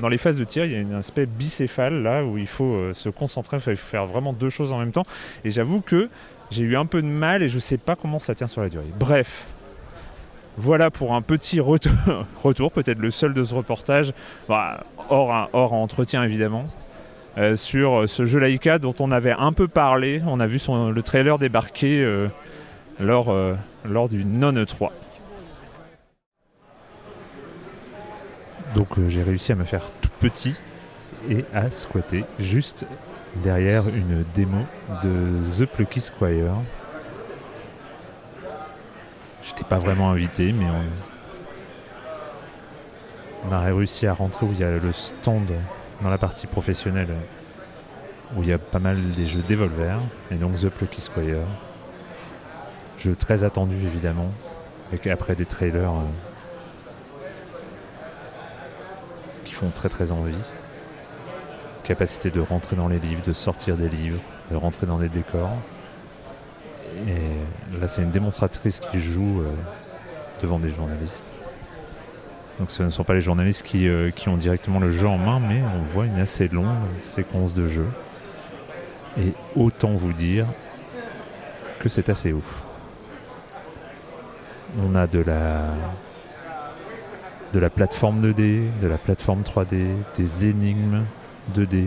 [0.00, 2.72] dans les phases de tir, il y a un aspect bicéphale là où il faut
[2.74, 5.04] euh, se concentrer, il faut faire vraiment deux choses en même temps.
[5.44, 6.08] Et j'avoue que
[6.50, 8.68] j'ai eu un peu de mal et je sais pas comment ça tient sur la
[8.68, 8.90] durée.
[8.98, 9.46] Bref,
[10.56, 11.60] Voilà pour un petit
[12.42, 14.12] retour, peut-être le seul de ce reportage,
[14.48, 16.66] bah, hors, entretien évidemment,
[17.38, 20.22] euh, sur ce jeu Laika dont on avait un peu parlé.
[20.26, 22.28] On a vu le trailer débarquer euh,
[22.98, 23.54] lors, euh,
[23.84, 24.90] lors du non E3.
[28.74, 30.54] Donc euh, j'ai réussi à me faire tout petit
[31.28, 32.86] et à squatter juste
[33.36, 34.64] derrière une démo
[35.02, 36.54] de The Plucky Squire.
[39.44, 40.66] J'étais pas vraiment invité, mais
[43.48, 45.50] on, a réussi à rentrer où il y a le stand
[46.02, 47.14] dans la partie professionnelle
[48.36, 49.98] où il y a pas mal des jeux Devolver
[50.30, 51.38] et donc The Plucky Squire.
[52.98, 54.30] Jeu très attendu évidemment,
[54.88, 56.04] avec après des trailers euh,
[59.44, 60.34] qui très très envie.
[61.84, 64.20] Capacité de rentrer dans les livres, de sortir des livres,
[64.50, 65.56] de rentrer dans des décors.
[67.06, 69.52] Et là c'est une démonstratrice qui joue euh,
[70.42, 71.32] devant des journalistes.
[72.58, 75.18] Donc ce ne sont pas les journalistes qui, euh, qui ont directement le jeu en
[75.18, 76.66] main, mais on voit une assez longue
[77.02, 77.86] séquence de jeu.
[79.18, 80.46] Et autant vous dire
[81.80, 82.62] que c'est assez ouf.
[84.78, 85.64] On a de la
[87.52, 89.86] de la plateforme 2D, de la plateforme 3D,
[90.16, 91.02] des énigmes
[91.54, 91.86] 2D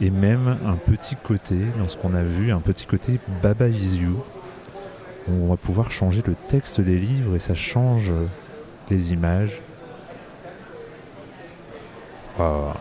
[0.00, 3.98] et même un petit côté, dans ce qu'on a vu, un petit côté Baba Is
[3.98, 4.22] You,
[5.28, 8.12] où on va pouvoir changer le texte des livres et ça change
[8.90, 9.62] les images.
[12.38, 12.74] Ah.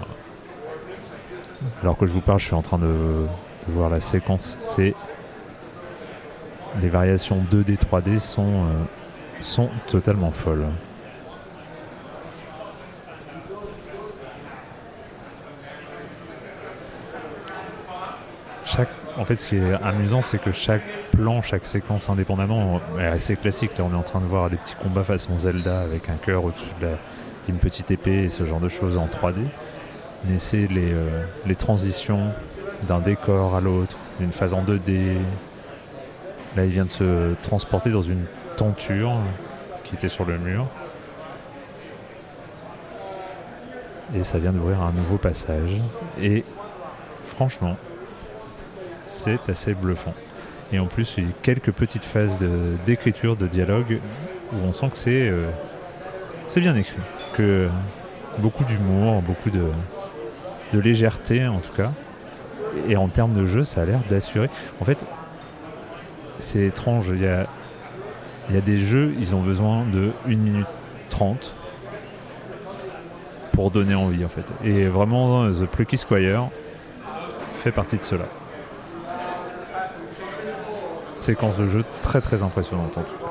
[1.82, 3.26] Alors que je vous parle, je suis en train de,
[3.68, 4.58] voir la séquence.
[4.60, 4.94] C'est
[6.82, 8.84] les variations 2D, 3D sont, euh,
[9.40, 10.66] sont totalement folles.
[19.18, 23.36] En fait, ce qui est amusant, c'est que chaque plan, chaque séquence indépendamment est assez
[23.36, 23.78] classique.
[23.78, 26.44] Là, on est en train de voir des petits combats façon Zelda avec un cœur
[26.44, 26.90] au-dessus de
[27.48, 29.38] une petite épée et ce genre de choses en 3D.
[30.28, 32.32] Mais c'est les, euh, les transitions
[32.88, 35.16] d'un décor à l'autre, d'une phase en 2D.
[36.56, 38.26] Là, il vient de se transporter dans une
[38.58, 39.14] tenture
[39.84, 40.66] qui était sur le mur.
[44.16, 45.82] Et ça vient d'ouvrir un nouveau passage.
[46.22, 46.44] Et
[47.26, 47.78] franchement,
[49.06, 50.14] c'est assez bluffant.
[50.72, 52.38] Et en plus, il y a quelques petites phases
[52.86, 53.99] d'écriture, de, dialogue,
[54.52, 55.48] où on sent que c'est euh,
[56.57, 56.99] bien écrit.
[57.36, 57.69] Que
[58.40, 59.65] beaucoup d'humour, beaucoup de,
[60.73, 61.91] légèreté en tout cas.
[62.90, 64.49] Et en termes de jeu, ça a l'air d'assurer.
[64.82, 65.06] En fait,
[66.40, 67.11] c'est étrange.
[67.14, 67.48] Il y a,
[68.49, 70.68] il y a des jeux, ils ont besoin de 1 minute
[71.10, 71.56] 30
[73.53, 74.45] pour donner envie en fait.
[74.65, 76.49] Et vraiment, The Plucky Squire
[77.64, 78.26] fait partie de cela.
[81.18, 83.26] Séquence de jeu très très impressionnante en tout.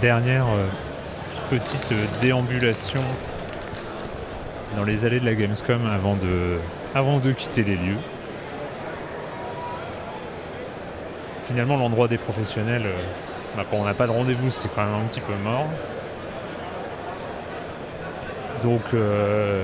[0.00, 0.66] Dernière euh,
[1.50, 3.00] petite euh, déambulation
[4.76, 6.58] dans les allées de la Gamescom avant de,
[6.94, 7.96] avant de quitter les lieux.
[11.46, 12.92] Finalement, l'endroit des professionnels, euh,
[13.56, 15.66] bah, quand on n'a pas de rendez-vous, c'est quand même un petit peu mort.
[18.66, 19.62] Donc, je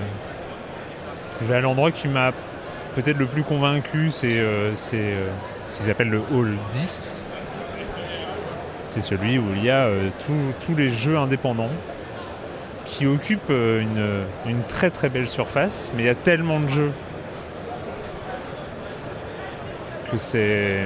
[1.49, 2.31] vais à l'endroit qui m'a
[2.95, 5.27] peut-être le plus convaincu, c'est euh, euh,
[5.65, 7.27] ce qu'ils appellent le Hall 10.
[8.85, 10.09] C'est celui où il y a euh,
[10.65, 11.71] tous- les jeux indépendants
[12.87, 16.93] qui occupent une, une très très belle surface, mais il y a tellement de jeux
[20.13, 20.85] que c'est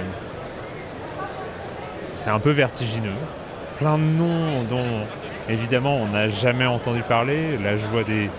[2.15, 3.11] c'est un peu vertigineux.
[3.79, 5.05] Plein de noms dont
[5.49, 7.59] évidemment on n'a jamais entendu parler.
[7.59, 8.31] Là je vois des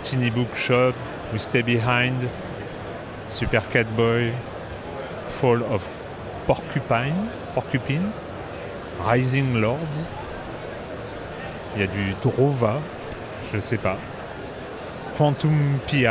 [0.00, 0.94] Tiny Bookshop,
[1.32, 2.28] We Stay Behind,
[3.28, 4.32] Super Catboy,
[5.30, 5.88] Fall of
[6.46, 8.10] Porcupine, Porcupine,
[9.06, 10.08] Rising Lords.
[11.74, 12.80] Il y a du Drova,
[13.52, 13.96] je sais pas.
[15.16, 16.06] Quantum PI.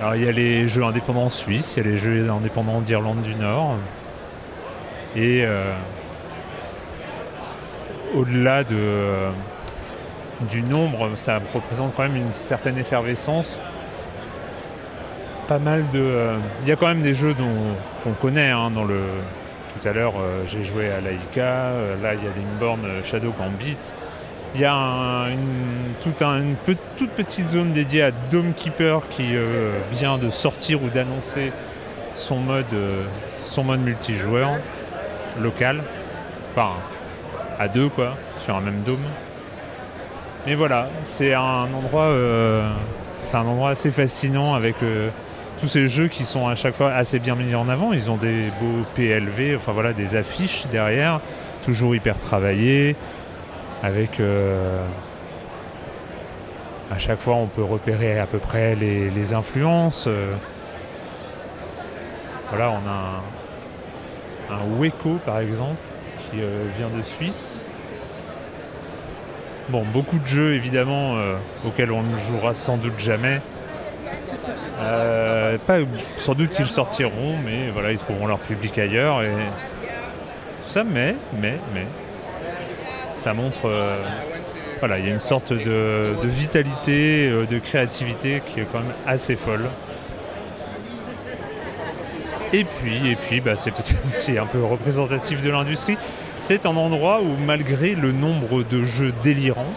[0.00, 3.22] Alors il y a les jeux indépendants suisses, il y a les jeux indépendants d'Irlande
[3.22, 3.76] du Nord.
[5.16, 5.74] Et euh,
[8.14, 9.28] au-delà de,
[10.50, 13.58] du nombre, ça représente quand même une certaine effervescence.
[15.48, 15.98] Pas mal de.
[16.00, 17.34] euh, Il y a quand même des jeux
[18.04, 18.70] qu'on connaît hein.
[18.74, 21.42] Tout à l'heure, euh, j'ai joué à Laika.
[21.42, 23.76] euh, là, il y a Lingborn euh, Shadow Gambit.
[24.54, 29.28] Il y a un- une, toute petite zone dédiée à Dome Keeper qui
[29.92, 31.52] vient de sortir ou d'annoncer
[32.14, 32.66] son mode,
[33.44, 34.50] son mode multijoueur
[35.40, 35.80] local.
[36.50, 36.70] Enfin,
[37.60, 39.04] à deux quoi, sur un même dôme.
[40.46, 42.72] Mais voilà, c'est un endroit, euh,
[43.16, 45.10] c'est un endroit assez fascinant avec euh,
[45.60, 47.92] tous ces jeux qui sont à chaque fois assez bien mis en avant.
[47.92, 51.20] Ils ont des beaux PLV, enfin voilà, des affiches derrière,
[51.62, 52.96] toujours hyper travaillées,
[53.82, 54.82] avec euh,
[56.90, 60.08] à chaque fois on peut repérer à peu près les, influences.
[62.48, 65.76] Voilà, on a un, un Weko par exemple
[66.30, 67.62] qui euh, vient de Suisse.
[69.68, 71.36] Bon, beaucoup de jeux évidemment euh,
[71.66, 73.40] auxquels on ne jouera sans doute jamais.
[74.80, 75.78] Euh, pas,
[76.16, 79.30] sans doute qu'ils sortiront, mais voilà, ils trouveront leur public ailleurs et
[80.62, 80.84] tout ça.
[80.84, 81.84] Mais, mais, mais,
[83.14, 83.70] ça montre,
[84.78, 89.36] voilà, il y a une sorte de, vitalité, de créativité qui est quand même assez
[89.36, 89.68] folle.
[92.52, 95.96] Et puis, et puis, bah, c'est peut-être aussi un peu représentatif de l'industrie.
[96.40, 99.74] C'est un endroit où, malgré le nombre de jeux délirants,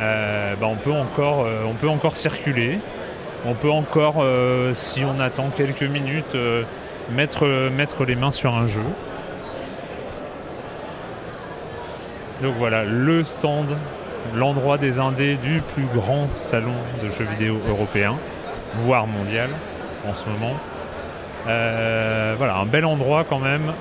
[0.00, 2.78] euh, bah, on, peut encore, euh, on peut encore circuler.
[3.46, 6.36] On peut encore, euh, si on attend quelques minutes,
[7.10, 8.84] mettre, mettre les mains sur un jeu.
[12.42, 13.74] Donc voilà, le stand,
[14.34, 18.14] l'endroit des indés du plus grand salon de jeux vidéo européen,
[18.74, 19.48] voire mondial
[20.06, 20.54] en ce moment.
[21.44, 23.72] Voilà, un bel endroit quand même.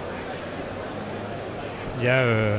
[1.99, 2.57] Il y a, euh,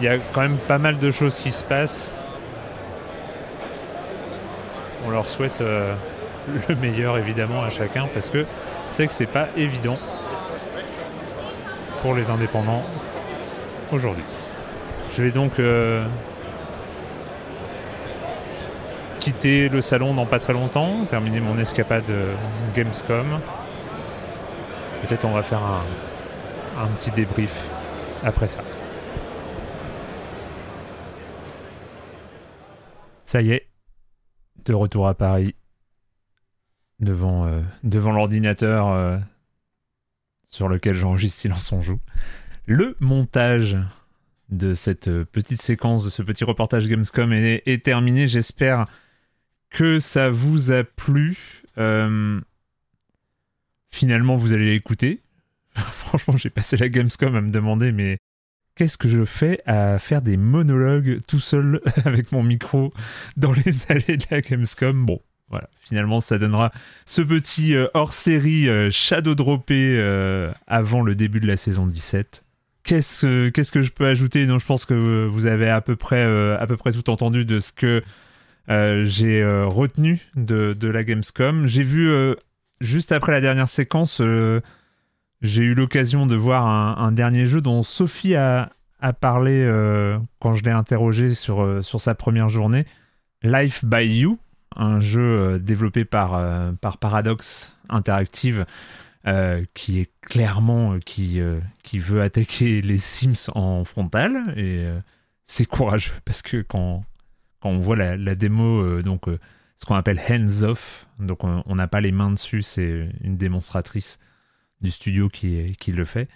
[0.00, 2.14] y a quand même pas mal de choses qui se passent.
[5.04, 5.94] On leur souhaite euh,
[6.68, 8.46] le meilleur évidemment à chacun parce que
[8.88, 9.98] c'est que c'est pas évident
[12.02, 12.82] pour les indépendants
[13.90, 14.24] aujourd'hui.
[15.12, 16.04] Je vais donc euh,
[19.18, 22.10] quitter le salon dans pas très longtemps, terminer mon escapade
[22.76, 23.40] Gamescom.
[25.02, 25.82] Peut-être on va faire un,
[26.76, 27.68] un petit débrief
[28.22, 28.62] après ça.
[33.22, 33.68] Ça y est,
[34.64, 35.54] de retour à Paris,
[37.00, 39.18] devant, euh, devant l'ordinateur euh,
[40.46, 42.00] sur lequel j'enregistre Silence on joue.
[42.66, 43.76] Le montage
[44.50, 48.26] de cette euh, petite séquence, de ce petit reportage Gamescom est, terminé.
[48.26, 48.86] J'espère
[49.70, 51.62] que ça vous a plu.
[53.88, 55.23] Finalement, vous allez l'écouter.
[55.90, 58.18] Franchement, j'ai passé la Gamescom à me demander, mais
[58.76, 62.92] qu'est-ce que je fais à faire des monologues tout seul avec mon micro
[63.36, 65.04] dans les allées de la Gamescom?
[65.04, 65.20] Bon,
[65.50, 66.72] voilà, finalement, ça donnera
[67.06, 72.42] ce petit euh, hors-série euh, shadow droppé euh, avant le début de la saison 17.
[72.82, 74.46] Qu'est-ce, qu'est-ce que je peux ajouter?
[74.46, 77.58] Non, je pense que vous avez à peu près, à peu près tout entendu de
[77.58, 78.02] ce que
[78.68, 81.66] j'ai retenu de, de la Gamescom.
[81.66, 82.12] J'ai vu
[82.82, 84.20] juste après la dernière séquence,
[85.44, 88.70] j'ai eu l'occasion de voir un, dernier jeu dont Sophie a,
[89.20, 92.86] parlé euh, quand je l'ai interrogé sur, euh, sur sa première journée.
[93.42, 94.38] Life by You,
[94.74, 96.40] un jeu euh, développé par,
[96.80, 98.64] par Paradox Interactive
[99.72, 101.40] qui est clairement qui,
[101.82, 104.86] qui veut attaquer les Sims en frontal et
[105.46, 107.04] c'est courageux parce que quand,
[107.60, 109.24] quand on voit la, la démo, donc
[109.76, 113.38] ce qu'on appelle hands off, donc on on n'a pas les mains dessus, c'est une
[113.38, 114.18] démonstratrice
[114.80, 116.28] du studio qui, qui le fait.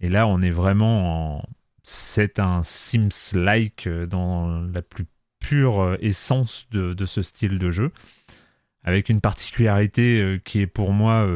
[0.00, 1.48] Et là, on est vraiment en.
[1.82, 5.06] C'est un Sims-like euh, dans la plus
[5.40, 7.92] pure euh, essence de, de ce style de jeu,
[8.82, 11.26] avec une particularité euh, qui est pour moi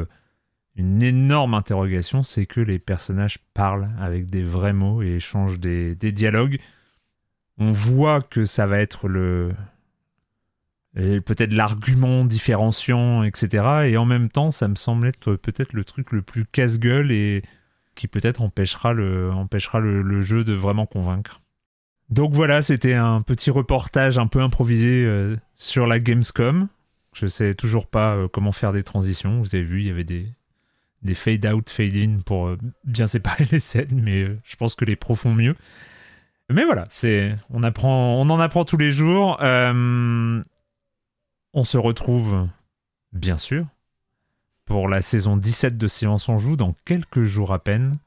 [0.76, 5.94] une énorme interrogation, c'est que les personnages parlent avec des vrais mots et échangent des,
[5.94, 6.58] des dialogues.
[7.58, 9.52] On voit que ça va être le,
[10.94, 13.88] peut-être l'argument différenciant, etc.
[13.90, 17.42] Et en même temps, ça me semble être peut-être le truc le plus casse-gueule et
[17.94, 21.40] qui peut-être empêchera, le, empêchera le, jeu de vraiment convaincre.
[22.10, 26.68] Donc voilà, c'était un petit reportage un peu improvisé euh, sur la Gamescom.
[27.14, 29.40] Je sais toujours pas euh, comment faire des transitions.
[29.40, 30.26] Vous avez vu, il y avait des,
[31.02, 35.14] des fade-out, fade-in pour euh, bien séparer les scènes, mais je pense que les pros
[35.14, 35.54] font mieux.
[36.50, 39.38] Mais voilà, c'est on apprend, on en apprend tous les jours.
[39.42, 40.42] Euh,
[41.54, 42.48] on se retrouve,
[43.12, 43.66] bien sûr,
[44.64, 47.98] pour la saison 17 de Silence on joue dans quelques jours à peine.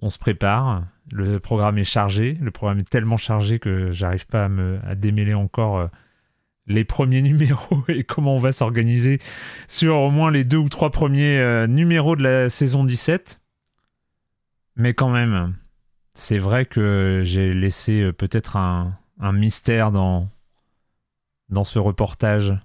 [0.00, 4.46] On se prépare, le programme est chargé, le programme est tellement chargé que j'arrive pas
[4.46, 5.86] à me démêler encore euh,
[6.66, 9.20] les premiers numéros et comment on va s'organiser
[9.68, 13.40] sur au moins les deux ou trois premiers euh, numéros de la saison 17.
[14.74, 15.54] Mais quand même,
[16.14, 18.96] c'est vrai que j'ai laissé euh, peut-être un
[19.32, 20.28] mystère dans,
[21.52, 22.58] dans ce reportage.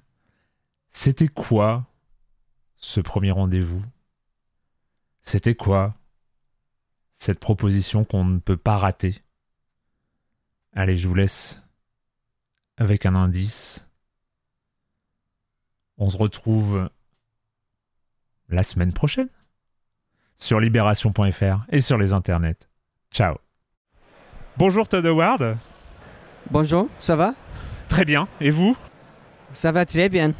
[0.89, 1.85] C'était quoi
[2.77, 3.83] ce premier rendez-vous?
[5.21, 5.93] C'était quoi
[7.13, 9.21] cette proposition qu'on ne peut pas rater?
[10.73, 11.61] Allez, je vous laisse
[12.77, 13.89] avec un indice.
[15.97, 16.89] On se retrouve
[18.47, 19.29] la semaine prochaine
[20.37, 22.69] sur libération.fr et sur les internets.
[23.11, 23.35] Ciao.
[24.55, 25.57] Bonjour Todd Howard.
[26.51, 27.33] Bonjour, ça va?
[27.97, 28.27] Très bien.
[28.39, 28.77] Et vous
[29.53, 30.35] Ça va très bien.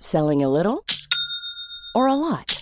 [0.00, 0.82] Selling a little
[1.94, 2.61] or a lot?